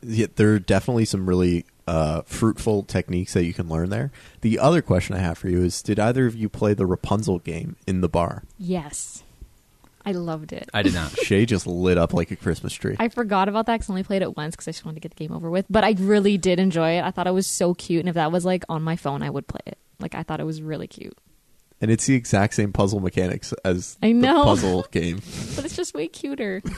yeah, 0.01 0.27
there 0.35 0.53
are 0.53 0.59
definitely 0.59 1.05
some 1.05 1.27
really 1.27 1.65
uh, 1.87 2.21
fruitful 2.21 2.83
techniques 2.83 3.33
that 3.33 3.45
you 3.45 3.53
can 3.53 3.67
learn 3.67 3.89
there. 3.89 4.11
The 4.41 4.59
other 4.59 4.81
question 4.81 5.15
I 5.15 5.19
have 5.19 5.37
for 5.37 5.49
you 5.49 5.63
is: 5.63 5.81
Did 5.81 5.99
either 5.99 6.25
of 6.25 6.35
you 6.35 6.47
play 6.47 6.73
the 6.73 6.85
Rapunzel 6.85 7.39
game 7.39 7.75
in 7.85 8.01
the 8.01 8.07
bar? 8.07 8.43
yes, 8.57 9.23
I 10.05 10.11
loved 10.11 10.51
it. 10.53 10.69
I 10.73 10.81
did 10.83 10.93
not. 10.93 11.11
Shay 11.23 11.45
just 11.45 11.65
lit 11.65 11.97
up 11.97 12.13
like 12.13 12.31
a 12.31 12.35
Christmas 12.35 12.73
tree. 12.73 12.95
I 12.99 13.07
forgot 13.09 13.47
about 13.49 13.65
that 13.67 13.75
because 13.75 13.89
I 13.89 13.93
only 13.93 14.03
played 14.03 14.21
it 14.21 14.35
once 14.35 14.55
because 14.55 14.67
I 14.67 14.71
just 14.71 14.85
wanted 14.85 14.95
to 14.95 15.01
get 15.07 15.15
the 15.15 15.23
game 15.27 15.35
over 15.35 15.49
with. 15.49 15.65
But 15.69 15.83
I 15.83 15.95
really 15.97 16.37
did 16.37 16.59
enjoy 16.59 16.97
it. 16.97 17.03
I 17.03 17.11
thought 17.11 17.27
it 17.27 17.31
was 17.33 17.47
so 17.47 17.73
cute, 17.73 18.01
and 18.01 18.09
if 18.09 18.15
that 18.15 18.31
was 18.31 18.43
like 18.45 18.63
on 18.69 18.81
my 18.83 18.95
phone, 18.95 19.21
I 19.23 19.29
would 19.29 19.47
play 19.47 19.61
it. 19.65 19.77
Like 19.99 20.15
I 20.15 20.23
thought 20.23 20.39
it 20.39 20.45
was 20.45 20.61
really 20.61 20.87
cute. 20.87 21.17
and 21.81 21.89
it's 21.91 22.05
the 22.05 22.15
exact 22.15 22.53
same 22.55 22.71
puzzle 22.73 22.99
mechanics 22.99 23.53
as 23.63 23.97
I 24.03 24.07
the 24.07 24.13
know. 24.13 24.43
puzzle 24.43 24.85
game. 24.91 25.21
But 25.55 25.65
it's 25.65 25.75
just 25.75 25.93
way 25.93 26.07
cuter. 26.07 26.61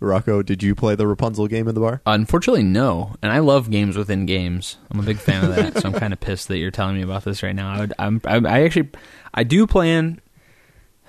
Rocco, 0.00 0.42
did 0.42 0.62
you 0.62 0.74
play 0.74 0.96
the 0.96 1.06
Rapunzel 1.06 1.46
game 1.46 1.66
in 1.68 1.74
the 1.74 1.80
bar? 1.80 2.02
Unfortunately, 2.04 2.64
no. 2.64 3.14
And 3.22 3.32
I 3.32 3.38
love 3.38 3.70
games 3.70 3.96
within 3.96 4.26
games. 4.26 4.76
I'm 4.90 4.98
a 4.98 5.02
big 5.02 5.18
fan 5.18 5.44
of 5.44 5.54
that. 5.56 5.78
so 5.80 5.88
I'm 5.88 5.94
kind 5.94 6.12
of 6.12 6.20
pissed 6.20 6.48
that 6.48 6.58
you're 6.58 6.72
telling 6.72 6.96
me 6.96 7.02
about 7.02 7.24
this 7.24 7.42
right 7.42 7.54
now. 7.54 7.72
I, 7.72 7.80
would, 7.80 7.92
I'm, 7.98 8.20
I'm, 8.26 8.46
I 8.46 8.64
actually, 8.64 8.90
I 9.32 9.44
do 9.44 9.66
plan, 9.66 10.20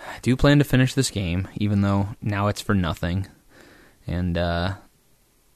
I 0.07 0.19
do 0.21 0.35
plan 0.35 0.59
to 0.59 0.65
finish 0.65 0.93
this 0.93 1.11
game, 1.11 1.47
even 1.55 1.81
though 1.81 2.09
now 2.21 2.47
it's 2.47 2.61
for 2.61 2.75
nothing. 2.75 3.27
And 4.07 4.37
uh, 4.37 4.75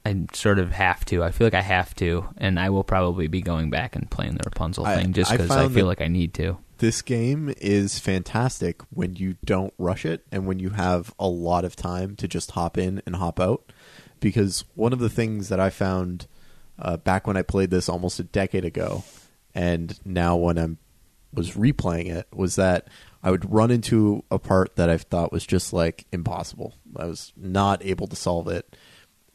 I 0.06 0.10
I 0.10 0.26
sort 0.34 0.60
of 0.60 0.72
have 0.72 1.06
to. 1.06 1.24
I 1.24 1.32
feel 1.32 1.46
like 1.46 1.54
I 1.54 1.62
have 1.62 1.94
to, 1.96 2.28
and 2.38 2.60
I 2.60 2.70
will 2.70 2.84
probably 2.84 3.28
be 3.28 3.42
going 3.42 3.70
back 3.70 3.96
and 3.96 4.10
playing 4.10 4.36
the 4.36 4.44
Rapunzel 4.46 4.86
I- 4.86 4.96
thing 4.96 5.14
just 5.14 5.32
because 5.32 5.52
I, 5.52 5.56
found 5.56 5.74
feel 5.74 5.86
like 5.86 6.02
I 6.02 6.08
need 6.08 6.34
to. 6.36 6.58
this 6.80 7.02
game 7.02 7.54
is 7.58 8.00
fantastic 8.00 8.82
when 8.90 9.16
you 9.16 9.36
don't 9.44 9.74
rush 9.78 10.06
it 10.06 10.26
and 10.32 10.48
when 10.48 10.60
you 10.60 10.70
have 10.72 11.14
a 11.20 11.28
lot 11.28 11.66
of 11.66 11.76
time 11.76 12.16
to 12.16 12.28
just 12.28 12.52
hop 12.52 12.78
in 12.78 13.02
and 13.06 13.18
hop 13.18 13.40
out. 13.40 13.72
Because 14.22 14.66
one 14.76 14.94
of 14.94 15.00
the 15.00 15.10
things 15.10 15.50
that 15.50 15.60
I 15.60 15.70
found 15.70 16.28
uh, 16.80 16.98
back 16.98 17.28
when 17.28 17.38
I 17.38 17.42
played 17.42 17.70
this 17.70 17.88
almost 17.90 18.20
a 18.20 18.24
decade 18.24 18.66
ago, 18.66 19.04
and 19.54 20.00
now 20.06 20.36
when 20.38 20.58
I'm 20.58 20.78
was 21.34 21.52
replaying 21.52 22.10
it, 22.10 22.28
was 22.34 22.56
that 22.56 22.88
I 23.22 23.32
would 23.32 23.52
run 23.52 23.72
into 23.72 24.24
a 24.32 24.40
part 24.40 24.76
that 24.76 24.90
I 24.90 24.98
thought 24.98 25.32
was 25.32 25.46
just 25.46 25.74
like 25.74 26.06
impossible. 26.12 26.76
I 26.96 27.06
was 27.06 27.34
not 27.36 27.84
able 27.84 28.08
to 28.08 28.16
solve 28.16 28.48
it, 28.48 28.76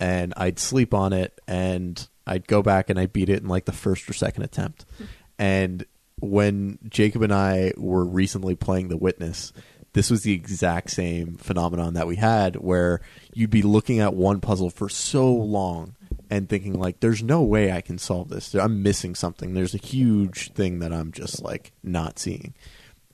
and 0.01 0.32
I'd 0.37 0.59
sleep 0.59 0.95
on 0.95 1.12
it, 1.12 1.39
and 1.47 2.07
I'd 2.26 2.47
go 2.47 2.62
back 2.62 2.91
and 2.91 2.99
I'd 2.99 3.12
beat 3.12 3.28
it 3.28 3.43
in 3.43 3.49
like 3.49 3.66
the 3.66 3.72
first 3.72 4.09
or 4.09 4.12
second 4.14 4.43
attempt. 4.43 4.87
Hmm. 4.97 5.05
And 5.39 5.87
when 6.20 6.78
Jacob 6.89 7.22
and 7.22 7.35
I 7.35 7.72
were 7.76 8.05
recently 8.05 8.55
playing 8.55 8.89
The 8.89 8.97
Witness, 8.97 9.53
this 9.93 10.11
was 10.11 10.22
the 10.22 10.32
exact 10.32 10.91
same 10.91 11.37
phenomenon 11.37 11.95
that 11.95 12.07
we 12.07 12.16
had 12.16 12.57
where 12.57 13.01
you'd 13.32 13.51
be 13.51 13.62
looking 13.62 14.01
at 14.01 14.14
one 14.14 14.41
puzzle 14.41 14.70
for 14.70 14.89
so 14.89 15.32
long 15.32 15.95
and 16.30 16.49
thinking 16.49 16.78
like 16.78 17.01
there's 17.01 17.22
no 17.22 17.43
way 17.43 17.70
I 17.70 17.80
can 17.80 17.99
solve 17.99 18.28
this. 18.28 18.55
I'm 18.55 18.82
missing 18.82 19.14
something. 19.14 19.55
There's 19.55 19.74
a 19.74 19.78
huge 19.78 20.53
thing 20.53 20.80
that 20.80 20.93
I'm 20.93 21.12
just 21.12 21.43
like 21.43 21.72
not 21.82 22.18
seeing. 22.18 22.55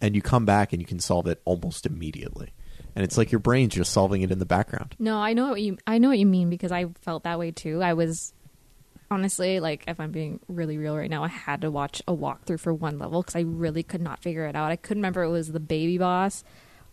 And 0.01 0.15
you 0.15 0.23
come 0.23 0.45
back 0.45 0.73
and 0.73 0.81
you 0.81 0.87
can 0.87 0.99
solve 0.99 1.27
it 1.27 1.41
almost 1.45 1.85
immediately. 1.87 2.51
And 2.97 3.05
it's 3.05 3.17
like 3.19 3.31
your 3.31 3.39
brain's 3.39 3.75
just 3.75 3.93
solving 3.93 4.23
it 4.23 4.31
in 4.31 4.39
the 4.39 4.47
background. 4.47 4.97
No, 4.99 5.19
I 5.19 5.33
know 5.33 5.51
what 5.51 5.61
you 5.63 5.79
I 5.87 5.99
know 5.99 6.09
what 6.09 6.19
you 6.19 6.27
mean 6.27 6.51
because 6.51 6.73
I 6.73 6.87
felt 7.03 7.25
that 7.25 7.39
way 7.39 7.51
too. 7.53 7.83
I 7.83 7.93
was 7.95 8.33
honestly 9.11 9.61
like 9.61 9.85
if 9.89 10.01
I'm 10.01 10.11
being 10.13 10.41
really 10.49 10.79
real 10.79 10.97
right 10.97 11.11
now, 11.11 11.23
I 11.25 11.29
had 11.29 11.61
to 11.63 11.71
watch 11.71 12.03
a 12.09 12.15
walkthrough 12.15 12.61
for 12.61 12.73
one 12.75 12.99
level 12.99 13.23
because 13.23 13.37
I 13.37 13.41
really 13.41 13.83
could 13.83 14.01
not 14.01 14.23
figure 14.23 14.47
it 14.47 14.57
out. 14.57 14.71
I 14.71 14.77
couldn't 14.77 15.01
remember 15.03 15.23
it 15.23 15.31
was 15.31 15.53
the 15.53 15.61
baby 15.61 15.99
boss. 15.99 16.45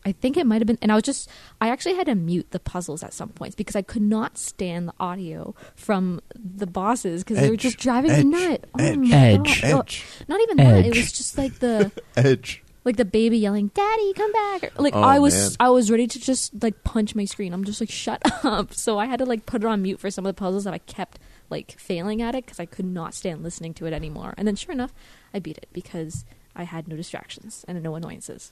I 0.06 0.12
think 0.14 0.38
it 0.38 0.46
might 0.46 0.62
have 0.62 0.68
been, 0.68 0.78
and 0.82 0.92
I 0.92 0.96
was 0.96 1.04
just 1.04 1.30
I 1.60 1.70
actually 1.70 1.96
had 1.96 2.06
to 2.06 2.16
mute 2.16 2.52
the 2.52 2.60
puzzles 2.60 3.04
at 3.04 3.14
some 3.14 3.30
points 3.30 3.56
because 3.56 3.76
I 3.76 3.82
could 3.82 4.04
not 4.04 4.38
stand 4.38 4.88
the 4.88 4.94
audio 5.00 5.56
from 5.76 6.22
the 6.36 6.68
bosses 6.68 7.24
because 7.24 7.40
they 7.40 7.50
were 7.50 7.58
just 7.58 7.78
driving 7.78 8.12
edge, 8.12 8.26
me 8.26 8.48
nuts. 8.50 8.64
Oh 8.80 8.84
edge, 8.84 9.12
edge, 9.12 9.64
Oh, 9.74 9.80
edge. 9.80 10.06
not 10.28 10.40
even 10.42 10.58
that. 10.58 10.86
It 10.86 10.96
was 10.96 11.12
just 11.12 11.38
like 11.38 11.60
the 11.60 11.92
Edge. 12.16 12.64
Like 12.88 12.98
the 12.98 13.06
baby 13.06 13.38
yelling, 13.38 13.70
"Daddy, 13.76 14.14
come 14.14 14.32
back!" 14.32 14.64
Or, 14.64 14.82
Like 14.82 14.96
Oh, 14.96 15.02
I 15.02 15.20
was, 15.20 15.36
man. 15.36 15.68
I 15.68 15.70
was 15.70 15.92
ready 15.92 16.08
to 16.08 16.20
just 16.20 16.64
like 16.64 16.84
punch 16.84 17.14
my 17.14 17.26
screen. 17.26 17.54
I'm 17.54 17.64
just 17.64 17.80
like, 17.80 17.92
"Shut 17.92 18.22
up!" 18.44 18.74
So 18.74 18.98
I 18.98 19.06
had 19.06 19.20
to 19.20 19.26
like 19.26 19.46
put 19.46 19.64
it 19.64 19.68
on 19.68 19.82
mute 19.84 20.00
for 20.00 20.10
some 20.10 20.26
of 20.26 20.34
the 20.36 20.40
puzzles 20.40 20.64
that 20.64 20.74
I 20.74 20.80
kept 20.80 21.20
like 21.50 21.78
failing 21.78 22.22
at 22.22 22.34
it 22.34 22.46
because 22.46 22.60
I 22.60 22.66
could 22.66 22.86
not 22.86 23.14
stand 23.14 23.44
listening 23.44 23.74
to 23.76 23.86
it 23.86 23.94
anymore. 23.94 24.34
And 24.38 24.48
then, 24.48 24.56
sure 24.56 24.72
enough, 24.74 24.94
I 25.34 25.40
beat 25.40 25.58
it 25.58 25.68
because 25.74 26.26
I 26.56 26.64
had 26.64 26.88
no 26.88 26.96
distractions 26.96 27.64
and 27.68 27.82
no 27.84 27.94
annoyances. 27.96 28.52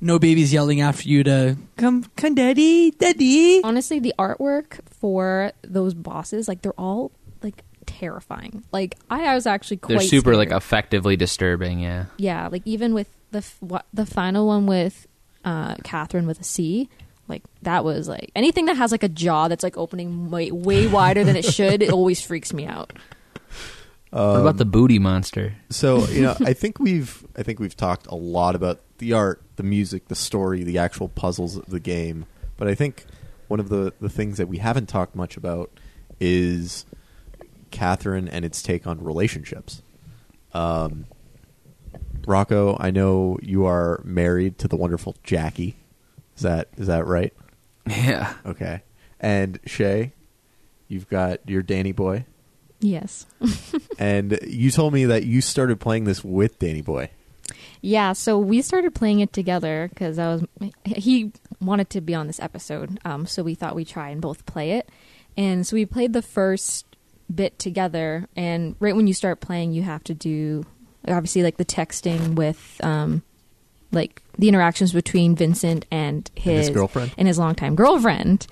No 0.00 0.18
babies 0.18 0.52
yelling 0.52 0.80
after 0.80 1.08
you 1.08 1.22
to 1.22 1.56
come, 1.76 2.04
come, 2.16 2.34
daddy, 2.34 2.90
daddy. 2.90 3.62
Honestly, 3.62 4.00
the 4.00 4.12
artwork 4.18 4.80
for 4.90 5.52
those 5.62 5.94
bosses, 5.94 6.48
like 6.48 6.62
they're 6.62 6.72
all 6.76 7.12
like 7.12 7.12
terrifying. 7.86 8.64
Like 8.72 8.96
I, 9.10 9.24
I 9.26 9.34
was 9.34 9.46
actually 9.46 9.78
quite 9.78 9.98
They're 9.98 10.08
super 10.08 10.36
like 10.36 10.50
effectively 10.50 11.16
disturbing. 11.16 11.80
Yeah. 11.80 12.06
yeah, 12.16 12.48
like 12.48 12.62
even 12.64 12.94
with 12.94 13.08
the 13.30 13.38
f- 13.38 13.56
what, 13.60 13.86
the 13.92 14.06
final 14.06 14.46
one 14.46 14.66
with 14.66 15.06
uh, 15.44 15.76
Catherine 15.84 16.26
with 16.26 16.40
a 16.40 16.44
C, 16.44 16.88
like 17.28 17.42
that 17.62 17.84
was 17.84 18.08
like 18.08 18.30
anything 18.34 18.66
that 18.66 18.76
has 18.76 18.92
like 18.92 19.02
a 19.02 19.08
jaw 19.08 19.48
that's 19.48 19.62
like 19.62 19.76
opening 19.76 20.30
way, 20.30 20.50
way 20.50 20.86
wider 20.98 21.24
than 21.24 21.36
it 21.36 21.44
should. 21.44 21.82
It 21.82 21.90
always 21.90 22.20
freaks 22.20 22.52
me 22.52 22.66
out. 22.66 22.92
what 24.10 24.20
Um, 24.20 24.40
about 24.42 24.56
the 24.58 24.64
booty 24.64 24.98
monster? 24.98 25.54
So 25.70 26.06
you 26.06 26.22
know, 26.22 26.36
I 26.44 26.52
think 26.52 26.78
we've 26.78 27.24
I 27.36 27.42
think 27.42 27.58
we've 27.60 27.76
talked 27.76 28.06
a 28.08 28.14
lot 28.14 28.54
about 28.54 28.80
the 28.98 29.12
art, 29.14 29.42
the 29.56 29.62
music, 29.62 30.08
the 30.08 30.14
story, 30.14 30.62
the 30.62 30.78
actual 30.78 31.08
puzzles 31.08 31.56
of 31.56 31.66
the 31.66 31.80
game. 31.80 32.26
But 32.56 32.68
I 32.68 32.74
think 32.74 33.06
one 33.48 33.58
of 33.60 33.68
the 33.70 33.92
the 34.00 34.10
things 34.10 34.36
that 34.38 34.48
we 34.48 34.58
haven't 34.58 34.88
talked 34.88 35.16
much 35.16 35.36
about 35.36 35.70
is 36.20 36.84
Catherine 37.72 38.28
and 38.28 38.44
its 38.44 38.62
take 38.62 38.86
on 38.86 39.02
relationships. 39.02 39.82
Um, 40.54 41.06
Rocco, 42.26 42.76
I 42.78 42.90
know 42.90 43.38
you 43.42 43.66
are 43.66 44.00
married 44.04 44.58
to 44.58 44.68
the 44.68 44.76
wonderful 44.76 45.16
Jackie. 45.24 45.76
Is 46.36 46.42
that 46.42 46.68
is 46.76 46.86
that 46.86 47.06
right? 47.06 47.32
Yeah. 47.86 48.34
Okay. 48.46 48.82
And 49.18 49.58
Shay, 49.66 50.12
you've 50.88 51.08
got 51.08 51.48
your 51.48 51.62
Danny 51.62 51.92
boy. 51.92 52.26
Yes. 52.80 53.26
And 53.98 54.38
you 54.46 54.72
told 54.72 54.92
me 54.92 55.04
that 55.04 55.24
you 55.24 55.40
started 55.40 55.78
playing 55.78 56.04
this 56.04 56.24
with 56.24 56.58
Danny 56.58 56.80
Boy. 56.80 57.10
Yeah, 57.82 58.14
so 58.14 58.38
we 58.38 58.62
started 58.62 58.94
playing 58.94 59.20
it 59.20 59.32
together 59.32 59.88
because 59.88 60.18
I 60.18 60.34
was 60.34 60.44
he 60.84 61.30
wanted 61.60 61.90
to 61.90 62.00
be 62.00 62.14
on 62.14 62.26
this 62.26 62.40
episode, 62.40 62.98
um, 63.04 63.26
so 63.26 63.42
we 63.44 63.54
thought 63.54 63.76
we'd 63.76 63.86
try 63.86 64.08
and 64.08 64.20
both 64.20 64.44
play 64.46 64.72
it, 64.72 64.88
and 65.36 65.64
so 65.64 65.76
we 65.76 65.86
played 65.86 66.12
the 66.14 66.22
first 66.22 66.91
bit 67.34 67.58
together. 67.58 68.28
And 68.36 68.76
right 68.80 68.94
when 68.94 69.06
you 69.06 69.14
start 69.14 69.40
playing, 69.40 69.72
you 69.72 69.82
have 69.82 70.04
to 70.04 70.14
do 70.14 70.64
obviously 71.08 71.42
like 71.42 71.56
the 71.56 71.64
texting 71.64 72.34
with 72.34 72.80
um, 72.82 73.22
like 73.90 74.22
the 74.38 74.48
interactions 74.48 74.92
between 74.92 75.34
Vincent 75.34 75.84
and 75.90 76.30
his, 76.34 76.68
his 76.68 76.70
girlfriend? 76.70 77.14
and 77.18 77.28
his 77.28 77.38
longtime 77.38 77.74
girlfriend. 77.74 78.46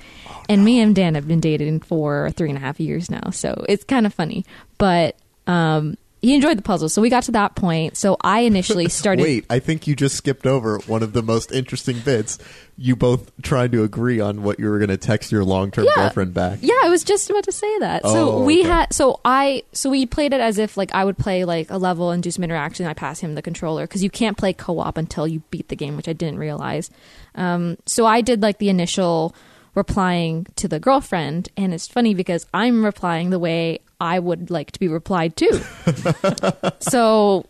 and 0.48 0.64
me 0.64 0.80
and 0.80 0.94
Dan 0.94 1.14
have 1.14 1.26
been 1.26 1.40
dating 1.40 1.80
for 1.80 2.30
three 2.32 2.48
and 2.48 2.58
a 2.58 2.60
half 2.60 2.78
years 2.80 3.10
now, 3.10 3.30
so 3.30 3.64
it's 3.68 3.84
kind 3.84 4.06
of 4.06 4.12
funny. 4.12 4.44
But 4.78 5.16
um, 5.46 5.96
he 6.22 6.34
enjoyed 6.34 6.58
the 6.58 6.62
puzzle, 6.62 6.88
so 6.88 7.00
we 7.00 7.08
got 7.08 7.22
to 7.24 7.32
that 7.32 7.54
point. 7.54 7.96
So 7.96 8.16
I 8.20 8.40
initially 8.40 8.88
started. 8.90 9.22
Wait, 9.22 9.46
I 9.48 9.58
think 9.58 9.86
you 9.86 9.96
just 9.96 10.16
skipped 10.16 10.46
over 10.46 10.78
one 10.86 11.02
of 11.02 11.12
the 11.14 11.22
most 11.22 11.50
interesting 11.52 11.98
bits. 12.00 12.38
You 12.76 12.96
both 12.96 13.30
trying 13.42 13.70
to 13.72 13.82
agree 13.84 14.20
on 14.20 14.42
what 14.42 14.58
you 14.58 14.68
were 14.68 14.78
going 14.78 14.88
to 14.90 14.96
text 14.96 15.32
your 15.32 15.44
long-term 15.44 15.84
Yeah. 15.86 15.92
girlfriend 15.96 16.32
back. 16.34 16.58
Yeah, 16.62 16.74
I 16.82 16.88
was 16.88 17.04
just 17.04 17.28
about 17.30 17.44
to 17.44 17.52
say 17.52 17.78
that. 17.80 18.02
so 18.02 18.32
Oh, 18.32 18.44
we 18.44 18.60
okay. 18.60 18.68
had 18.68 18.92
so 18.94 19.20
I 19.24 19.62
so 19.72 19.90
we 19.90 20.06
played 20.06 20.32
it 20.32 20.40
as 20.40 20.58
if 20.58 20.76
like 20.76 20.94
I 20.94 21.04
would 21.04 21.18
play 21.18 21.44
like 21.44 21.70
a 21.70 21.76
level 21.78 22.10
and 22.10 22.22
do 22.22 22.30
some 22.30 22.44
interaction. 22.44 22.86
I 22.86 22.94
pass 22.94 23.20
him 23.20 23.34
the 23.34 23.42
controller 23.42 23.84
because 23.86 24.02
you 24.02 24.10
can't 24.10 24.36
play 24.36 24.52
co-op 24.52 24.96
until 24.96 25.26
you 25.26 25.40
beat 25.50 25.68
the 25.68 25.76
game, 25.76 25.96
which 25.96 26.08
I 26.08 26.12
didn't 26.12 26.38
realize. 26.38 26.90
Um, 27.34 27.76
so 27.86 28.06
I 28.06 28.20
did 28.22 28.42
like 28.42 28.58
the 28.58 28.68
initial 28.70 29.34
replying 29.74 30.46
to 30.56 30.66
the 30.68 30.80
girlfriend, 30.80 31.48
and 31.56 31.72
it's 31.72 31.86
funny 31.86 32.12
because 32.14 32.44
I'm 32.52 32.84
replying 32.84 33.30
the 33.30 33.38
way 33.38 33.80
I 34.00 34.18
would 34.18 34.50
like 34.50 34.72
to 34.72 34.80
be 34.80 34.88
replied 34.88 35.36
to. 35.36 36.74
so 36.80 37.46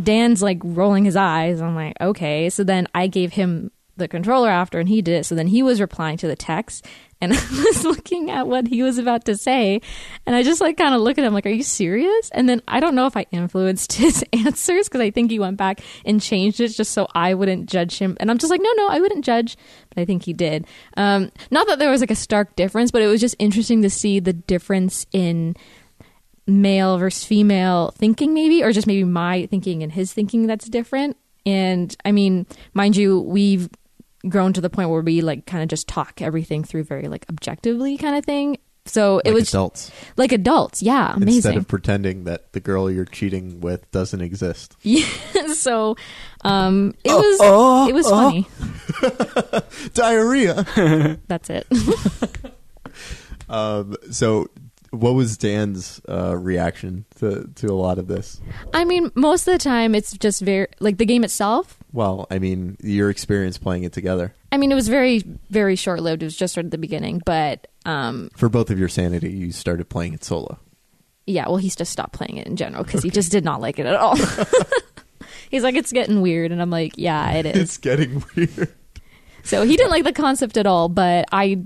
Dan's 0.00 0.42
like 0.42 0.58
rolling 0.62 1.04
his 1.04 1.16
eyes. 1.16 1.60
I'm 1.60 1.74
like, 1.74 1.96
okay. 2.00 2.50
So 2.50 2.64
then 2.64 2.88
I 2.94 3.06
gave 3.06 3.32
him 3.32 3.70
the 3.96 4.08
controller 4.08 4.48
after, 4.48 4.78
and 4.80 4.88
he 4.88 5.02
did 5.02 5.20
it. 5.20 5.24
So 5.24 5.34
then 5.34 5.46
he 5.46 5.62
was 5.62 5.80
replying 5.80 6.16
to 6.18 6.26
the 6.26 6.36
text, 6.36 6.86
and 7.20 7.32
I 7.36 7.36
was 7.36 7.84
looking 7.84 8.30
at 8.30 8.46
what 8.46 8.66
he 8.66 8.82
was 8.82 8.98
about 8.98 9.26
to 9.26 9.36
say, 9.36 9.80
and 10.26 10.34
I 10.34 10.42
just 10.42 10.60
like 10.60 10.76
kind 10.76 10.94
of 10.94 11.00
look 11.02 11.18
at 11.18 11.24
him 11.24 11.34
like, 11.34 11.46
"Are 11.46 11.50
you 11.50 11.62
serious?" 11.62 12.30
And 12.32 12.48
then 12.48 12.62
I 12.66 12.80
don't 12.80 12.94
know 12.94 13.06
if 13.06 13.16
I 13.16 13.26
influenced 13.30 13.92
his 14.04 14.24
answers 14.32 14.88
because 14.88 15.00
I 15.00 15.10
think 15.10 15.30
he 15.30 15.38
went 15.38 15.56
back 15.56 15.80
and 16.04 16.20
changed 16.20 16.60
it 16.60 16.68
just 16.68 16.92
so 16.92 17.06
I 17.14 17.34
wouldn't 17.34 17.68
judge 17.68 17.98
him. 17.98 18.16
And 18.18 18.30
I'm 18.30 18.38
just 18.38 18.50
like, 18.50 18.62
"No, 18.62 18.72
no, 18.76 18.88
I 18.88 19.00
wouldn't 19.00 19.24
judge," 19.24 19.56
but 19.90 20.00
I 20.00 20.04
think 20.04 20.24
he 20.24 20.32
did. 20.32 20.66
Um, 20.96 21.30
not 21.50 21.66
that 21.66 21.78
there 21.78 21.90
was 21.90 22.00
like 22.00 22.10
a 22.10 22.16
stark 22.16 22.56
difference, 22.56 22.90
but 22.90 23.02
it 23.02 23.08
was 23.08 23.20
just 23.20 23.36
interesting 23.38 23.82
to 23.82 23.90
see 23.90 24.20
the 24.20 24.32
difference 24.32 25.06
in 25.12 25.54
male 26.46 26.98
versus 26.98 27.24
female 27.24 27.92
thinking 27.96 28.34
maybe 28.34 28.62
or 28.64 28.72
just 28.72 28.86
maybe 28.86 29.04
my 29.04 29.46
thinking 29.46 29.82
and 29.82 29.92
his 29.92 30.12
thinking 30.12 30.46
that's 30.46 30.68
different 30.68 31.16
and 31.46 31.96
i 32.04 32.10
mean 32.12 32.46
mind 32.74 32.96
you 32.96 33.20
we've 33.20 33.68
grown 34.28 34.52
to 34.52 34.60
the 34.60 34.70
point 34.70 34.90
where 34.90 35.00
we 35.02 35.20
like 35.20 35.46
kind 35.46 35.62
of 35.62 35.68
just 35.68 35.86
talk 35.88 36.20
everything 36.20 36.64
through 36.64 36.82
very 36.84 37.06
like 37.08 37.24
objectively 37.30 37.96
kind 37.96 38.16
of 38.16 38.24
thing 38.24 38.56
so 38.84 39.20
it 39.20 39.26
Like 39.28 39.34
was 39.34 39.48
adults. 39.50 39.92
like 40.16 40.32
adults 40.32 40.82
yeah 40.82 41.14
Instead 41.20 41.56
of 41.56 41.68
pretending 41.68 42.24
that 42.24 42.52
the 42.52 42.58
girl 42.58 42.90
you're 42.90 43.04
cheating 43.04 43.60
with 43.60 43.88
doesn't 43.92 44.20
exist. 44.20 44.76
yeah 44.82 45.06
so 45.54 45.94
um 46.42 46.92
it 47.04 47.10
Oh, 47.12 47.20
was 47.20 47.38
oh, 47.40 47.88
it 47.88 47.94
was 47.94 48.06
oh. 48.08 48.10
funny 48.10 48.46
Diarrhea. 49.94 51.18
that's 51.28 51.48
it 51.50 51.66
um, 53.48 53.96
so, 54.10 54.48
what 54.92 55.14
was 55.14 55.36
Dan's 55.36 56.00
uh, 56.08 56.36
reaction 56.36 57.04
to, 57.18 57.48
to 57.56 57.66
a 57.66 57.74
lot 57.74 57.98
of 57.98 58.06
this? 58.06 58.40
i 58.72 58.84
mean 58.84 59.10
most 59.14 59.48
of 59.48 59.52
the 59.52 59.58
time 59.58 59.94
it's 59.94 60.12
just 60.18 60.40
very 60.42 60.68
like 60.80 60.98
the 60.98 61.04
game 61.06 61.24
itself 61.24 61.78
Well, 61.92 62.26
I 62.30 62.38
mean, 62.38 62.76
your 62.82 63.10
experience 63.10 63.58
playing 63.58 63.82
it 63.84 63.92
together. 63.92 64.34
i 64.52 64.56
mean 64.56 64.70
it 64.70 64.74
was 64.76 64.88
very 64.88 65.22
very 65.50 65.76
short 65.76 66.00
lived 66.00 66.22
it 66.22 66.26
was 66.26 66.36
just 66.36 66.56
right 66.56 66.64
at 66.64 66.70
the 66.70 66.78
beginning 66.78 67.20
but 67.26 67.66
um 67.84 68.30
For 68.36 68.48
both 68.48 68.70
of 68.70 68.78
your 68.78 68.88
sanity, 68.88 69.30
you 69.32 69.50
started 69.52 69.88
playing 69.88 70.14
it 70.14 70.22
solo. 70.24 70.58
Yeah, 71.26 71.46
well, 71.48 71.56
he's 71.58 71.76
just 71.76 71.92
stopped 71.92 72.12
playing 72.14 72.36
it 72.36 72.46
in 72.48 72.56
general 72.56 72.82
because 72.84 73.02
he 73.02 73.10
just 73.10 73.30
did 73.32 73.44
not 73.44 73.60
like 73.60 73.78
it 73.78 73.86
at 73.86 73.94
all. 73.94 74.16
he's 75.50 75.62
like, 75.62 75.76
it's 75.76 75.92
getting 75.92 76.20
weird, 76.20 76.50
and 76.52 76.60
I'm 76.60 76.68
like, 76.70 76.94
yeah, 76.96 77.30
it 77.32 77.46
is. 77.52 77.56
It's 77.56 77.78
getting 77.78 78.24
weird. 78.34 78.72
so 79.44 79.62
he 79.64 79.76
didn't 79.76 79.90
like 79.92 80.02
the 80.04 80.12
concept 80.12 80.56
at 80.56 80.66
all, 80.66 80.88
but 80.88 81.24
I 81.30 81.62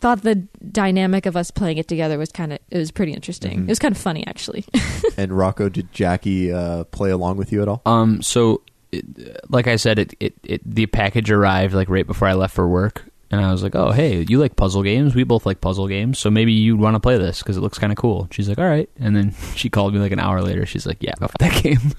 thought 0.00 0.22
the 0.22 0.36
dynamic 0.72 1.26
of 1.26 1.36
us 1.36 1.50
playing 1.50 1.78
it 1.78 1.86
together 1.88 2.18
was 2.18 2.32
kind 2.32 2.52
of 2.52 2.58
it 2.70 2.78
was 2.78 2.90
pretty 2.90 3.12
interesting. 3.12 3.60
Mhm. 3.60 3.64
It 3.64 3.68
was 3.68 3.78
kind 3.78 3.94
of 3.94 4.00
funny 4.00 4.26
actually. 4.26 4.64
And 5.16 5.32
Rocco, 5.36 5.68
did 5.68 5.92
Jackie 5.92 6.50
uh, 6.52 6.84
play 6.84 7.10
along 7.10 7.36
with 7.36 7.52
you 7.52 7.60
at 7.62 7.68
all? 7.68 7.82
Um, 7.84 8.22
so, 8.22 8.62
it, 8.90 9.04
like 9.50 9.66
I 9.66 9.76
said, 9.76 9.98
it, 9.98 10.14
it, 10.18 10.34
it 10.42 10.62
the 10.64 10.86
package 10.86 11.30
arrived 11.30 11.74
like 11.74 11.88
right 11.90 12.06
before 12.06 12.26
I 12.28 12.32
left 12.34 12.54
for 12.54 12.66
work, 12.66 13.04
and 13.30 13.40
I 13.44 13.52
was 13.52 13.62
like, 13.62 13.74
"Oh, 13.74 13.90
hey, 13.90 14.24
you 14.28 14.38
like 14.38 14.56
puzzle 14.56 14.82
games? 14.82 15.14
We 15.14 15.24
both 15.24 15.44
like 15.44 15.60
puzzle 15.60 15.88
games, 15.88 16.18
so 16.18 16.30
maybe 16.30 16.52
you'd 16.52 16.80
want 16.80 16.94
to 16.94 17.00
play 17.00 17.18
this 17.18 17.40
because 17.40 17.56
it 17.56 17.60
looks 17.60 17.78
kind 17.78 17.92
of 17.92 17.98
cool." 17.98 18.28
She's 18.30 18.48
like, 18.48 18.58
"All 18.58 18.64
right," 18.68 18.88
and 18.98 19.14
then 19.14 19.34
she 19.56 19.68
called 19.68 19.92
me 19.92 20.00
like 20.00 20.12
an 20.12 20.20
hour 20.20 20.40
later. 20.40 20.64
She's 20.64 20.86
like, 20.86 21.02
"Yeah, 21.02 21.14
off 21.20 21.34
that 21.38 21.62
game." 21.62 21.92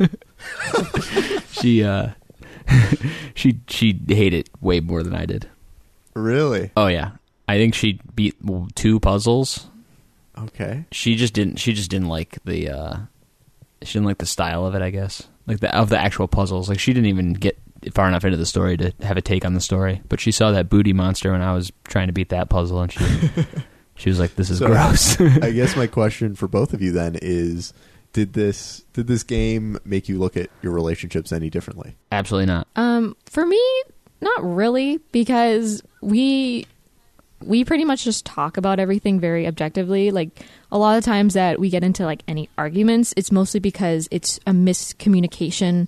she 1.52 1.84
uh, 1.84 2.10
she 3.36 3.60
she 3.68 4.00
hated 4.08 4.50
way 4.62 4.80
more 4.80 5.04
than 5.04 5.14
I 5.14 5.26
did. 5.26 5.48
Really? 6.16 6.72
Oh 6.76 6.88
yeah, 6.88 7.12
I 7.52 7.58
think 7.58 7.76
she 7.76 8.00
beat 8.16 8.36
two 8.76 9.00
puzzles. 9.00 9.68
Okay. 10.38 10.86
She 10.92 11.16
just 11.16 11.34
didn't. 11.34 11.58
She 11.58 11.74
just 11.74 11.92
didn't 11.92 12.08
like 12.08 12.38
the. 12.46 12.70
uh 12.70 12.98
She 13.84 13.94
didn't 13.94 14.06
like 14.08 14.20
the 14.20 14.26
style 14.26 14.66
of 14.66 14.76
it. 14.76 14.82
I 14.82 14.90
guess 14.90 15.28
like 15.48 15.60
the 15.60 15.76
of 15.76 15.90
the 15.90 15.98
actual 16.00 16.28
puzzles. 16.28 16.70
Like 16.70 16.80
she 16.80 16.94
didn't 16.94 17.08
even 17.10 17.34
get 17.34 17.58
far 17.94 18.08
enough 18.08 18.24
into 18.24 18.38
the 18.38 18.46
story 18.46 18.78
to 18.78 18.94
have 19.02 19.18
a 19.18 19.22
take 19.22 19.44
on 19.46 19.54
the 19.54 19.62
story. 19.62 20.02
But 20.08 20.20
she 20.20 20.32
saw 20.32 20.52
that 20.52 20.70
booty 20.70 20.94
monster 20.94 21.32
when 21.32 21.42
I 21.42 21.54
was 21.54 21.72
trying 21.88 22.08
to 22.08 22.14
beat 22.14 22.30
that 22.30 22.50
puzzle, 22.50 22.82
and 22.82 22.92
she 22.92 23.04
she 23.96 24.10
was 24.10 24.20
like, 24.20 24.36
"This 24.36 24.50
is 24.50 24.60
So- 24.60 24.68
gross." 24.68 25.20
I 25.20 25.52
guess 25.52 25.76
my 25.76 25.88
question 25.88 26.36
for 26.36 26.48
both 26.48 26.74
of 26.74 26.82
you 26.82 26.92
then 26.92 27.18
is: 27.22 27.74
Did 28.14 28.34
this 28.34 28.84
did 28.94 29.08
this 29.08 29.24
game 29.24 29.78
make 29.84 30.08
you 30.08 30.18
look 30.20 30.38
at 30.38 30.50
your 30.62 30.72
relationships 30.74 31.32
any 31.32 31.50
differently? 31.50 31.96
Absolutely 32.12 32.46
not. 32.48 32.68
Um, 32.76 33.16
for 33.26 33.46
me, 33.46 33.62
not 34.22 34.44
really, 34.44 35.00
because 35.12 35.82
we 36.02 36.66
we 37.44 37.64
pretty 37.66 37.86
much 37.86 38.04
just 38.04 38.26
talk 38.26 38.58
about 38.58 38.80
everything 38.80 39.20
very 39.20 39.48
objectively. 39.48 40.12
Like 40.12 40.46
a 40.72 40.78
lot 40.78 40.98
of 40.98 41.04
times 41.04 41.34
that 41.34 41.60
we 41.60 41.70
get 41.70 41.84
into 41.84 42.06
like 42.06 42.24
any 42.28 42.50
arguments, 42.58 43.14
it's 43.18 43.32
mostly 43.32 43.60
because 43.60 44.08
it's 44.12 44.40
a 44.48 44.52
miscommunication 44.52 45.88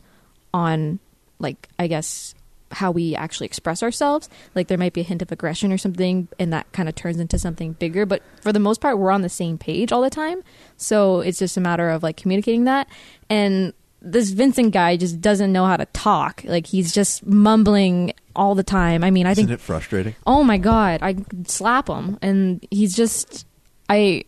on 0.53 0.99
like 1.39 1.69
I 1.79 1.87
guess 1.87 2.35
how 2.71 2.91
we 2.91 3.15
actually 3.15 3.45
express 3.45 3.83
ourselves. 3.83 4.29
Like 4.55 4.67
there 4.67 4.77
might 4.77 4.93
be 4.93 5.01
a 5.01 5.05
hint 5.05 5.21
of 5.21 5.31
aggression 5.31 5.71
or 5.71 5.77
something 5.77 6.27
and 6.39 6.51
that 6.53 6.71
kind 6.71 6.89
of 6.89 6.95
turns 6.95 7.19
into 7.19 7.37
something 7.37 7.73
bigger, 7.73 8.05
but 8.05 8.23
for 8.41 8.51
the 8.51 8.59
most 8.59 8.81
part 8.81 8.97
we're 8.97 9.11
on 9.11 9.21
the 9.21 9.29
same 9.29 9.57
page 9.57 9.91
all 9.91 10.01
the 10.01 10.09
time. 10.09 10.43
So 10.77 11.19
it's 11.19 11.39
just 11.39 11.57
a 11.57 11.61
matter 11.61 11.89
of 11.89 12.03
like 12.03 12.17
communicating 12.17 12.63
that 12.65 12.87
and 13.29 13.73
this 14.05 14.31
Vincent 14.31 14.73
guy 14.73 14.97
just 14.97 15.21
doesn't 15.21 15.51
know 15.51 15.65
how 15.65 15.77
to 15.77 15.85
talk. 15.87 16.43
Like 16.45 16.67
he's 16.67 16.91
just 16.93 17.25
mumbling 17.25 18.13
all 18.35 18.53
the 18.53 18.63
time. 18.63 19.03
I 19.03 19.09
mean, 19.11 19.25
I 19.25 19.31
Isn't 19.31 19.47
think 19.47 19.59
it 19.59 19.61
frustrating? 19.61 20.15
oh 20.27 20.43
my 20.43 20.57
god, 20.57 20.99
I 21.01 21.15
slap 21.47 21.87
him 21.87 22.19
and 22.21 22.65
he's 22.69 22.95
just 22.95 23.47
I 23.89 24.25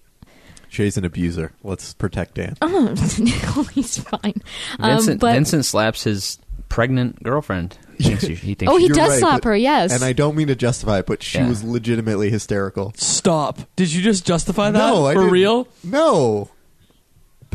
Shay's 0.69 0.97
an 0.97 1.05
abuser. 1.05 1.51
Let's 1.63 1.93
protect 1.93 2.35
Dan. 2.35 2.55
oh, 2.61 3.67
he's 3.73 3.97
fine. 3.97 4.41
Um, 4.79 4.91
Vincent 4.91 5.21
but 5.21 5.33
Vincent 5.33 5.65
slaps 5.65 6.03
his 6.03 6.39
pregnant 6.69 7.21
girlfriend. 7.23 7.77
He 7.97 8.03
thinks, 8.03 8.23
he, 8.27 8.35
he 8.35 8.53
thinks 8.55 8.73
oh, 8.73 8.77
he 8.77 8.89
does 8.89 9.09
right, 9.11 9.19
slap 9.19 9.41
but- 9.41 9.49
her. 9.49 9.55
Yes. 9.55 9.93
And 9.93 10.03
I 10.03 10.11
don't 10.13 10.35
mean 10.35 10.47
to 10.47 10.55
justify 10.55 10.99
it, 10.99 11.05
but 11.05 11.23
she 11.23 11.37
Yeah. 11.37 11.47
was 11.47 11.63
legitimately 11.63 12.29
hysterical. 12.29 12.93
Stop. 12.97 13.59
Did 13.77 13.93
you 13.93 14.01
just 14.01 14.25
justify 14.25 14.71
that 14.71 14.77
no, 14.77 15.05
I 15.05 15.13
for 15.13 15.19
didn't. 15.21 15.31
real? 15.33 15.67
No, 15.83 16.49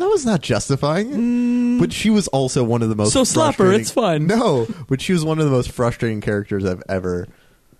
that 0.01 0.09
was 0.09 0.26
not 0.26 0.40
justifying 0.40 1.76
it. 1.76 1.80
But 1.80 1.92
she 1.92 2.11
was 2.11 2.28
also 2.28 2.64
one 2.64 2.82
of 2.82 2.88
the 2.88 2.96
most. 2.96 3.12
So 3.12 3.22
slapper. 3.22 3.78
it's 3.78 3.90
fine. 3.90 4.26
No, 4.26 4.66
but 4.88 5.01
she 5.01 5.12
was 5.12 5.24
one 5.24 5.38
of 5.38 5.44
the 5.44 5.51
most 5.51 5.70
frustrating 5.70 6.20
characters 6.20 6.64
I've 6.64 6.82
ever, 6.88 7.28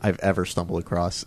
I've 0.01 0.19
ever 0.21 0.45
stumbled 0.45 0.81
across. 0.81 1.25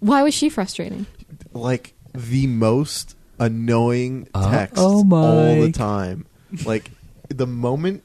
Why 0.00 0.22
was 0.22 0.34
she 0.34 0.48
frustrating? 0.48 1.06
Like 1.52 1.94
the 2.14 2.46
most 2.46 3.16
annoying 3.38 4.28
Uh, 4.34 4.66
oh, 4.76 5.04
all 5.12 5.60
the 5.60 5.72
time. 5.72 6.26
Like 6.64 6.90
the 7.28 7.46
moment, 7.46 8.02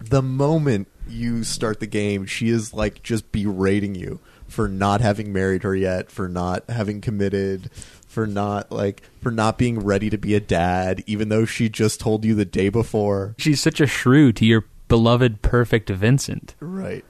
the 0.00 0.22
moment 0.22 0.88
you 1.08 1.44
start 1.44 1.80
the 1.80 1.86
game, 1.86 2.26
she 2.26 2.48
is 2.48 2.72
like 2.72 3.02
just 3.02 3.30
berating 3.32 3.94
you 3.94 4.20
for 4.46 4.68
not 4.68 5.00
having 5.00 5.32
married 5.32 5.62
her 5.62 5.74
yet, 5.76 6.10
for 6.10 6.28
not 6.28 6.68
having 6.70 7.00
committed, 7.00 7.70
for 8.08 8.26
not 8.26 8.72
like 8.72 9.02
for 9.20 9.30
not 9.30 9.58
being 9.58 9.78
ready 9.78 10.10
to 10.10 10.18
be 10.18 10.34
a 10.34 10.40
dad, 10.40 11.04
even 11.06 11.28
though 11.28 11.44
she 11.44 11.68
just 11.68 12.00
told 12.00 12.24
you 12.24 12.34
the 12.34 12.44
day 12.44 12.68
before. 12.68 13.34
she's 13.38 13.60
such 13.60 13.80
a 13.80 13.86
shrew 13.86 14.32
to 14.32 14.44
your 14.44 14.64
beloved 14.88 15.42
perfect 15.42 15.90
Vincent. 15.90 16.54
Right. 16.58 17.04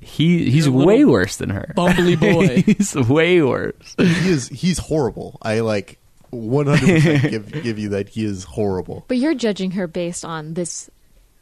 He 0.00 0.50
he's 0.50 0.70
way 0.70 1.04
worse 1.04 1.36
than 1.36 1.50
her. 1.50 1.74
bumbly 1.76 2.18
boy. 2.20 2.62
he's 2.62 2.94
way 2.94 3.42
worse. 3.42 3.94
He 3.98 4.30
is 4.30 4.48
he's 4.48 4.78
horrible. 4.78 5.38
I 5.42 5.60
like 5.60 5.98
100% 6.32 7.30
give 7.30 7.52
give 7.62 7.78
you 7.78 7.90
that 7.90 8.10
he 8.10 8.24
is 8.24 8.44
horrible. 8.44 9.04
But 9.08 9.18
you're 9.18 9.34
judging 9.34 9.72
her 9.72 9.86
based 9.86 10.24
on 10.24 10.54
this 10.54 10.88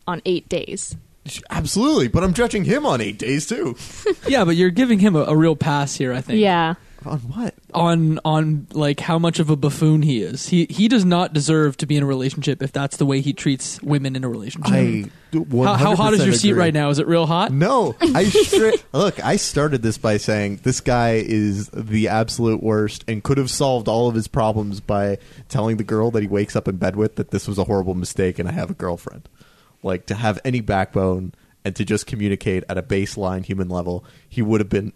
on 0.06 0.22
eight 0.24 0.48
days. 0.48 0.96
Absolutely, 1.50 2.08
but 2.08 2.22
I'm 2.22 2.34
judging 2.34 2.64
him 2.64 2.86
on 2.86 3.00
8 3.00 3.18
days 3.18 3.48
too. 3.48 3.74
yeah, 4.28 4.44
but 4.44 4.54
you're 4.54 4.70
giving 4.70 5.00
him 5.00 5.16
a, 5.16 5.24
a 5.24 5.36
real 5.36 5.56
pass 5.56 5.96
here. 5.96 6.12
I 6.12 6.20
think. 6.20 6.38
Yeah. 6.38 6.74
On 7.06 7.18
what? 7.20 7.54
On 7.72 8.18
on 8.24 8.66
like 8.72 9.00
how 9.00 9.18
much 9.18 9.38
of 9.38 9.48
a 9.48 9.56
buffoon 9.56 10.02
he 10.02 10.22
is. 10.22 10.48
He 10.48 10.66
he 10.68 10.88
does 10.88 11.04
not 11.04 11.32
deserve 11.32 11.76
to 11.78 11.86
be 11.86 11.96
in 11.96 12.02
a 12.02 12.06
relationship 12.06 12.62
if 12.62 12.72
that's 12.72 12.96
the 12.96 13.06
way 13.06 13.20
he 13.20 13.32
treats 13.32 13.80
women 13.82 14.16
in 14.16 14.24
a 14.24 14.28
relationship. 14.28 14.74
I 14.74 15.10
how, 15.32 15.74
how 15.74 15.96
hot 15.96 16.14
is 16.14 16.24
your 16.24 16.34
100% 16.34 16.38
seat 16.38 16.50
agree. 16.50 16.60
right 16.60 16.74
now? 16.74 16.90
Is 16.90 16.98
it 16.98 17.06
real 17.06 17.26
hot? 17.26 17.52
No, 17.52 17.94
I 18.00 18.24
straight 18.24 18.84
look. 18.92 19.24
I 19.24 19.36
started 19.36 19.82
this 19.82 19.98
by 19.98 20.16
saying 20.16 20.60
this 20.62 20.80
guy 20.80 21.22
is 21.24 21.68
the 21.70 22.08
absolute 22.08 22.62
worst 22.62 23.04
and 23.06 23.22
could 23.22 23.38
have 23.38 23.50
solved 23.50 23.88
all 23.88 24.08
of 24.08 24.14
his 24.14 24.28
problems 24.28 24.80
by 24.80 25.18
telling 25.48 25.76
the 25.76 25.84
girl 25.84 26.10
that 26.12 26.22
he 26.22 26.28
wakes 26.28 26.56
up 26.56 26.68
in 26.68 26.76
bed 26.76 26.96
with 26.96 27.16
that 27.16 27.30
this 27.30 27.46
was 27.46 27.58
a 27.58 27.64
horrible 27.64 27.94
mistake 27.94 28.38
and 28.38 28.48
I 28.48 28.52
have 28.52 28.70
a 28.70 28.74
girlfriend. 28.74 29.28
Like 29.82 30.06
to 30.06 30.14
have 30.14 30.40
any 30.44 30.60
backbone 30.60 31.34
and 31.64 31.76
to 31.76 31.84
just 31.84 32.06
communicate 32.06 32.64
at 32.68 32.78
a 32.78 32.82
baseline 32.82 33.44
human 33.44 33.68
level, 33.68 34.04
he 34.28 34.42
would 34.42 34.60
have 34.60 34.68
been 34.68 34.92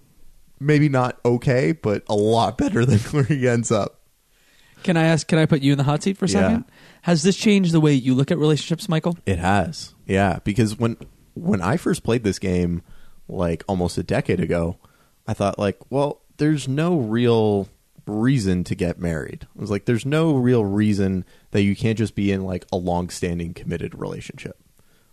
maybe 0.60 0.88
not 0.88 1.18
okay, 1.24 1.72
but 1.72 2.04
a 2.08 2.14
lot 2.14 2.58
better 2.58 2.84
than 2.86 2.98
where 2.98 3.24
he 3.24 3.48
ends 3.48 3.72
up. 3.72 3.96
Can 4.82 4.96
I 4.96 5.04
ask? 5.04 5.26
Can 5.26 5.38
I 5.38 5.46
put 5.46 5.60
you 5.62 5.72
in 5.72 5.78
the 5.78 5.84
hot 5.84 6.02
seat 6.02 6.16
for 6.16 6.24
a 6.24 6.28
Yeah. 6.28 6.40
second? 6.40 6.64
Has 7.02 7.22
this 7.22 7.36
changed 7.36 7.72
the 7.72 7.80
way 7.80 7.92
you 7.94 8.14
look 8.14 8.30
at 8.30 8.38
relationships, 8.38 8.88
Michael? 8.88 9.18
It 9.26 9.38
has. 9.38 9.94
Yeah, 10.06 10.38
because 10.44 10.78
when 10.78 10.96
when 11.34 11.60
I 11.60 11.76
first 11.76 12.02
played 12.02 12.24
this 12.24 12.38
game 12.38 12.82
like 13.28 13.62
almost 13.68 13.96
a 13.98 14.02
decade 14.02 14.40
ago, 14.40 14.76
I 15.26 15.34
thought 15.34 15.58
like, 15.58 15.78
well, 15.90 16.22
there's 16.38 16.66
no 16.66 16.96
real 16.98 17.68
reason 18.06 18.64
to 18.64 18.74
get 18.74 18.98
married. 18.98 19.46
I 19.56 19.60
was 19.60 19.70
like 19.70 19.84
there's 19.84 20.06
no 20.06 20.34
real 20.34 20.64
reason 20.64 21.24
that 21.52 21.62
you 21.62 21.76
can't 21.76 21.98
just 21.98 22.14
be 22.14 22.32
in 22.32 22.42
like 22.44 22.64
a 22.72 22.76
long-standing 22.76 23.52
committed 23.54 23.94
relationship. 23.94 24.58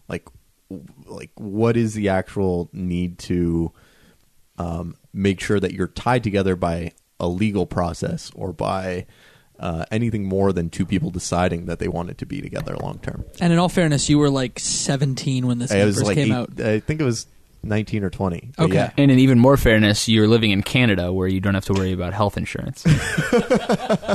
Like 0.08 0.28
w- 0.70 0.88
like 1.06 1.32
what 1.36 1.76
is 1.78 1.94
the 1.94 2.08
actual 2.10 2.70
need 2.74 3.20
to 3.20 3.72
um, 4.58 4.96
make 5.14 5.40
sure 5.40 5.60
that 5.60 5.74
you're 5.74 5.88
tied 5.88 6.24
together 6.24 6.56
by 6.56 6.92
a 7.20 7.28
legal 7.28 7.66
process 7.66 8.32
or 8.36 8.54
by 8.54 9.06
uh, 9.60 9.86
anything 9.92 10.26
more 10.26 10.54
than 10.54 10.70
two 10.70 10.86
people 10.86 11.10
deciding 11.10 11.66
that 11.66 11.80
they 11.80 11.88
wanted 11.88 12.18
to 12.20 12.26
be 12.26 12.42
together 12.42 12.76
long 12.78 13.00
term. 13.00 13.26
And 13.40 13.52
in 13.52 13.58
all 13.60 13.70
fairness, 13.70 14.08
you 14.10 14.20
were 14.20 14.30
like 14.30 14.60
17 14.60 15.48
when 15.48 15.58
this 15.60 15.72
I 15.72 15.84
was 15.86 15.96
first 15.96 16.06
like, 16.08 16.16
came 16.16 16.32
eight- 16.32 16.36
out. 16.36 16.62
I 16.62 16.80
think 16.80 17.02
it 17.02 17.04
was 17.04 17.26
nineteen 17.64 18.04
or 18.04 18.10
twenty. 18.12 18.52
Okay. 18.60 18.76
yeah. 18.76 18.92
And 18.98 19.10
in 19.12 19.18
even 19.20 19.40
more 19.40 19.58
fairness, 19.58 20.08
you're 20.08 20.28
living 20.28 20.52
in 20.52 20.62
Canada 20.62 21.12
where 21.12 21.28
you 21.28 21.40
don't 21.42 21.56
have 21.56 21.66
to 21.66 21.74
worry 21.74 21.92
about 21.92 22.14
health 22.14 22.38
insurance. 22.38 22.86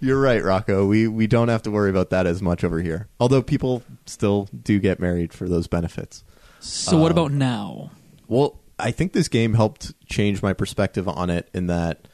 you're 0.00 0.20
right, 0.20 0.42
Rocco. 0.42 0.86
We 0.86 1.08
we 1.08 1.26
don't 1.26 1.48
have 1.48 1.62
to 1.62 1.70
worry 1.70 1.90
about 1.90 2.10
that 2.10 2.26
as 2.26 2.40
much 2.42 2.64
over 2.64 2.80
here. 2.80 3.08
Although 3.20 3.42
people 3.42 3.82
still 4.06 4.48
do 4.62 4.78
get 4.78 5.00
married 5.00 5.32
for 5.32 5.48
those 5.48 5.66
benefits. 5.66 6.22
So 6.60 6.96
what 6.98 7.10
Um, 7.12 7.18
about 7.18 7.32
now? 7.32 7.90
Well, 8.28 8.58
I 8.78 8.90
think 8.90 9.12
this 9.12 9.28
game 9.28 9.54
helped 9.54 9.92
change 10.06 10.42
my 10.42 10.52
perspective 10.52 11.08
on 11.08 11.30
it 11.30 11.48
in 11.54 11.68
that 11.68 12.08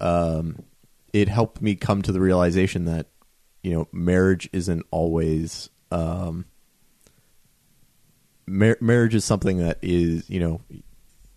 um, 0.00 0.62
it 1.12 1.28
helped 1.28 1.60
me 1.60 1.74
come 1.74 2.02
to 2.02 2.12
the 2.12 2.20
realization 2.20 2.84
that 2.84 3.08
you 3.62 3.72
know 3.72 3.88
marriage 3.92 4.48
isn't 4.52 4.84
always 4.90 5.70
um, 5.90 6.44
mar- 8.46 8.78
marriage 8.80 9.14
is 9.14 9.24
something 9.24 9.58
that 9.58 9.78
is 9.82 10.28
you 10.28 10.40
know 10.40 10.60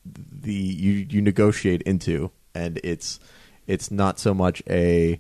the 0.05 0.53
you 0.53 1.07
you 1.09 1.21
negotiate 1.21 1.81
into. 1.83 2.31
And 2.53 2.79
it's 2.83 3.19
it's 3.67 3.91
not 3.91 4.19
so 4.19 4.33
much 4.33 4.63
a 4.69 5.19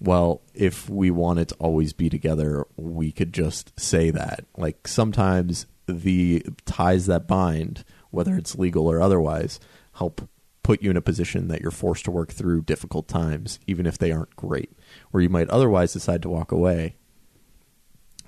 well 0.00 0.42
if 0.54 0.88
we 0.88 1.10
wanted 1.10 1.48
to 1.48 1.54
always 1.56 1.92
be 1.92 2.08
together 2.08 2.66
we 2.76 3.12
could 3.12 3.32
just 3.32 3.78
say 3.78 4.10
that. 4.10 4.44
Like 4.56 4.88
sometimes 4.88 5.66
the 5.86 6.44
ties 6.64 7.06
that 7.06 7.26
bind 7.26 7.84
whether 8.12 8.36
it's 8.36 8.56
legal 8.56 8.86
or 8.86 9.00
otherwise 9.02 9.58
help 9.94 10.28
put 10.62 10.80
you 10.80 10.90
in 10.90 10.96
a 10.96 11.02
position 11.02 11.48
that 11.48 11.60
you're 11.60 11.72
forced 11.72 12.04
to 12.04 12.10
work 12.10 12.30
through 12.30 12.62
difficult 12.62 13.08
times 13.08 13.58
even 13.66 13.84
if 13.86 13.98
they 13.98 14.12
aren't 14.12 14.36
great. 14.36 14.70
Where 15.10 15.22
you 15.22 15.28
might 15.28 15.50
otherwise 15.50 15.92
decide 15.92 16.22
to 16.22 16.28
walk 16.28 16.52
away. 16.52 16.96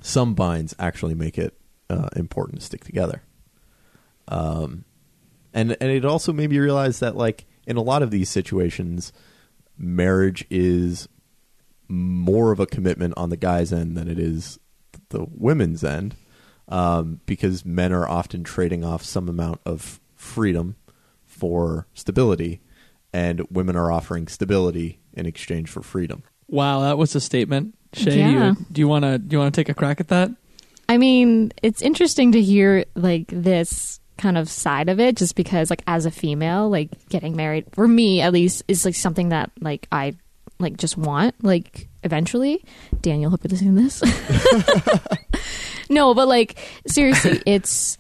Some 0.01 0.35
binds 0.35 0.75
actually 0.79 1.15
make 1.15 1.39
it 1.39 1.57
uh, 1.89 2.09
important 2.17 2.61
to 2.61 2.67
stick 2.67 2.85
together. 2.85 3.23
Um, 4.27 4.85
and 5.53 5.77
and 5.81 5.91
it 5.91 6.05
also 6.05 6.33
made 6.33 6.51
me 6.51 6.59
realize 6.59 6.99
that 6.99 7.17
like 7.17 7.47
in 7.67 7.77
a 7.77 7.83
lot 7.83 8.03
of 8.03 8.11
these 8.11 8.29
situations, 8.29 9.13
marriage 9.79 10.45
is 10.51 11.09
more 11.89 12.53
of 12.53 12.61
a 12.61 12.67
commitment 12.67 13.15
on 13.17 13.31
the 13.31 13.37
guy's 13.37 13.73
end 13.73 13.97
than 13.97 14.09
it 14.09 14.19
is 14.19 14.59
the 15.11 15.27
women's 15.31 15.85
end, 15.85 16.17
um, 16.69 17.21
because 17.27 17.65
men 17.65 17.93
are 17.93 18.09
often 18.09 18.45
trading 18.45 18.85
off 18.85 19.03
some 19.05 19.29
amount 19.29 19.61
of 19.67 20.01
freedom 20.15 20.77
for 21.27 21.87
stability, 21.95 22.61
and 23.13 23.43
women 23.51 23.77
are 23.77 23.91
offering 23.93 24.27
stability 24.29 25.01
in 25.13 25.27
exchange 25.27 25.69
for 25.71 25.83
freedom. 25.83 26.23
Wow, 26.49 26.81
that 26.81 26.99
was 26.99 27.15
a 27.15 27.21
statement. 27.21 27.75
Shay, 27.93 28.19
Yeah. 28.19 28.51
you, 28.51 28.57
do 28.73 28.81
you 28.81 28.89
want 28.89 29.05
to 29.05 29.19
do 29.19 29.35
you 29.35 29.39
want 29.41 29.55
to 29.55 29.61
take 29.61 29.69
a 29.69 29.75
crack 29.75 30.01
at 30.01 30.09
that? 30.09 30.31
I 30.89 30.99
mean, 30.99 31.53
it's 31.63 31.81
interesting 31.83 32.33
to 32.33 32.41
hear 32.43 32.85
like 32.95 33.27
this 33.29 34.01
kind 34.19 34.37
of 34.39 34.49
side 34.49 34.89
of 34.89 35.01
it 35.01 35.17
just 35.17 35.35
because 35.35 35.71
like 35.71 35.83
as 35.87 36.07
a 36.07 36.11
female, 36.11 36.69
like 36.71 36.91
getting 37.09 37.35
married 37.37 37.67
for 37.73 37.87
me 37.89 38.21
at 38.21 38.33
least 38.33 38.63
is 38.69 38.85
like 38.85 38.95
something 38.95 39.31
that 39.31 39.51
like 39.61 39.87
I 39.91 40.15
like 40.65 40.77
just 40.77 40.97
want 40.99 41.37
like 41.45 41.89
eventually. 42.03 42.65
Daniel, 43.01 43.31
hope 43.31 43.45
you're 43.45 43.51
listening 43.51 43.77
to 43.77 43.83
this. 43.83 45.39
no, 45.89 46.15
but 46.15 46.27
like 46.27 46.59
seriously, 46.87 47.41
it's 47.47 47.99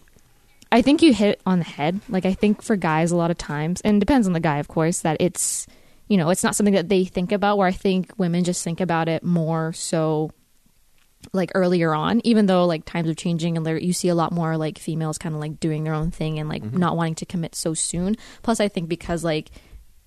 I 0.72 0.82
think 0.82 1.02
you 1.02 1.14
hit 1.14 1.40
on 1.46 1.58
the 1.60 1.64
head. 1.64 2.00
Like 2.08 2.26
I 2.26 2.34
think 2.34 2.62
for 2.62 2.74
guys 2.74 3.12
a 3.12 3.16
lot 3.16 3.30
of 3.30 3.38
times 3.38 3.80
and 3.82 4.00
depends 4.00 4.26
on 4.26 4.32
the 4.32 4.40
guy 4.40 4.58
of 4.58 4.66
course 4.66 5.00
that 5.00 5.18
it's 5.20 5.68
you 6.08 6.16
know, 6.16 6.30
it's 6.30 6.44
not 6.44 6.54
something 6.54 6.74
that 6.74 6.88
they 6.88 7.04
think 7.04 7.32
about 7.32 7.56
where 7.56 7.68
I 7.68 7.72
think 7.72 8.12
women 8.18 8.44
just 8.44 8.62
think 8.62 8.80
about 8.80 9.08
it 9.08 9.22
more 9.22 9.72
so 9.72 10.32
like 11.32 11.50
earlier 11.54 11.94
on 11.94 12.20
even 12.24 12.46
though 12.46 12.66
like 12.66 12.84
times 12.84 13.08
are 13.08 13.14
changing 13.14 13.56
and 13.56 13.64
there 13.64 13.78
you 13.78 13.92
see 13.92 14.08
a 14.08 14.14
lot 14.14 14.32
more 14.32 14.56
like 14.56 14.78
females 14.78 15.18
kind 15.18 15.34
of 15.34 15.40
like 15.40 15.58
doing 15.58 15.84
their 15.84 15.94
own 15.94 16.10
thing 16.10 16.38
and 16.38 16.48
like 16.48 16.62
mm-hmm. 16.62 16.76
not 16.76 16.96
wanting 16.96 17.14
to 17.14 17.24
commit 17.24 17.54
so 17.54 17.72
soon 17.72 18.14
plus 18.42 18.60
i 18.60 18.68
think 18.68 18.88
because 18.88 19.24
like 19.24 19.50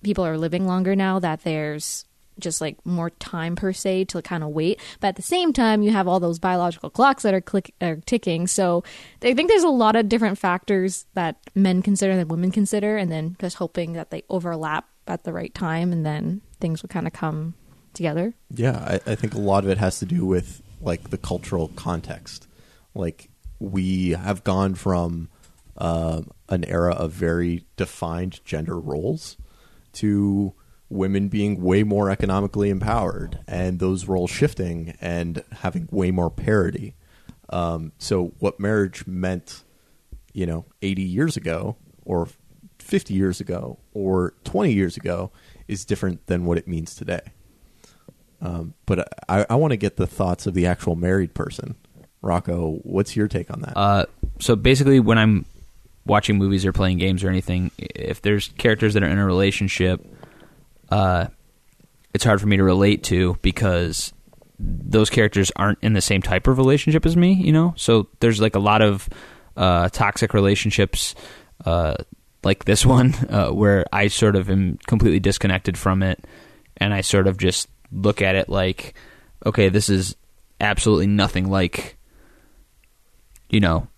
people 0.02 0.24
are 0.24 0.38
living 0.38 0.66
longer 0.66 0.94
now 0.94 1.18
that 1.18 1.42
there's 1.42 2.04
just 2.38 2.60
like 2.60 2.84
more 2.84 3.10
time 3.10 3.56
per 3.56 3.72
se 3.72 4.06
to 4.06 4.22
kind 4.22 4.42
of 4.42 4.50
wait. 4.50 4.80
But 5.00 5.08
at 5.08 5.16
the 5.16 5.22
same 5.22 5.52
time 5.52 5.82
you 5.82 5.90
have 5.90 6.08
all 6.08 6.20
those 6.20 6.38
biological 6.38 6.90
clocks 6.90 7.22
that 7.22 7.34
are 7.34 7.40
click 7.40 7.74
are 7.80 7.96
ticking. 8.06 8.46
So 8.46 8.84
i 9.22 9.34
think 9.34 9.48
there's 9.48 9.62
a 9.62 9.68
lot 9.68 9.96
of 9.96 10.08
different 10.08 10.38
factors 10.38 11.06
that 11.14 11.36
men 11.54 11.82
consider 11.82 12.16
that 12.16 12.28
women 12.28 12.50
consider 12.50 12.96
and 12.96 13.10
then 13.10 13.36
just 13.40 13.56
hoping 13.56 13.94
that 13.94 14.10
they 14.10 14.22
overlap 14.28 14.88
at 15.06 15.24
the 15.24 15.32
right 15.32 15.54
time 15.54 15.92
and 15.92 16.04
then 16.04 16.40
things 16.60 16.82
will 16.82 16.88
kind 16.88 17.06
of 17.06 17.12
come 17.12 17.54
together. 17.94 18.34
Yeah, 18.50 18.78
I, 19.06 19.12
I 19.12 19.14
think 19.14 19.34
a 19.34 19.38
lot 19.38 19.64
of 19.64 19.70
it 19.70 19.78
has 19.78 19.98
to 20.00 20.06
do 20.06 20.24
with 20.24 20.62
like 20.80 21.10
the 21.10 21.18
cultural 21.18 21.68
context. 21.68 22.46
Like 22.94 23.30
we 23.58 24.10
have 24.10 24.44
gone 24.44 24.74
from 24.74 25.28
uh, 25.76 26.22
an 26.48 26.64
era 26.64 26.92
of 26.92 27.12
very 27.12 27.64
defined 27.76 28.44
gender 28.44 28.78
roles 28.78 29.36
to 29.94 30.54
women 30.90 31.28
being 31.28 31.62
way 31.62 31.82
more 31.82 32.10
economically 32.10 32.70
empowered, 32.70 33.40
and 33.46 33.78
those 33.78 34.06
roles 34.06 34.30
shifting 34.30 34.94
and 35.00 35.42
having 35.52 35.88
way 35.90 36.10
more 36.10 36.30
parity. 36.30 36.94
Um, 37.50 37.92
so, 37.98 38.32
what 38.38 38.60
marriage 38.60 39.06
meant, 39.06 39.64
you 40.32 40.46
know, 40.46 40.64
80 40.82 41.02
years 41.02 41.36
ago, 41.36 41.76
or 42.04 42.28
50 42.78 43.14
years 43.14 43.40
ago, 43.40 43.78
or 43.92 44.34
20 44.44 44.72
years 44.72 44.96
ago, 44.96 45.30
is 45.66 45.84
different 45.84 46.26
than 46.26 46.44
what 46.44 46.58
it 46.58 46.66
means 46.66 46.94
today. 46.94 47.20
Um, 48.40 48.74
but 48.86 49.08
I, 49.28 49.46
I 49.50 49.54
want 49.56 49.72
to 49.72 49.76
get 49.76 49.96
the 49.96 50.06
thoughts 50.06 50.46
of 50.46 50.54
the 50.54 50.66
actual 50.66 50.94
married 50.94 51.34
person. 51.34 51.74
Rocco, 52.22 52.80
what's 52.82 53.16
your 53.16 53.28
take 53.28 53.50
on 53.50 53.60
that? 53.62 53.76
Uh, 53.76 54.06
so 54.40 54.56
basically, 54.56 55.00
when 55.00 55.18
I'm 55.18 55.44
watching 56.04 56.38
movies 56.38 56.64
or 56.64 56.72
playing 56.72 56.98
games 56.98 57.22
or 57.22 57.28
anything, 57.28 57.70
if 57.78 58.22
there's 58.22 58.48
characters 58.58 58.94
that 58.94 59.02
are 59.02 59.08
in 59.08 59.18
a 59.18 59.26
relationship, 59.26 60.04
uh, 60.90 61.26
it's 62.14 62.24
hard 62.24 62.40
for 62.40 62.46
me 62.46 62.56
to 62.56 62.64
relate 62.64 63.04
to 63.04 63.36
because 63.42 64.12
those 64.58 65.10
characters 65.10 65.52
aren't 65.56 65.78
in 65.82 65.92
the 65.92 66.00
same 66.00 66.22
type 66.22 66.46
of 66.46 66.58
relationship 66.58 67.06
as 67.06 67.16
me. 67.16 67.32
You 67.32 67.52
know, 67.52 67.74
so 67.76 68.08
there's 68.20 68.40
like 68.40 68.56
a 68.56 68.60
lot 68.60 68.82
of 68.82 69.08
uh, 69.56 69.88
toxic 69.90 70.34
relationships. 70.34 71.14
Uh, 71.64 71.94
like 72.44 72.64
this 72.64 72.86
one, 72.96 73.14
uh, 73.28 73.50
where 73.50 73.84
I 73.92 74.08
sort 74.08 74.36
of 74.36 74.48
am 74.50 74.78
completely 74.86 75.20
disconnected 75.20 75.76
from 75.76 76.02
it, 76.02 76.24
and 76.76 76.94
I 76.94 77.00
sort 77.00 77.26
of 77.26 77.36
just 77.36 77.68
look 77.90 78.22
at 78.22 78.34
it 78.34 78.48
like, 78.48 78.94
okay, 79.44 79.68
this 79.68 79.88
is 79.88 80.14
absolutely 80.60 81.06
nothing 81.06 81.48
like 81.48 81.96
you 83.48 83.60
know 83.60 83.88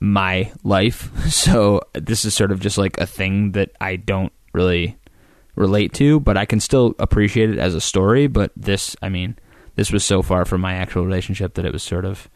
my 0.00 0.50
life 0.62 1.10
so 1.28 1.80
this 1.94 2.24
is 2.24 2.34
sort 2.34 2.52
of 2.52 2.60
just 2.60 2.78
like 2.78 2.98
a 2.98 3.06
thing 3.06 3.52
that 3.52 3.70
i 3.80 3.96
don't 3.96 4.32
really 4.52 4.96
relate 5.54 5.92
to 5.92 6.20
but 6.20 6.36
i 6.36 6.44
can 6.44 6.60
still 6.60 6.94
appreciate 6.98 7.50
it 7.50 7.58
as 7.58 7.74
a 7.74 7.80
story 7.80 8.26
but 8.26 8.50
this 8.56 8.96
i 9.02 9.08
mean 9.08 9.36
this 9.74 9.92
was 9.92 10.04
so 10.04 10.22
far 10.22 10.44
from 10.44 10.60
my 10.60 10.74
actual 10.74 11.04
relationship 11.04 11.54
that 11.54 11.64
it 11.64 11.72
was 11.72 11.82
sort 11.82 12.04
of 12.04 12.28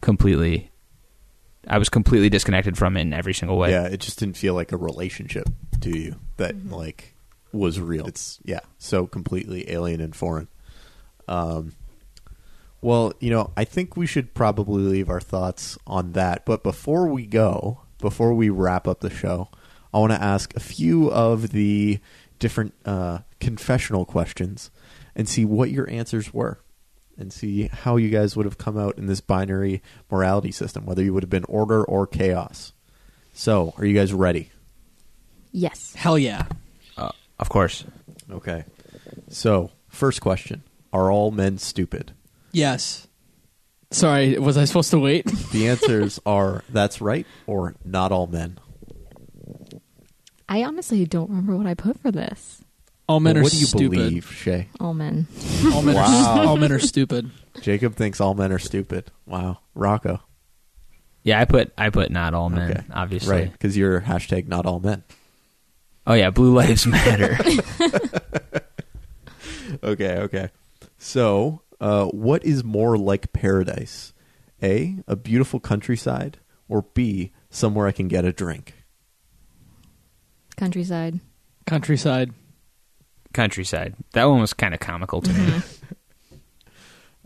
completely 0.00 0.70
i 1.68 1.76
was 1.76 1.88
completely 1.88 2.30
disconnected 2.30 2.78
from 2.78 2.96
it 2.96 3.02
in 3.02 3.12
every 3.12 3.34
single 3.34 3.58
way 3.58 3.70
yeah, 3.70 3.84
it 3.84 4.00
just 4.00 4.18
didn't 4.18 4.36
feel 4.36 4.54
like 4.54 4.72
a 4.72 4.76
relationship 4.76 5.48
to 5.80 5.90
you 5.90 6.16
that 6.36 6.66
like 6.70 7.14
was 7.52 7.80
real. 7.80 8.06
It's 8.06 8.38
yeah, 8.44 8.60
so 8.78 9.06
completely 9.06 9.70
alien 9.70 10.00
and 10.00 10.14
foreign. 10.14 10.48
Um, 11.28 11.74
well, 12.80 13.12
you 13.20 13.30
know, 13.30 13.52
I 13.56 13.64
think 13.64 13.96
we 13.96 14.06
should 14.06 14.34
probably 14.34 14.82
leave 14.82 15.10
our 15.10 15.20
thoughts 15.20 15.78
on 15.86 16.12
that. 16.12 16.46
But 16.46 16.62
before 16.62 17.06
we 17.08 17.26
go, 17.26 17.82
before 17.98 18.32
we 18.32 18.48
wrap 18.48 18.88
up 18.88 19.00
the 19.00 19.10
show, 19.10 19.48
I 19.92 19.98
want 19.98 20.12
to 20.12 20.22
ask 20.22 20.54
a 20.56 20.60
few 20.60 21.10
of 21.10 21.50
the 21.50 21.98
different 22.40 22.74
uh, 22.84 23.20
confessional 23.38 24.04
questions 24.04 24.72
and 25.14 25.28
see 25.28 25.44
what 25.44 25.70
your 25.70 25.88
answers 25.88 26.34
were 26.34 26.58
and 27.16 27.32
see 27.32 27.68
how 27.68 27.96
you 27.96 28.08
guys 28.10 28.34
would 28.34 28.46
have 28.46 28.58
come 28.58 28.76
out 28.76 28.98
in 28.98 29.06
this 29.06 29.20
binary 29.20 29.82
morality 30.10 30.50
system, 30.50 30.84
whether 30.84 31.02
you 31.02 31.14
would 31.14 31.22
have 31.22 31.30
been 31.30 31.44
order 31.44 31.84
or 31.84 32.06
chaos. 32.06 32.72
So, 33.32 33.74
are 33.78 33.84
you 33.84 33.94
guys 33.94 34.12
ready? 34.12 34.50
yes 35.52 35.94
Hell 35.94 36.16
yeah. 36.18 36.44
uh, 36.96 37.10
of 37.38 37.48
course 37.48 37.84
Okay. 38.32 38.64
So, 39.28 39.70
first 39.88 40.20
question 40.20 40.62
Are 40.92 41.10
all 41.10 41.30
men 41.30 41.58
stupid? 41.58 42.12
Yes. 42.52 43.06
Sorry, 43.90 44.38
was 44.38 44.56
I 44.56 44.64
supposed 44.64 44.90
to 44.90 44.98
wait? 44.98 45.26
The 45.50 45.68
answers 45.68 46.20
are 46.24 46.62
that's 46.68 47.00
right 47.00 47.26
or 47.46 47.74
not 47.84 48.12
all 48.12 48.26
men. 48.26 48.58
I 50.50 50.64
honestly 50.64 51.06
don't 51.06 51.30
remember 51.30 51.56
what 51.56 51.66
I 51.66 51.74
put 51.74 51.98
for 52.00 52.10
this. 52.10 52.62
All 53.08 53.20
men 53.20 53.34
Well, 53.34 53.40
are 53.40 53.44
what 53.44 53.52
do 53.52 53.58
you 53.58 53.66
stupid. 53.66 53.90
believe, 53.92 54.30
Shay? 54.32 54.68
All 54.80 54.92
men. 54.94 55.26
All 55.72 55.80
men, 55.82 55.94
Wow. 55.94 56.38
are, 56.40 56.46
all 56.46 56.56
men 56.56 56.72
are 56.72 56.78
stupid. 56.80 57.30
Jacob 57.62 57.94
thinks 57.94 58.20
all 58.20 58.34
men 58.34 58.52
are 58.52 58.58
stupid. 58.58 59.10
Wow. 59.26 59.58
Rocco. 59.74 60.20
yeah 61.22 61.40
i 61.40 61.44
put 61.44 61.72
i 61.78 61.88
put 61.90 62.10
not 62.10 62.34
all 62.34 62.48
men 62.50 62.70
Okay. 62.70 62.82
obviously 62.92 63.30
Right. 63.32 63.52
Because 63.52 63.76
you're 63.76 64.00
hashtag 64.00 64.48
not 64.48 64.66
all 64.66 64.80
men. 64.80 65.02
oh 66.06 66.14
yeah 66.14 66.30
blue 66.30 66.52
lives 66.54 66.86
matter 66.86 67.36
Okay, 69.84 70.18
okay. 70.18 70.48
So, 70.98 71.62
uh, 71.80 72.06
what 72.06 72.44
is 72.44 72.64
more 72.64 72.98
like 72.98 73.32
paradise? 73.32 74.12
A, 74.62 74.96
a 75.06 75.14
beautiful 75.16 75.60
countryside, 75.60 76.38
or 76.68 76.82
B, 76.82 77.30
somewhere 77.50 77.86
I 77.86 77.92
can 77.92 78.08
get 78.08 78.24
a 78.24 78.32
drink? 78.32 78.74
Countryside. 80.60 81.20
Countryside. 81.66 82.32
countryside 83.32 83.94
that 84.12 84.24
one 84.26 84.40
was 84.40 84.52
kind 84.52 84.74
of 84.74 84.80
comical 84.80 85.22
to 85.22 85.32
me 85.32 85.46
uh-huh. 85.46 85.60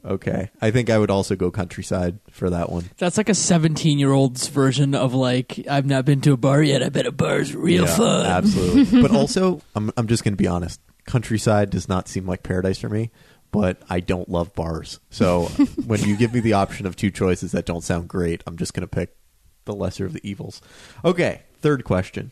Okay. 0.05 0.51
I 0.61 0.71
think 0.71 0.91
I 0.91 0.99
would 0.99 1.11
also 1.11 1.35
go 1.35 1.51
countryside 1.51 2.19
for 2.31 2.51
that 2.51 2.71
one. 2.71 2.91
That's 2.99 3.17
like 3.17 3.31
a 3.31 3.35
17 3.35 3.99
year 3.99 4.13
old's 4.13 4.49
version 4.49 4.95
of 4.95 5.15
like, 5.15 5.67
I've 5.67 5.87
not 5.87 6.05
been 6.05 6.21
to 6.21 6.33
a 6.35 6.37
bar 6.37 6.63
yet. 6.63 6.83
I 6.83 6.91
bet 6.91 7.07
a 7.07 7.11
bar's 7.11 7.55
real 7.57 7.87
Yeah, 7.87 7.97
fun. 7.97 8.27
Absolutely. 8.27 9.01
but 9.03 9.13
also, 9.13 9.63
I'm 9.75 9.91
I'm 9.97 10.07
just 10.07 10.23
going 10.23 10.35
to 10.35 10.37
be 10.37 10.47
honest. 10.47 10.79
Countryside 11.07 11.71
does 11.71 11.89
not 11.89 12.07
seem 12.07 12.27
like 12.27 12.43
paradise 12.43 12.79
for 12.79 12.91
me, 12.91 13.13
but 13.51 13.83
I 13.89 14.01
don't 14.01 14.29
love 14.29 14.53
bars. 14.53 15.01
So 15.09 15.45
when 15.87 16.01
you 16.03 16.19
give 16.19 16.35
me 16.35 16.41
the 16.41 16.53
option 16.53 16.85
of 16.85 16.97
two 16.97 17.11
choices 17.11 17.53
that 17.53 17.65
don't 17.65 17.83
sound 17.83 18.07
great, 18.07 18.43
I'm 18.47 18.59
just 18.59 18.75
going 18.75 18.83
to 18.83 18.87
pick 18.87 19.17
the 19.65 19.75
lesser 19.75 20.05
of 20.05 20.13
the 20.13 20.21
evils. 20.23 20.61
Okay, 21.03 21.41
third 21.63 21.85
question. 21.85 22.31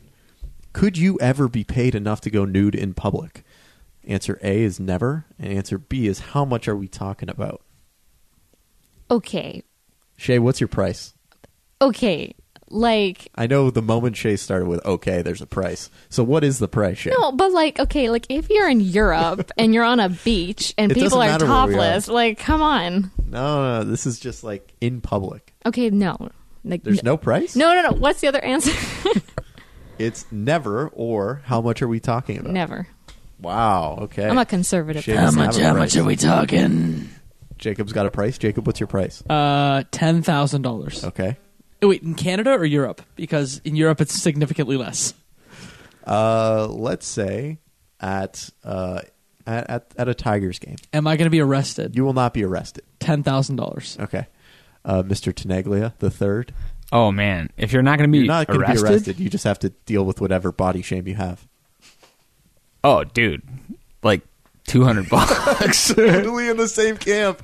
Could 0.73 0.97
you 0.97 1.19
ever 1.21 1.49
be 1.49 1.65
paid 1.65 1.95
enough 1.95 2.21
to 2.23 2.31
go 2.31 2.45
nude 2.45 2.75
in 2.75 2.95
public? 2.95 3.45
Answer 4.05 4.39
A 4.43 4.63
is 4.63 4.81
never, 4.81 5.27
and 5.39 5.53
answer 5.53 5.79
B 5.79 6.07
is 6.07 6.19
how 6.21 6.45
much 6.45 6.67
are 6.67 6.77
we 6.77 6.89
talking 6.89 7.29
about? 7.29 7.63
Okay. 9.11 9.63
Shay, 10.17 10.39
what's 10.39 10.61
your 10.61 10.69
price? 10.69 11.15
Okay. 11.81 12.35
Like 12.69 13.29
I 13.35 13.47
know 13.47 13.71
the 13.71 13.83
moment 13.83 14.17
Shay 14.17 14.37
started 14.37 14.67
with 14.67 14.83
okay, 14.87 15.21
there's 15.21 15.43
a 15.43 15.47
price. 15.47 15.91
So 16.09 16.25
what 16.25 16.43
is 16.43 16.59
the 16.59 16.69
price, 16.69 16.97
Shay? 16.97 17.11
no, 17.11 17.31
but 17.33 17.53
like 17.53 17.79
okay, 17.79 18.09
like 18.09 18.25
if 18.31 18.49
you're 18.49 18.69
in 18.69 18.81
Europe 18.81 19.51
and 19.59 19.75
you're 19.75 19.85
on 19.85 20.01
a 20.01 20.09
beach 20.09 20.73
and 20.79 20.91
It 20.91 20.95
people 20.95 21.19
doesn't 21.19 21.21
are 21.21 21.27
matter 21.33 21.45
where 21.47 21.67
we 21.67 21.75
are. 21.75 21.77
topless, 21.77 22.09
like 22.09 22.39
come 22.39 22.63
on. 22.63 23.11
No, 23.27 23.81
no, 23.81 23.85
this 23.85 24.07
is 24.07 24.19
just 24.19 24.43
like 24.43 24.73
in 24.81 25.03
public. 25.03 25.53
Okay, 25.67 25.91
no. 25.91 26.31
Like 26.65 26.83
There's 26.83 27.03
no 27.03 27.19
price? 27.19 27.57
No, 27.57 27.75
no, 27.75 27.91
no. 27.91 27.97
What's 27.97 28.23
the 28.23 28.29
other 28.29 28.43
answer? 28.43 28.73
It's 30.03 30.27
never 30.33 30.89
or 30.89 31.43
how 31.45 31.61
much 31.61 31.81
are 31.81 31.89
we 31.89 32.01
talking 32.01 32.39
about? 32.39 32.53
Never. 32.53 32.89
Wow. 33.41 33.99
Okay. 34.03 34.29
I'm 34.29 34.39
a 34.39 34.45
conservative. 34.45 35.05
Shit. 35.05 35.17
How 35.17 35.27
Doesn't 35.27 35.39
much? 35.45 35.57
How 35.59 35.75
much 35.75 35.97
are 35.97 36.05
we 36.05 36.17
talking? 36.17 37.09
Jacob's 37.59 37.93
got 37.93 38.07
a 38.07 38.11
price. 38.11 38.39
Jacob, 38.39 38.67
what's 38.67 38.81
your 38.81 38.89
price? 38.89 39.23
Uh, 39.29 39.85
ten 39.93 40.23
thousand 40.23 40.63
dollars. 40.63 41.05
Okay. 41.05 41.37
Oh, 41.81 41.89
wait, 41.89 42.03
in 42.03 42.15
Canada 42.15 42.51
or 42.51 42.65
Europe? 42.65 43.03
Because 43.17 43.61
in 43.65 43.77
Europe 43.77 44.01
it's 44.01 44.15
significantly 44.15 44.77
less. 44.77 45.15
Uh, 46.07 46.67
let's 46.69 47.07
say 47.07 47.59
at 48.01 48.51
uh 48.65 49.03
at 49.47 49.71
at, 49.71 49.95
at 49.97 50.09
a 50.09 50.15
Tigers 50.15 50.59
game, 50.59 50.77
Am 50.93 51.07
I 51.07 51.17
going 51.17 51.27
to 51.27 51.31
be 51.31 51.41
arrested? 51.41 51.95
you 51.95 52.05
will 52.05 52.13
not 52.13 52.35
be 52.35 52.45
arrested. 52.45 52.85
Ten 52.99 53.23
thousand 53.23 53.57
dollars. 53.57 53.97
Okay. 54.01 54.27
Uh, 54.85 55.05
Mr. 55.05 55.33
Tenaglia, 55.33 55.97
the 56.01 56.11
third. 56.11 56.53
Oh 56.93 57.11
man, 57.11 57.49
if 57.57 57.73
you're 57.73 57.83
not 57.83 57.97
going 57.99 58.09
to 58.09 58.13
be 58.13 58.19
You're 58.19 58.27
not 58.29 58.47
going 58.47 58.61
to 58.61 58.67
arrested, 58.67 58.87
be 58.87 58.93
arrested. 58.95 59.21
You 59.21 59.31
just 59.31 59.45
have 59.45 59.59
to 59.61 59.71
deal 59.87 60.05
with 60.05 60.21
whatever 60.21 60.53
body 60.53 60.83
shame 60.83 61.09
you 61.09 61.15
have. 61.15 61.47
oh 62.85 63.03
dude, 63.05 63.43
like 64.03 64.21
two 64.67 64.85
hundred 64.85 65.09
bucks. 65.09 65.89
totally 65.95 66.49
in 66.49 66.57
the 66.59 66.69
same 66.69 66.97
camp. 66.99 67.43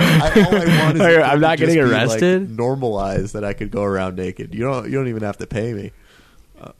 I, 0.00 0.30
all 0.46 0.54
I 0.56 0.82
want 0.84 0.94
is 0.96 1.00
Are- 1.02 1.10
it 1.20 1.22
I'm 1.22 1.40
not 1.40 1.58
getting 1.58 1.74
be, 1.74 1.82
like, 1.82 1.92
arrested? 1.92 2.56
normalized 2.56 3.34
that 3.34 3.44
I 3.44 3.52
could 3.52 3.70
go 3.70 3.82
around 3.82 4.16
naked. 4.16 4.54
You 4.54 4.60
don't. 4.64 4.84
You 4.86 4.92
don't 4.92 5.08
even 5.08 5.22
have 5.22 5.36
to 5.38 5.46
pay 5.46 5.72
me. 5.74 5.92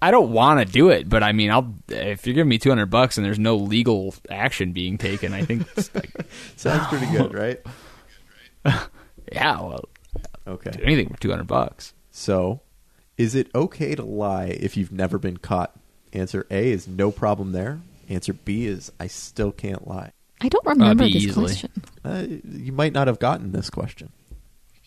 I 0.02 0.10
don't 0.10 0.32
want 0.32 0.58
to 0.58 0.64
do 0.72 0.88
it, 0.88 1.08
but 1.08 1.22
I 1.22 1.30
mean, 1.32 1.50
I'll 1.52 1.72
if 1.88 2.26
you're 2.26 2.34
giving 2.34 2.48
me 2.48 2.58
two 2.58 2.70
hundred 2.70 2.86
bucks 2.86 3.16
and 3.18 3.24
there's 3.24 3.38
no 3.38 3.54
legal 3.56 4.12
action 4.30 4.72
being 4.72 4.98
taken, 4.98 5.32
I 5.32 5.44
think, 5.44 5.68
it's 5.76 5.94
like, 5.94 6.10
Sounds 6.56 6.86
pretty 6.88 7.06
good, 7.16 7.32
right? 7.32 7.60
yeah, 9.32 9.60
well, 9.60 9.84
do 10.16 10.22
Okay. 10.52 10.70
anything 10.82 11.08
for 11.10 11.20
two 11.20 11.30
hundred 11.30 11.46
bucks. 11.46 11.92
So, 12.18 12.62
is 13.16 13.36
it 13.36 13.48
okay 13.54 13.94
to 13.94 14.02
lie 14.02 14.46
if 14.46 14.76
you've 14.76 14.90
never 14.90 15.18
been 15.18 15.36
caught? 15.36 15.78
Answer 16.12 16.46
A 16.50 16.72
is 16.72 16.88
no 16.88 17.12
problem 17.12 17.52
there. 17.52 17.80
Answer 18.08 18.32
B 18.32 18.66
is 18.66 18.90
I 18.98 19.06
still 19.06 19.52
can't 19.52 19.86
lie. 19.86 20.10
I 20.40 20.48
don't 20.48 20.66
remember 20.66 21.04
be 21.04 21.12
this 21.12 21.22
easily. 21.24 21.46
question. 21.46 21.70
Uh, 22.04 22.26
you 22.50 22.72
might 22.72 22.92
not 22.92 23.06
have 23.06 23.20
gotten 23.20 23.52
this 23.52 23.70
question. 23.70 24.10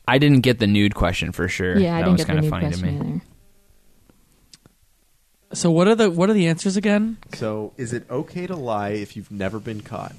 I 0.08 0.18
didn't 0.18 0.42
get 0.42 0.60
the 0.60 0.68
nude 0.68 0.94
question 0.94 1.32
for 1.32 1.48
sure. 1.48 1.78
Yeah, 1.80 1.96
I 1.96 2.00
that 2.00 2.06
didn't 2.06 2.12
was 2.12 2.20
get 2.20 2.28
the 2.28 2.28
kind 2.28 2.40
of 2.40 2.44
new 2.44 2.50
funny 2.50 2.66
to 2.66 2.78
question 2.80 3.00
me. 3.00 3.10
either. 3.16 3.22
So 5.54 5.72
what 5.72 5.88
are 5.88 5.96
the 5.96 6.12
what 6.12 6.30
are 6.30 6.34
the 6.34 6.48
answers 6.48 6.76
again? 6.76 7.18
So, 7.36 7.74
is 7.78 7.94
it 7.94 8.10
okay 8.10 8.46
to 8.46 8.56
lie 8.58 8.90
if 8.90 9.16
you've 9.16 9.32
never 9.32 9.60
been 9.60 9.82
caught? 9.82 10.16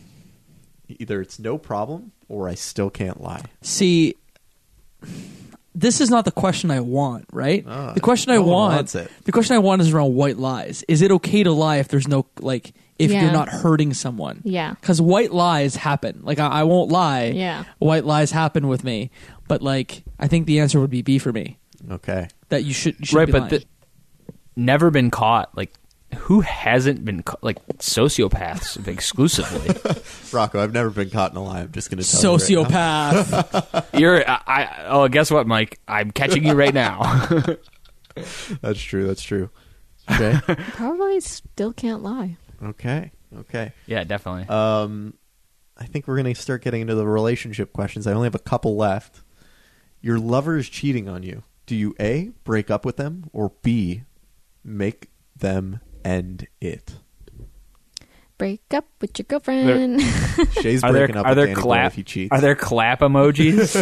Either 0.88 1.20
it's 1.20 1.38
no 1.38 1.58
problem 1.58 2.12
or 2.28 2.48
I 2.48 2.54
still 2.54 2.88
can't 2.90 3.20
lie. 3.20 3.42
See, 3.60 4.14
this 5.74 6.00
is 6.00 6.10
not 6.10 6.24
the 6.24 6.30
question 6.32 6.70
I 6.70 6.80
want, 6.80 7.26
right? 7.32 7.64
Ah, 7.66 7.92
the 7.92 8.00
question 8.00 8.32
I 8.32 8.36
no 8.36 8.42
one 8.42 8.74
want, 8.76 8.94
it. 8.94 9.10
the 9.24 9.32
question 9.32 9.56
I 9.56 9.58
want 9.58 9.80
is 9.82 9.92
around 9.92 10.14
white 10.14 10.36
lies. 10.36 10.84
Is 10.88 11.00
it 11.02 11.10
okay 11.12 11.42
to 11.42 11.52
lie 11.52 11.76
if 11.76 11.88
there's 11.88 12.06
no 12.08 12.26
like 12.40 12.72
if 12.98 13.10
Yeah. 13.10 13.22
you're 13.22 13.32
not 13.32 13.48
hurting 13.48 13.94
someone? 13.94 14.42
Yeah. 14.44 14.74
Because 14.74 15.00
white 15.00 15.32
lies 15.32 15.74
happen. 15.76 16.20
Like 16.22 16.38
I, 16.38 16.46
I 16.48 16.62
won't 16.64 16.90
lie. 16.90 17.26
Yeah. 17.26 17.64
white 17.78 18.04
lies 18.04 18.30
happen 18.30 18.68
with 18.68 18.84
me. 18.84 19.10
But 19.48 19.62
like 19.62 20.04
I 20.18 20.28
think 20.28 20.46
the 20.46 20.60
answer 20.60 20.78
would 20.80 20.90
be 20.90 21.02
B 21.02 21.18
for 21.18 21.32
me. 21.32 21.58
Okay. 21.90 22.28
That 22.50 22.64
you 22.64 22.72
should, 22.74 23.00
you 23.00 23.06
should 23.06 23.16
Right, 23.16 23.26
be 23.26 23.32
but 23.32 23.40
lying. 23.40 23.50
the, 23.50 23.64
never 24.56 24.90
been 24.90 25.10
caught. 25.10 25.56
Like, 25.56 25.72
who 26.14 26.40
hasn't 26.40 27.04
been 27.04 27.22
caught? 27.22 27.42
Like 27.42 27.64
sociopaths 27.78 28.86
exclusively. 28.88 29.74
Rocco, 30.32 30.62
I've 30.62 30.72
never 30.72 30.90
been 30.90 31.10
caught 31.10 31.32
in 31.32 31.36
a 31.36 31.42
lie. 31.42 31.60
I'm 31.60 31.72
just 31.72 31.90
going 31.90 32.02
to 32.02 32.08
tell 32.10 32.38
you. 32.48 32.62
right 32.62 32.66
sociopath. 32.66 33.86
You're. 33.98 34.28
I, 34.28 34.40
I. 34.46 34.84
Oh, 34.86 35.08
guess 35.08 35.30
what, 35.30 35.46
Mike? 35.46 35.80
I'm 35.86 36.10
catching 36.10 36.44
you 36.44 36.54
right 36.54 36.74
now. 36.74 37.02
That's 38.60 38.80
true. 38.80 39.06
That's 39.06 39.22
true. 39.22 39.50
Okay. 40.10 40.38
Probably 40.72 41.20
still 41.20 41.72
can't 41.72 42.02
lie. 42.02 42.36
okay. 42.62 43.12
Okay. 43.34 43.72
yeah, 43.86 44.04
definitely. 44.04 44.46
Um, 44.48 45.14
I 45.78 45.84
think 45.84 46.06
we're 46.06 46.20
going 46.20 46.34
to 46.34 46.38
start 46.38 46.62
getting 46.62 46.82
into 46.82 46.94
the 46.94 47.06
relationship 47.06 47.72
questions. 47.72 48.06
I 48.06 48.12
only 48.12 48.26
have 48.26 48.34
a 48.34 48.38
couple 48.38 48.76
left. 48.76 49.22
Your 50.02 50.18
lover 50.18 50.58
is 50.58 50.68
cheating 50.68 51.08
on 51.08 51.22
you. 51.22 51.44
Do 51.64 51.74
you 51.74 51.94
A, 51.98 52.30
break 52.44 52.70
up 52.70 52.84
with 52.84 52.98
them, 52.98 53.30
or 53.32 53.52
B, 53.62 54.02
make 54.62 55.08
them 55.34 55.80
end 56.04 56.46
it? 56.60 56.92
Break 58.38 58.62
up 58.74 58.86
with 59.00 59.16
your 59.18 59.24
girlfriend. 59.28 60.00
Shay's 60.60 60.82
are 60.82 60.92
there 60.92 61.06
breaking 61.06 61.16
up 61.16 61.26
are 61.26 61.30
with 61.30 61.36
there 61.36 61.46
Danny 61.46 61.54
Boy 61.54 61.60
clap 61.62 61.86
if 61.92 61.94
he 61.94 62.02
cheats. 62.02 62.32
are 62.32 62.40
there 62.40 62.56
clap 62.56 63.00
emojis? 63.00 63.72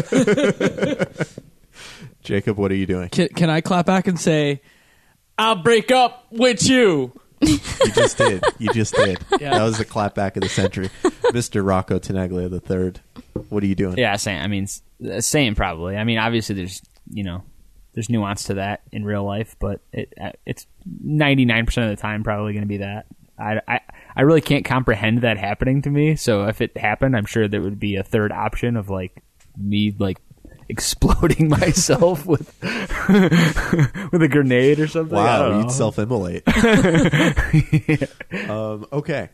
Jacob, 2.23 2.59
what 2.59 2.71
are 2.71 2.75
you 2.77 2.87
doing? 2.87 3.09
can, 3.09 3.29
can 3.29 3.49
I 3.51 3.61
clap 3.63 3.87
back 3.87 4.07
and 4.07 4.21
say, 4.21 4.61
"I'll 5.39 5.63
break 5.63 5.91
up 5.91 6.27
with 6.31 6.69
you"? 6.69 7.13
You 7.41 7.59
just 7.95 8.19
did. 8.19 8.45
You 8.59 8.71
just 8.75 8.95
did. 8.95 9.19
Yeah. 9.41 9.53
That 9.57 9.63
was 9.63 9.79
the 9.79 9.87
clap 9.87 10.15
back 10.15 10.37
of 10.37 10.43
the 10.43 10.49
century. 10.51 10.91
Mr. 11.33 11.67
Rocco 11.67 11.99
Tenaglia 11.99 12.51
the 12.51 12.61
third. 12.61 13.01
What 13.49 13.63
are 13.63 13.67
you 13.67 13.75
doing? 13.75 13.97
yeah, 13.97 14.17
same. 14.17 14.43
I 14.43 14.47
mean, 14.47 14.65
s- 14.65 14.83
uh, 15.11 15.23
same 15.23 15.55
probably. 15.55 15.97
I 15.97 16.05
mean, 16.05 16.19
obviously, 16.19 16.55
there's 16.57 16.83
you 17.11 17.25
know, 17.25 17.43
there's 17.93 18.09
nuance 18.09 18.45
to 18.45 18.55
that 18.55 18.83
in 18.93 19.05
real 19.05 19.25
life, 19.25 19.57
but 19.59 19.81
it 19.93 20.13
uh, 20.21 20.31
it's 20.47 20.67
99 21.03 21.67
percent 21.67 21.91
of 21.91 21.97
the 21.97 22.01
time 22.01 22.23
probably 22.23 22.53
going 22.53 22.63
to 22.63 22.69
be 22.69 22.79
that. 22.79 23.07
I, 23.39 23.61
I 23.67 23.81
I 24.17 24.23
really 24.23 24.41
can't 24.41 24.65
comprehend 24.65 25.23
that 25.23 25.39
happening 25.39 25.83
to 25.83 25.91
me. 25.91 26.17
So 26.17 26.45
if 26.45 26.61
it 26.61 26.77
happened, 26.77 27.17
I'm 27.17 27.27
sure 27.27 27.49
there 27.49 27.63
would 27.63 27.81
be 27.81 27.97
a 27.97 28.03
third 28.03 28.33
option 28.33 28.77
of 28.77 28.91
like 28.91 29.23
me 29.57 29.95
like 29.99 30.19
exploding 30.69 31.49
myself 31.49 32.27
with 32.27 32.55
with 32.63 34.23
a 34.23 34.29
grenade 34.31 34.79
or 34.79 34.87
something. 34.87 35.17
Wow, 35.17 35.61
you'd 35.61 35.73
self-immolate. 35.73 36.47
um, 38.49 38.87
okay. 38.93 39.31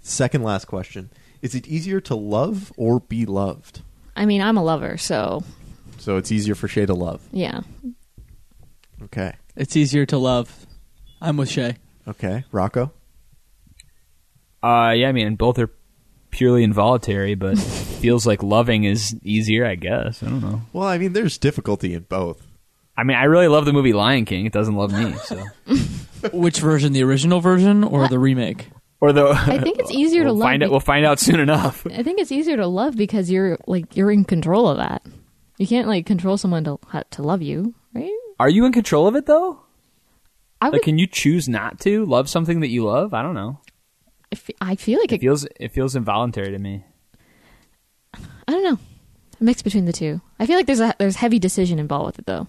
Second 0.00 0.42
last 0.42 0.66
question: 0.66 1.10
Is 1.40 1.54
it 1.54 1.68
easier 1.68 2.00
to 2.02 2.14
love 2.14 2.72
or 2.76 3.00
be 3.00 3.26
loved? 3.26 3.82
I 4.16 4.26
mean, 4.26 4.42
I'm 4.42 4.56
a 4.56 4.62
lover, 4.62 4.96
so 4.96 5.42
So 6.04 6.18
it's 6.18 6.30
easier 6.30 6.54
for 6.54 6.68
Shay 6.68 6.84
to 6.84 6.92
love. 6.92 7.22
yeah. 7.32 7.60
Okay. 9.04 9.32
It's 9.56 9.74
easier 9.74 10.04
to 10.06 10.18
love. 10.18 10.66
I'm 11.22 11.38
with 11.38 11.48
Shay. 11.50 11.76
Okay. 12.06 12.44
Rocco. 12.52 12.92
Uh, 14.62 14.92
yeah, 14.94 15.08
I 15.08 15.12
mean, 15.12 15.36
both 15.36 15.58
are 15.58 15.70
purely 16.30 16.62
involuntary, 16.62 17.34
but 17.34 17.58
feels 18.02 18.26
like 18.26 18.42
loving 18.42 18.84
is 18.84 19.16
easier, 19.22 19.64
I 19.64 19.76
guess. 19.76 20.22
I 20.22 20.26
don't 20.26 20.42
know. 20.42 20.60
Well, 20.74 20.86
I 20.88 20.98
mean, 20.98 21.14
there's 21.14 21.38
difficulty 21.38 21.94
in 21.94 22.02
both. 22.02 22.46
I 22.98 23.04
mean, 23.04 23.16
I 23.16 23.24
really 23.24 23.48
love 23.48 23.64
the 23.64 23.72
movie 23.72 23.94
Lion 23.94 24.26
King. 24.26 24.44
It 24.44 24.52
doesn't 24.52 24.76
love 24.76 24.92
me, 24.92 25.14
so. 25.24 25.42
Which 26.32 26.58
version? 26.60 26.92
The 26.92 27.02
original 27.02 27.40
version 27.40 27.82
or 27.82 28.08
the 28.08 28.18
remake? 28.18 28.68
Or 29.00 29.12
the 29.12 29.28
I 29.28 29.58
think 29.58 29.78
it's 29.78 29.90
easier 29.90 30.20
we'll 30.24 30.34
to 30.34 30.38
love. 30.40 30.46
find 30.48 30.62
out. 30.62 30.70
We'll 30.70 30.80
find 30.80 31.06
out 31.06 31.18
soon 31.18 31.40
enough. 31.40 31.86
I 31.86 32.02
think 32.02 32.20
it's 32.20 32.32
easier 32.32 32.56
to 32.56 32.66
love 32.66 32.94
because 32.96 33.30
you're 33.30 33.58
like 33.66 33.96
you're 33.96 34.10
in 34.10 34.24
control 34.24 34.68
of 34.68 34.76
that. 34.76 35.02
You 35.58 35.66
can't 35.66 35.86
like 35.88 36.06
control 36.06 36.36
someone 36.36 36.64
to 36.64 36.78
to 37.10 37.22
love 37.22 37.42
you, 37.42 37.74
right? 37.94 38.10
Are 38.40 38.48
you 38.48 38.64
in 38.64 38.72
control 38.72 39.06
of 39.06 39.14
it 39.14 39.26
though? 39.26 39.60
I 40.60 40.66
would. 40.66 40.74
Like, 40.74 40.82
can 40.82 40.98
you 40.98 41.06
choose 41.06 41.48
not 41.48 41.80
to 41.80 42.04
love 42.06 42.28
something 42.28 42.60
that 42.60 42.68
you 42.68 42.84
love? 42.84 43.14
I 43.14 43.22
don't 43.22 43.34
know. 43.34 43.60
I 44.32 44.36
fe- 44.36 44.54
I 44.60 44.74
feel 44.76 44.98
like 44.98 45.12
It 45.12 45.16
it, 45.16 45.20
feels 45.20 45.46
it 45.60 45.72
feels 45.72 45.94
involuntary 45.94 46.50
to 46.50 46.58
me. 46.58 46.84
I 48.14 48.52
don't 48.52 48.64
know. 48.64 48.78
A 49.40 49.44
mix 49.44 49.62
between 49.62 49.84
the 49.84 49.92
two. 49.92 50.20
I 50.38 50.46
feel 50.46 50.56
like 50.56 50.66
there's 50.66 50.80
a 50.80 50.94
there's 50.98 51.16
heavy 51.16 51.38
decision 51.38 51.78
involved 51.78 52.06
with 52.06 52.18
it 52.20 52.26
though. 52.26 52.46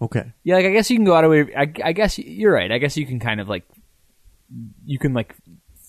Okay. 0.00 0.32
Yeah, 0.42 0.56
like 0.56 0.66
I 0.66 0.70
guess 0.70 0.90
you 0.90 0.96
can 0.96 1.04
go 1.04 1.14
out 1.14 1.24
of 1.24 1.30
way. 1.30 1.54
I, 1.56 1.72
I 1.84 1.92
guess 1.92 2.18
you're 2.18 2.52
right. 2.52 2.72
I 2.72 2.78
guess 2.78 2.96
you 2.96 3.06
can 3.06 3.20
kind 3.20 3.40
of 3.40 3.48
like 3.48 3.64
you 4.84 4.98
can 4.98 5.14
like 5.14 5.36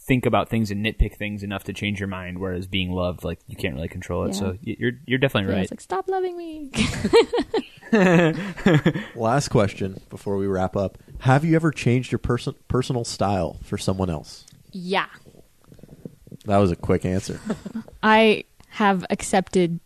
think 0.06 0.26
about 0.26 0.50
things 0.50 0.70
and 0.70 0.86
nitpick 0.86 1.16
things 1.16 1.44
enough 1.44 1.64
to 1.64 1.74
change 1.74 2.00
your 2.00 2.08
mind. 2.08 2.40
Whereas 2.40 2.68
being 2.68 2.92
loved, 2.92 3.24
like 3.24 3.40
you 3.48 3.56
can't 3.56 3.76
really 3.76 3.88
control 3.88 4.26
it. 4.26 4.34
Yeah. 4.34 4.40
So 4.40 4.58
you're 4.62 4.92
you're 5.06 5.20
definitely 5.20 5.52
Yeah, 5.52 5.56
right. 5.58 5.64
It's 5.64 5.72
like 5.72 5.82
stop 5.82 6.08
loving 6.10 6.38
me. 6.38 6.72
Last 9.16 9.50
question 9.50 10.02
before 10.10 10.38
we 10.38 10.48
wrap 10.48 10.76
up: 10.76 10.98
Have 11.20 11.46
you 11.46 11.56
ever 11.56 11.72
changed 11.72 12.12
your 12.12 12.20
person 12.20 12.56
personal 12.68 13.04
style 13.06 13.58
for 13.64 13.78
someone 13.78 14.10
else? 14.10 14.46
yeah, 14.72 15.06
That 16.46 16.58
was 16.58 16.72
a 16.72 16.76
quick 16.76 17.06
answer. 17.06 17.40
I 18.04 18.46
have 18.70 19.06
accepted 19.12 19.80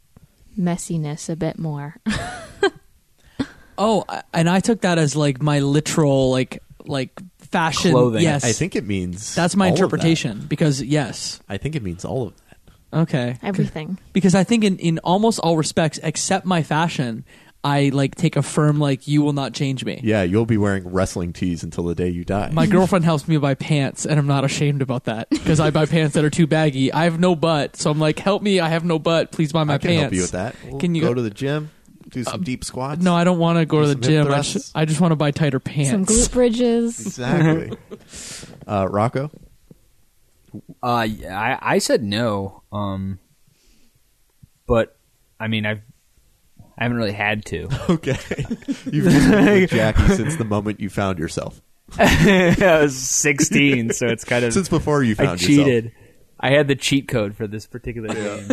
messiness 0.58 1.30
a 1.30 1.36
bit 1.36 1.60
more. 1.60 1.98
Oh, 3.80 4.06
and 4.34 4.50
I 4.50 4.60
took 4.60 4.82
that 4.82 4.98
as 4.98 5.16
like 5.16 5.40
my 5.42 5.60
literal 5.60 6.32
like 6.32 6.64
like 6.86 7.22
fashion. 7.52 7.92
Clothing. 7.92 8.22
Yes, 8.24 8.44
I 8.44 8.52
think 8.52 8.76
it 8.76 8.86
means 8.86 9.34
that's 9.36 9.56
my 9.56 9.68
all 9.68 9.72
of 9.74 9.78
that. 9.78 9.84
interpretation. 9.84 10.46
Because 10.48 10.82
yes, 10.82 11.40
I 11.50 11.58
think 11.58 11.76
it 11.76 11.84
means 11.84 12.06
all 12.06 12.28
of 12.28 12.34
that. 12.36 13.02
okay, 13.02 13.38
Everything. 13.44 13.98
because 14.14 14.36
I 14.36 14.44
think 14.44 14.64
in 14.64 14.78
in 14.80 15.00
almost 15.00 15.40
all 15.40 15.58
respects, 15.58 16.00
except 16.04 16.46
my 16.46 16.64
fashion, 16.64 17.26
I 17.64 17.90
like 17.94 18.16
take 18.16 18.36
a 18.38 18.42
firm 18.44 18.80
like 18.80 19.08
you 19.08 19.22
will 19.24 19.34
not 19.34 19.54
change 19.54 19.84
me. 19.84 20.00
Yeah, 20.04 20.24
you'll 20.24 20.46
be 20.46 20.58
wearing 20.58 20.88
wrestling 20.88 21.34
tees 21.34 21.64
until 21.64 21.84
the 21.86 21.96
day 21.96 22.08
you 22.10 22.24
die. 22.24 22.50
My 22.54 22.66
girlfriend 22.76 23.04
helps 23.04 23.28
me 23.28 23.36
buy 23.38 23.56
pants, 23.56 24.06
and 24.06 24.20
I'm 24.20 24.28
not 24.28 24.46
ashamed 24.46 24.82
about 24.82 25.06
that 25.06 25.30
because 25.30 25.60
I 25.60 25.72
buy 25.72 25.86
pants 25.86 26.14
that 26.16 26.24
are 26.24 26.30
too 26.30 26.48
baggy. 26.48 26.94
I 26.94 27.06
have 27.06 27.20
no 27.20 27.36
butt, 27.36 27.76
so 27.76 27.90
I'm 27.92 28.00
like, 28.00 28.20
help 28.20 28.42
me! 28.42 28.60
I 28.60 28.70
have 28.70 28.86
no 28.86 29.00
butt. 29.00 29.32
Please 29.32 29.52
buy 29.52 29.64
my 29.64 29.74
I 29.74 29.78
can 29.80 29.90
pants. 29.90 30.02
help 30.04 30.14
you 30.14 30.22
with 30.22 30.32
that. 30.32 30.56
We'll 30.66 30.80
Can 30.80 30.96
you 30.96 31.02
go 31.02 31.08
go- 31.10 31.14
to 31.16 31.22
the 31.22 31.30
gym? 31.32 31.72
Do 32.10 32.24
some 32.24 32.44
deep 32.44 32.64
squats. 32.64 33.02
No, 33.02 33.14
I 33.16 33.24
don't 33.24 33.40
want 33.40 33.60
to 33.60 33.66
go 33.66 33.82
to 33.82 33.88
the 33.88 33.94
Some 33.94 34.02
hip 34.02 34.10
gym. 34.10 34.28
I, 34.28 34.36
thrusts. 34.36 34.70
sh- 34.70 34.72
I 34.76 34.86
just 34.86 35.02
want 35.02 35.12
to 35.12 35.16
buy 35.16 35.32
tighter 35.32 35.60
pants. 35.60 35.92
Some 35.92 36.06
glute 36.06 36.32
bridges. 36.32 37.06
exactly. 37.06 37.78
uh, 38.68 38.88
Rocco. 38.90 39.30
Uh, 40.82 40.88
I 40.88 41.58
I 41.62 41.78
said 41.80 42.04
no. 42.04 42.64
Um, 42.72 43.20
but 44.66 44.98
I 45.40 45.48
mean 45.48 45.66
I've 45.66 45.82
I 46.78 46.84
haven't 46.84 46.98
really 46.98 47.12
had 47.14 47.46
to. 47.46 47.68
Okay, 47.90 48.18
you've 48.86 49.06
just 49.06 49.30
been 49.32 49.46
with 49.46 49.70
Jackie 49.72 50.08
since 50.16 50.36
the 50.38 50.46
moment 50.46 50.80
you 50.80 50.90
found 50.90 51.20
yourself. 51.20 51.62
I 51.98 52.80
was 52.82 52.98
16, 52.98 53.92
so 53.94 54.08
it's 54.08 54.26
kind 54.26 54.44
of 54.44 54.52
Since 54.54 54.68
before 54.70 55.04
you 55.04 55.16
found 55.16 55.28
I 55.30 55.32
found 55.32 55.40
cheated. 55.40 55.92
I 56.40 56.50
had 56.52 56.68
the 56.68 56.76
cheat 56.76 57.08
code 57.08 57.36
for 57.36 57.48
this 57.48 57.66
particular 57.66 58.14
game. 58.14 58.50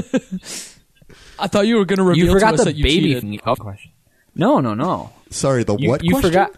I 1.38 1.46
thought 1.48 1.66
you 1.66 1.76
were 1.76 1.84
going 1.84 1.98
to 1.98 2.02
reveal 2.04 2.26
You 2.26 2.32
forgot 2.32 2.48
to 2.50 2.54
us 2.54 2.58
the 2.60 2.64
that 2.66 2.76
you 2.76 2.84
baby 2.84 3.00
cheated. 3.14 3.22
thing. 3.22 3.40
Oh, 3.46 3.54
question. 3.56 3.90
No, 4.34 4.60
no, 4.60 4.74
no. 4.74 5.10
Sorry, 5.30 5.64
the 5.64 5.76
You, 5.76 5.88
what? 5.88 6.02
you 6.04 6.10
question? 6.12 6.30
forgot. 6.30 6.54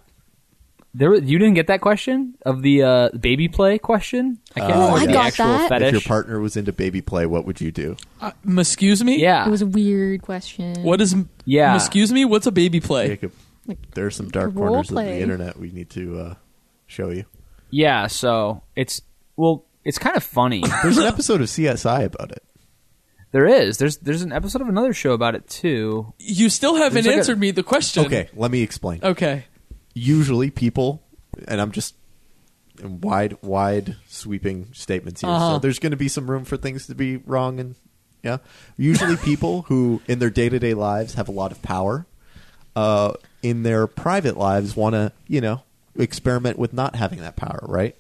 There, 0.94 1.11
was- 1.11 1.22
you 1.24 1.38
didn't 1.38 1.54
get 1.54 1.66
that 1.66 1.82
question 1.82 2.34
of 2.46 2.62
the 2.62 2.82
uh, 2.82 3.09
baby 3.11 3.48
play 3.48 3.78
question. 3.78 4.38
I 4.54 4.61
can't 4.61 4.72
Oh, 4.72 4.78
remember 4.94 4.98
I 5.00 5.07
the 5.07 5.12
got 5.12 5.26
actual 5.26 5.46
that. 5.46 5.68
fetish. 5.68 5.86
If 5.88 5.92
your 5.92 6.00
partner 6.09 6.40
was 6.40 6.57
into 6.57 6.72
baby 6.72 7.02
play, 7.02 7.26
what 7.26 7.44
would 7.44 7.61
you 7.61 7.70
do? 7.70 7.96
Uh, 8.20 8.30
excuse 8.59 9.04
me? 9.04 9.20
yeah, 9.20 9.46
It 9.46 9.50
was 9.50 9.61
a 9.61 9.66
weird 9.66 10.22
question. 10.22 10.82
What 10.82 11.00
is. 11.02 11.14
yeah. 11.44 11.74
Excuse 11.74 12.12
me? 12.12 12.24
What's 12.24 12.46
a 12.46 12.52
baby 12.52 12.80
play? 12.80 13.09
Jacob, 13.09 13.32
there 13.94 14.07
are 14.07 14.11
some 14.11 14.28
dark 14.30 14.52
role 14.54 14.68
corners 14.68 14.88
of 14.90 14.94
play. 14.94 15.16
the 15.16 15.20
internet 15.20 15.59
we 15.59 15.70
need 15.70 15.90
to 15.90 16.18
uh, 16.18 16.34
show 16.86 17.11
you. 17.11 17.24
Yeah, 17.68 18.07
so 18.07 18.62
it's 18.74 19.02
well, 19.36 19.64
it's 19.84 19.98
kind 19.98 20.16
of 20.16 20.22
funny. 20.22 20.62
There's 20.82 20.96
an 20.96 21.04
episode 21.04 21.42
of 21.42 21.48
CSI 21.48 22.04
about 22.04 22.30
it. 22.32 22.42
There 23.37 23.47
is. 23.47 23.76
There's 23.76 23.99
there's 23.99 24.22
an 24.22 24.32
episode 24.32 24.62
of 24.62 24.68
another 24.70 24.95
show 24.95 25.12
about 25.12 25.34
it 25.34 25.47
too. 25.47 26.14
You 26.18 26.49
still 26.49 26.76
haven't 26.76 26.95
There's 26.95 27.07
like 27.07 27.16
a- 27.16 27.18
answered 27.18 27.39
me 27.39 27.51
the 27.51 27.62
question. 27.62 28.07
Okay, 28.07 28.30
let 28.32 28.51
me 28.51 28.62
explain. 28.62 29.01
Okay. 29.03 29.45
Usually, 29.93 30.51
people, 30.51 31.03
and 31.47 31.61
I'm 31.61 31.70
just 31.70 31.97
in 32.82 33.03
wide, 33.03 33.37
wide 33.43 33.97
sweeping 34.09 34.68
statements 34.72 35.20
here. 35.20 35.28
Uh-huh. 35.28 35.55
So 35.55 35.59
there's 35.59 35.78
going 35.78 35.91
to 35.91 35.99
be 35.99 36.09
some 36.09 36.30
room 36.30 36.47
for 36.47 36.57
things 36.57 36.87
to 36.87 36.95
be 36.95 37.18
wrong, 37.18 37.61
and 37.61 37.74
yeah. 38.22 38.39
Usually, 38.78 39.16
people 39.22 39.62
who 39.68 40.01
in 40.09 40.18
their 40.18 40.30
day 40.30 40.49
to 40.49 40.59
day 40.59 40.72
lives 40.72 41.12
have 41.14 41.28
a 41.28 41.32
lot 41.32 41.53
of 41.53 41.61
power, 41.61 42.07
uh, 42.74 43.12
in 43.43 43.64
their 43.64 43.87
private 43.87 44.39
lives 44.39 44.74
want 44.74 44.95
to, 44.95 45.12
you 45.28 45.43
know, 45.43 45.61
experiment 45.95 46.59
with 46.59 46.72
not 46.72 46.97
having 46.97 47.18
that 47.20 47.37
power, 47.37 47.61
right? 47.64 47.97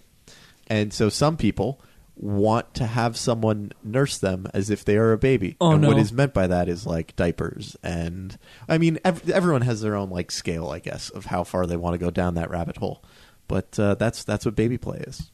And 0.66 0.94
so 0.94 1.10
some 1.10 1.36
people 1.36 1.78
want 2.16 2.72
to 2.74 2.86
have 2.86 3.16
someone 3.16 3.72
nurse 3.84 4.18
them 4.18 4.46
as 4.54 4.70
if 4.70 4.84
they 4.84 4.96
are 4.96 5.12
a 5.12 5.18
baby. 5.18 5.56
Oh, 5.60 5.72
and 5.72 5.86
what 5.86 5.96
no. 5.96 6.02
is 6.02 6.12
meant 6.12 6.32
by 6.32 6.46
that 6.46 6.68
is 6.68 6.86
like 6.86 7.14
diapers 7.16 7.76
and 7.82 8.38
I 8.68 8.78
mean 8.78 8.98
ev- 9.04 9.28
everyone 9.28 9.62
has 9.62 9.82
their 9.82 9.94
own 9.94 10.10
like 10.10 10.30
scale, 10.30 10.70
I 10.70 10.78
guess, 10.78 11.10
of 11.10 11.26
how 11.26 11.44
far 11.44 11.66
they 11.66 11.76
want 11.76 11.94
to 11.94 11.98
go 11.98 12.10
down 12.10 12.34
that 12.34 12.50
rabbit 12.50 12.78
hole. 12.78 13.02
But 13.48 13.78
uh, 13.78 13.94
that's 13.96 14.24
that's 14.24 14.44
what 14.44 14.56
baby 14.56 14.78
play 14.78 15.04
is. 15.06 15.30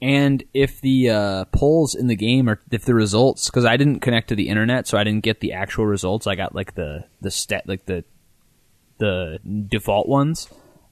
And 0.00 0.44
if 0.52 0.80
the 0.80 1.10
uh, 1.10 1.44
polls 1.46 1.94
in 1.94 2.06
the 2.06 2.16
game 2.16 2.48
or 2.48 2.60
if 2.70 2.84
the 2.84 2.94
results 2.94 3.48
because 3.48 3.64
I 3.64 3.76
didn't 3.76 4.00
connect 4.00 4.28
to 4.28 4.34
the 4.34 4.48
internet, 4.48 4.86
so 4.86 4.98
I 4.98 5.04
didn't 5.04 5.24
get 5.24 5.40
the 5.40 5.52
actual 5.52 5.86
results. 5.86 6.26
I 6.26 6.34
got 6.34 6.54
like 6.54 6.74
the 6.74 7.04
the 7.20 7.30
stat 7.30 7.64
like 7.66 7.86
the 7.86 8.04
the 8.98 9.38
default 9.68 10.08
ones. 10.08 10.48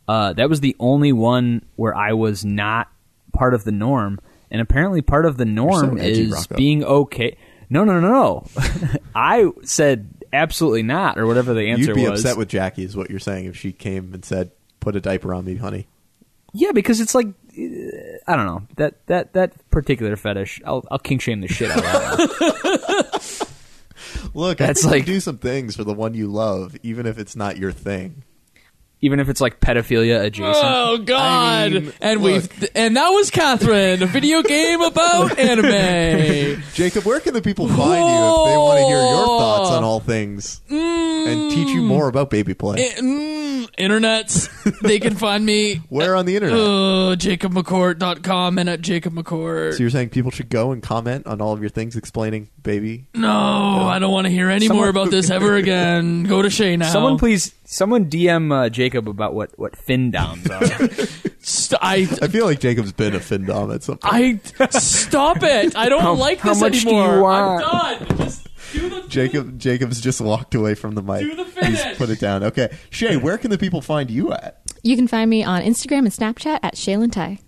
Uh, 0.07 0.34
that 0.34 0.51
was 0.51 0.61
the 0.61 0.76
only 0.78 1.12
one 1.12 1.64
where 1.76 1.95
I 1.95 2.12
was 2.12 2.45
not 2.45 2.88
part 3.32 3.55
of 3.55 3.64
the 3.64 3.72
norm, 3.72 4.20
and 4.55 4.62
apparently 4.62 5.02
part 5.02 5.26
of 5.26 5.36
the 5.36 5.44
norm 5.44 5.98
edgy, 5.98 6.22
is 6.22 6.30
Rocco. 6.32 6.57
being 6.57 6.84
okay. 6.84 7.36
No, 7.68 7.82
no, 7.82 7.98
no, 7.98 8.09
no. 8.12 8.46
I 9.16 9.50
said 9.64 10.09
absolutely 10.32 10.84
not, 10.84 11.18
or 11.18 11.26
whatever 11.26 11.52
the 11.55 11.70
answer 11.70 11.86
You'd 11.88 11.94
be 11.96 12.09
was. 12.09 12.20
upset 12.24 12.38
with 12.38 12.48
Jackie, 12.48 12.84
is 12.84 12.96
what 12.96 13.11
you're 13.11 13.18
saying, 13.18 13.46
if 13.46 13.57
she 13.57 13.72
came 13.72 14.14
and 14.14 14.24
said, 14.24 14.52
"Put 14.78 14.94
a 14.94 15.00
diaper 15.00 15.34
on 15.34 15.44
me, 15.44 15.57
honey." 15.57 15.88
Yeah, 16.52 16.70
because 16.70 17.00
it's 17.00 17.16
like 17.16 17.26
uh, 17.26 17.62
I 18.28 18.36
don't 18.36 18.46
know 18.46 18.62
that 18.76 19.05
that 19.09 19.32
that 19.32 19.70
particular 19.70 20.14
fetish. 20.14 20.62
I'll 20.64 20.84
I'll 20.90 21.00
kink 21.00 21.20
shame 21.20 21.40
the 21.40 21.48
shit 21.48 21.70
out 21.70 21.78
of 21.78 21.82
that. 21.82 23.48
Look, 24.34 24.59
That's 24.59 24.84
I 24.84 24.90
think 24.90 24.92
you 24.92 24.98
like- 24.98 25.07
do 25.07 25.20
some 25.20 25.38
things 25.38 25.74
for 25.76 25.84
the 25.84 25.94
one 25.94 26.14
you 26.14 26.28
love, 26.28 26.76
even 26.82 27.07
if 27.07 27.18
it's 27.18 27.34
not 27.36 27.57
your 27.57 27.72
thing. 27.72 28.22
Even 29.05 29.20
if 29.20 29.28
it's 29.28 29.42
like 29.42 29.61
pedophilia 29.61 30.24
adjacent. 30.24 30.64
Oh 30.64 30.96
God! 30.96 31.20
I 31.20 31.68
mean, 31.68 31.92
and 32.00 32.22
look. 32.22 32.50
we 32.59 32.68
and 32.74 32.96
that 32.96 33.11
was 33.11 33.30
Catherine, 33.30 34.02
a 34.02 34.07
video 34.07 34.40
game 34.42 34.80
about 34.80 35.38
anime. 35.38 36.62
Jacob, 36.72 37.05
where 37.05 37.20
can 37.20 37.34
the 37.34 37.42
people 37.42 37.68
find 37.68 37.78
you 37.78 37.84
if 37.84 38.46
they 38.48 38.57
want 38.57 38.78
to 38.78 38.84
hear 38.86 38.96
your 38.96 39.26
thoughts 39.26 39.70
on 39.72 39.84
all 39.84 40.00
things 40.00 40.62
and 40.70 41.50
teach 41.50 41.68
you 41.68 41.82
more 41.82 42.09
about 42.09 42.30
baby 42.30 42.55
play? 42.55 42.82
Eh, 42.82 43.00
mm, 43.00 43.70
internets, 43.76 44.48
they 44.80 44.98
can 44.98 45.14
find 45.16 45.44
me. 45.44 45.82
Where 45.90 46.16
on 46.16 46.24
the 46.24 46.36
internet? 46.36 46.59
Uh, 46.59 47.14
JacobMcCourt.com 47.16 48.59
and 48.59 48.70
at 48.70 48.80
Jacob 48.80 49.12
McCourt. 49.12 49.74
So 49.74 49.80
you're 49.80 49.90
saying 49.90 50.09
people 50.09 50.30
should 50.30 50.48
go 50.48 50.72
and 50.72 50.82
comment 50.82 51.26
on 51.26 51.42
all 51.42 51.52
of 51.52 51.61
your 51.61 51.68
things 51.68 51.94
explaining 51.94 52.48
baby? 52.64 53.07
No, 53.14 53.30
I 53.30 54.00
don't 54.00 54.11
want 54.11 54.24
to 54.26 54.30
hear 54.30 54.50
any 54.50 54.68
more 54.68 54.88
about 54.88 55.12
this 55.12 55.30
ever 55.30 55.55
again. 55.55 56.24
Go 56.24 56.42
to 56.42 56.50
Shay 56.50 56.76
now. 56.76 56.90
Someone 56.90 57.18
please, 57.18 57.55
someone 57.65 58.09
DM 58.11 58.53
uh, 58.53 58.69
Jacob 58.69 59.09
about 59.09 59.35
what 59.35 59.59
what 59.59 59.73
findoms 59.73 60.49
are. 60.51 61.19
St- 61.41 61.79
I, 61.83 62.09
I 62.23 62.29
feel 62.29 62.47
like 62.47 62.59
Jacob's 62.61 62.93
been 62.93 63.15
a 63.15 63.19
findom 63.19 63.75
at 63.75 63.83
some 63.83 63.99
point. 63.99 64.53
I 64.59 64.69
stop 64.71 65.43
it. 65.43 65.77
I 65.77 65.89
don't 65.91 66.01
How- 66.01 66.15
like 66.15 66.39
how 66.39 66.51
this 66.51 66.61
much 66.61 66.83
do 66.83 66.89
anymore. 66.89 67.17
you 67.17 67.23
want? 67.23 67.65
I'm 67.67 68.07
done. 68.07 68.17
Just 68.19 68.49
do 68.73 68.89
the 68.89 69.03
Jacob 69.09 69.59
Jacob's 69.59 70.01
just 70.01 70.21
walked 70.23 70.55
away 70.55 70.75
from 70.75 70.95
the 70.95 71.03
mic. 71.03 71.21
Do 71.21 71.35
the 71.37 71.45
He's 71.67 71.83
put 71.99 72.09
it 72.11 72.19
down. 72.21 72.45
Okay, 72.45 72.75
Shay, 72.91 73.17
where 73.17 73.37
can 73.39 73.51
the 73.51 73.59
people 73.59 73.81
find 73.83 74.11
you 74.11 74.33
at? 74.33 74.62
You 74.83 74.97
can 74.97 75.07
find 75.07 75.29
me 75.31 75.45
on 75.45 75.62
Instagram 75.62 75.99
and 76.01 76.09
Snapchat 76.09 76.61
at 76.62 76.75
Shaelyn 76.75 77.12
Tai. 77.12 77.39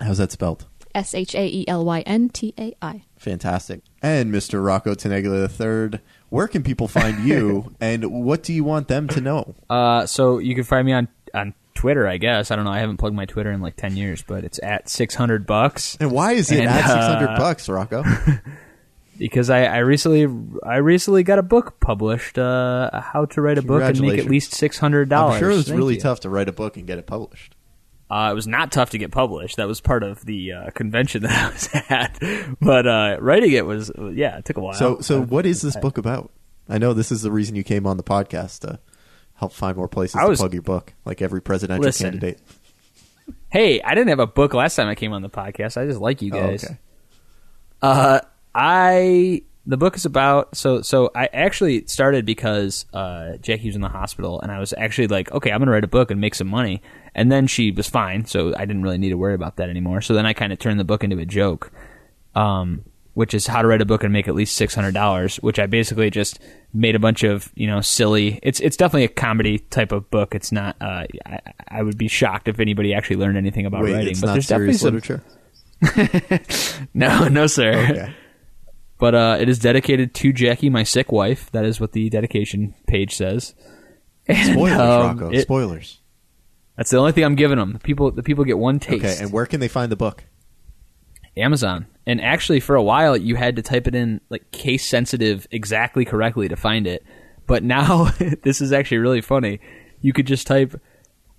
How's 0.00 0.18
that 0.18 0.30
spelled? 0.32 0.66
S 0.94 1.14
H 1.14 1.34
A 1.34 1.46
E 1.46 1.64
L 1.68 1.84
Y 1.84 2.00
N 2.00 2.28
T 2.30 2.54
A 2.58 2.74
I. 2.82 3.04
Fantastic. 3.18 3.82
And 4.02 4.32
Mr. 4.32 4.64
Rocco 4.64 4.94
Tenaglia 4.94 5.48
III, 5.92 6.00
where 6.30 6.48
can 6.48 6.62
people 6.62 6.88
find 6.88 7.24
you, 7.24 7.74
and 7.80 8.24
what 8.24 8.42
do 8.42 8.52
you 8.52 8.64
want 8.64 8.88
them 8.88 9.08
to 9.08 9.20
know? 9.20 9.54
uh, 9.70 10.06
so 10.06 10.38
you 10.38 10.54
can 10.54 10.64
find 10.64 10.86
me 10.86 10.92
on 10.92 11.08
on 11.34 11.54
Twitter, 11.74 12.08
I 12.08 12.16
guess. 12.16 12.50
I 12.50 12.56
don't 12.56 12.64
know. 12.64 12.72
I 12.72 12.80
haven't 12.80 12.96
plugged 12.96 13.14
my 13.14 13.26
Twitter 13.26 13.52
in 13.52 13.60
like 13.60 13.76
ten 13.76 13.96
years, 13.96 14.22
but 14.22 14.44
it's 14.44 14.58
at 14.62 14.88
six 14.88 15.14
hundred 15.14 15.46
bucks 15.46 15.96
And 16.00 16.10
why 16.10 16.32
is 16.32 16.50
it 16.50 16.60
And, 16.60 16.68
at 16.68 16.86
six 16.86 17.06
hundred 17.06 17.30
uh, 17.30 17.38
bucks, 17.38 17.68
Rocco? 17.68 18.02
because 19.18 19.50
I, 19.50 19.64
I 19.64 19.78
recently 19.78 20.26
I 20.64 20.76
recently 20.76 21.22
got 21.22 21.38
a 21.38 21.42
book 21.42 21.78
published. 21.80 22.38
Uh, 22.38 23.00
how 23.00 23.26
to 23.26 23.40
write 23.40 23.58
a 23.58 23.62
book 23.62 23.82
and 23.82 24.00
make 24.00 24.18
at 24.18 24.26
least 24.26 24.54
six 24.54 24.78
hundred 24.78 25.08
dollars. 25.08 25.34
I'm 25.34 25.40
sure 25.40 25.50
it's 25.50 25.70
really 25.70 25.98
tough 25.98 26.20
to 26.20 26.30
write 26.30 26.48
a 26.48 26.52
book 26.52 26.76
and 26.76 26.86
get 26.86 26.98
it 26.98 27.06
published. 27.06 27.54
Uh, 28.10 28.30
it 28.32 28.34
was 28.34 28.46
not 28.46 28.72
tough 28.72 28.90
to 28.90 28.98
get 28.98 29.10
published. 29.10 29.56
That 29.56 29.68
was 29.68 29.80
part 29.80 30.02
of 30.02 30.24
the 30.24 30.52
uh, 30.52 30.70
convention 30.70 31.22
that 31.24 31.30
I 31.30 31.48
was 31.52 31.68
at. 31.90 32.56
But 32.60 32.86
uh, 32.86 33.16
writing 33.20 33.52
it 33.52 33.66
was, 33.66 33.90
yeah, 34.14 34.38
it 34.38 34.44
took 34.46 34.56
a 34.56 34.60
while. 34.60 34.74
So, 34.74 35.00
so 35.00 35.20
Uh, 35.22 35.26
what 35.26 35.44
is 35.46 35.60
this 35.62 35.76
book 35.76 35.98
about? 35.98 36.30
I 36.68 36.78
know 36.78 36.92
this 36.94 37.12
is 37.12 37.22
the 37.22 37.30
reason 37.30 37.54
you 37.56 37.64
came 37.64 37.86
on 37.86 37.96
the 37.98 38.02
podcast 38.02 38.60
to 38.60 38.78
help 39.34 39.52
find 39.52 39.76
more 39.76 39.88
places 39.88 40.16
I 40.16 40.22
to 40.22 40.28
was- 40.28 40.38
plug 40.40 40.52
your 40.54 40.62
book, 40.62 40.94
like 41.04 41.20
every 41.22 41.40
presidential 41.42 41.84
Listen. 41.84 42.06
candidate. 42.12 42.40
Hey, 43.50 43.80
I 43.82 43.94
didn't 43.94 44.08
have 44.08 44.18
a 44.20 44.26
book 44.26 44.52
last 44.54 44.76
time 44.76 44.88
I 44.88 44.94
came 44.94 45.12
on 45.12 45.22
the 45.22 45.30
podcast. 45.30 45.76
I 45.80 45.86
just 45.86 46.00
like 46.00 46.20
you 46.22 46.30
Oh, 46.34 46.40
guys. 46.40 46.64
okay. 46.64 46.78
Uh, 47.82 48.20
I 48.54 49.42
the 49.66 49.76
book 49.76 49.96
is 49.96 50.06
about 50.06 50.56
so 50.56 50.80
so 50.82 51.10
I 51.14 51.26
actually 51.26 51.86
started 51.86 52.24
because 52.24 52.86
uh, 52.92 53.36
Jackie 53.36 53.66
was 53.68 53.76
in 53.76 53.82
the 53.82 53.88
hospital 53.88 54.40
and 54.40 54.50
I 54.50 54.58
was 54.60 54.72
actually 54.76 55.08
like, 55.08 55.30
okay, 55.30 55.50
I'm 55.52 55.58
gonna 55.60 55.70
write 55.70 55.84
a 55.84 55.88
book 55.88 56.10
and 56.10 56.20
make 56.20 56.34
some 56.34 56.48
money. 56.48 56.82
And 57.18 57.30
then 57.32 57.46
she 57.46 57.70
was 57.70 57.88
fine, 57.88 58.24
so 58.24 58.54
I 58.56 58.64
didn't 58.64 58.82
really 58.82 58.98
need 58.98 59.10
to 59.10 59.16
worry 59.18 59.34
about 59.34 59.56
that 59.56 59.68
anymore. 59.68 60.00
So 60.00 60.14
then 60.14 60.24
I 60.24 60.32
kind 60.32 60.52
of 60.52 60.58
turned 60.58 60.78
the 60.80 60.84
book 60.84 61.02
into 61.04 61.18
a 61.18 61.26
joke, 61.26 61.70
um, 62.34 62.84
which 63.14 63.34
is 63.34 63.46
how 63.46 63.60
to 63.62 63.68
write 63.68 63.82
a 63.82 63.84
book 63.84 64.04
and 64.04 64.12
make 64.12 64.28
at 64.28 64.34
least 64.34 64.56
six 64.56 64.74
hundred 64.74 64.94
dollars. 64.94 65.36
Which 65.38 65.58
I 65.58 65.66
basically 65.66 66.08
just 66.10 66.38
made 66.72 66.94
a 66.94 66.98
bunch 66.98 67.24
of 67.24 67.50
you 67.56 67.66
know 67.66 67.80
silly. 67.80 68.38
It's 68.42 68.60
it's 68.60 68.76
definitely 68.76 69.04
a 69.04 69.08
comedy 69.08 69.58
type 69.58 69.92
of 69.92 70.08
book. 70.10 70.34
It's 70.34 70.52
not. 70.52 70.76
Uh, 70.80 71.04
I, 71.26 71.40
I 71.68 71.82
would 71.82 71.98
be 71.98 72.08
shocked 72.08 72.48
if 72.48 72.60
anybody 72.60 72.94
actually 72.94 73.16
learned 73.16 73.36
anything 73.36 73.66
about 73.66 73.82
Wait, 73.82 73.92
writing. 73.94 74.10
it's 74.10 74.20
but 74.20 74.28
not 74.28 74.32
there's 74.34 74.46
definitely 74.46 74.74
some. 74.74 74.94
literature. 74.94 75.22
No, 76.94 77.28
no, 77.28 77.46
sir. 77.46 77.72
Okay. 77.90 78.14
But 78.98 79.14
uh, 79.14 79.36
it 79.40 79.48
is 79.48 79.58
dedicated 79.60 80.14
to 80.14 80.32
Jackie, 80.32 80.70
my 80.70 80.82
sick 80.82 81.12
wife. 81.12 81.50
That 81.52 81.64
is 81.64 81.80
what 81.80 81.92
the 81.92 82.08
dedication 82.10 82.74
page 82.86 83.14
says. 83.14 83.54
And, 84.26 84.52
Spoilers, 84.54 84.78
um, 84.78 85.18
Rocco. 85.18 85.30
it- 85.30 85.42
Spoilers. 85.42 86.00
That's 86.78 86.90
the 86.90 86.96
only 86.96 87.12
thing 87.12 87.24
I'm 87.24 87.34
giving 87.34 87.58
them. 87.58 87.74
The 87.74 87.78
people, 87.80 88.10
the 88.10 88.22
people 88.22 88.44
get 88.44 88.56
one 88.56 88.78
taste. 88.80 89.04
Okay, 89.04 89.16
and 89.22 89.30
where 89.32 89.44
can 89.44 89.60
they 89.60 89.68
find 89.68 89.92
the 89.92 89.96
book? 89.96 90.24
Amazon. 91.36 91.86
And 92.06 92.20
actually, 92.20 92.60
for 92.60 92.74
a 92.74 92.82
while, 92.82 93.16
you 93.16 93.36
had 93.36 93.56
to 93.56 93.62
type 93.62 93.86
it 93.86 93.94
in 93.94 94.20
like 94.30 94.50
case 94.50 94.86
sensitive 94.86 95.46
exactly 95.50 96.04
correctly 96.04 96.48
to 96.48 96.56
find 96.56 96.86
it. 96.86 97.04
But 97.46 97.62
now, 97.62 98.04
this 98.42 98.60
is 98.60 98.72
actually 98.72 98.98
really 98.98 99.20
funny. 99.20 99.60
You 100.00 100.12
could 100.12 100.26
just 100.26 100.46
type 100.46 100.80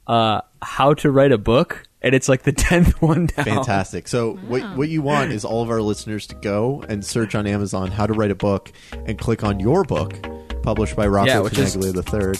uh, 0.05 0.41
"how 0.61 0.93
to 0.95 1.09
write 1.11 1.31
a 1.31 1.37
book," 1.37 1.83
and 2.01 2.13
it's 2.13 2.29
like 2.29 2.43
the 2.43 2.51
tenth 2.67 3.01
one 3.01 3.25
down. 3.27 3.45
Fantastic. 3.45 4.07
So 4.07 4.35
what 4.47 4.77
what 4.77 4.89
you 4.89 5.01
want 5.01 5.31
is 5.31 5.43
all 5.43 5.63
of 5.63 5.69
our 5.69 5.81
listeners 5.81 6.27
to 6.27 6.35
go 6.35 6.83
and 6.87 7.03
search 7.03 7.33
on 7.35 7.47
Amazon 7.47 7.89
how 7.91 8.05
to 8.05 8.13
write 8.13 8.31
a 8.31 8.35
book 8.35 8.71
and 9.05 9.17
click 9.17 9.43
on 9.43 9.59
your 9.59 9.83
book 9.83 10.13
published 10.61 10.95
by 10.95 11.07
Rocco 11.07 11.29
Yeah, 11.31 11.39
which 11.39 11.57
is- 11.57 11.73
the 11.73 12.03
third, 12.03 12.37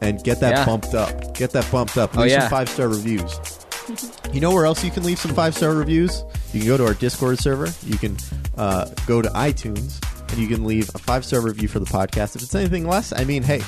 and 0.00 0.22
get 0.24 0.40
that 0.40 0.52
Yeah. 0.56 0.64
bumped 0.66 0.94
up. 0.94 1.34
Get 1.34 1.50
that 1.52 1.70
bumped 1.70 1.96
up. 1.98 2.16
Oh, 2.16 2.22
Leave 2.22 2.30
yeah. 2.32 2.40
some 2.40 2.50
five 2.50 2.68
star 2.68 2.88
reviews. 2.88 3.38
You 4.32 4.40
know 4.40 4.52
where 4.52 4.66
else 4.66 4.84
you 4.84 4.90
can 4.90 5.02
leave 5.02 5.18
some 5.18 5.34
five 5.34 5.54
star 5.56 5.74
reviews? 5.74 6.22
You 6.52 6.60
can 6.60 6.68
go 6.68 6.76
to 6.76 6.86
our 6.86 6.94
Discord 6.94 7.38
server. 7.38 7.72
You 7.84 7.98
can 7.98 8.16
uh, 8.56 8.86
go 9.06 9.20
to 9.22 9.28
iTunes 9.30 10.00
and 10.30 10.38
you 10.38 10.46
can 10.48 10.64
leave 10.64 10.88
a 10.94 10.98
five 10.98 11.24
star 11.24 11.40
review 11.40 11.66
for 11.68 11.80
the 11.80 11.86
podcast. 11.86 12.36
If 12.36 12.42
it's 12.42 12.54
anything 12.54 12.86
less, 12.86 13.12
I 13.12 13.24
mean, 13.24 13.42
hey, 13.42 13.62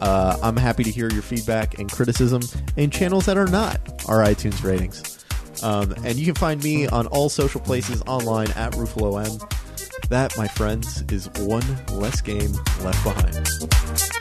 uh, 0.00 0.36
I'm 0.42 0.56
happy 0.56 0.84
to 0.84 0.90
hear 0.90 1.10
your 1.10 1.22
feedback 1.22 1.78
and 1.78 1.90
criticism 1.90 2.42
in 2.76 2.90
channels 2.90 3.24
that 3.26 3.38
are 3.38 3.46
not 3.46 3.78
our 4.08 4.18
iTunes 4.18 4.62
ratings. 4.62 5.24
Um, 5.62 5.92
and 6.04 6.16
you 6.16 6.26
can 6.26 6.34
find 6.34 6.62
me 6.62 6.86
on 6.88 7.06
all 7.06 7.28
social 7.28 7.60
places 7.60 8.02
online 8.06 8.50
at 8.52 8.72
RufaloM. 8.72 9.40
That, 10.08 10.36
my 10.36 10.48
friends, 10.48 11.02
is 11.10 11.30
one 11.38 11.64
less 11.92 12.20
game 12.20 12.52
left 12.82 13.02
behind. 13.04 14.11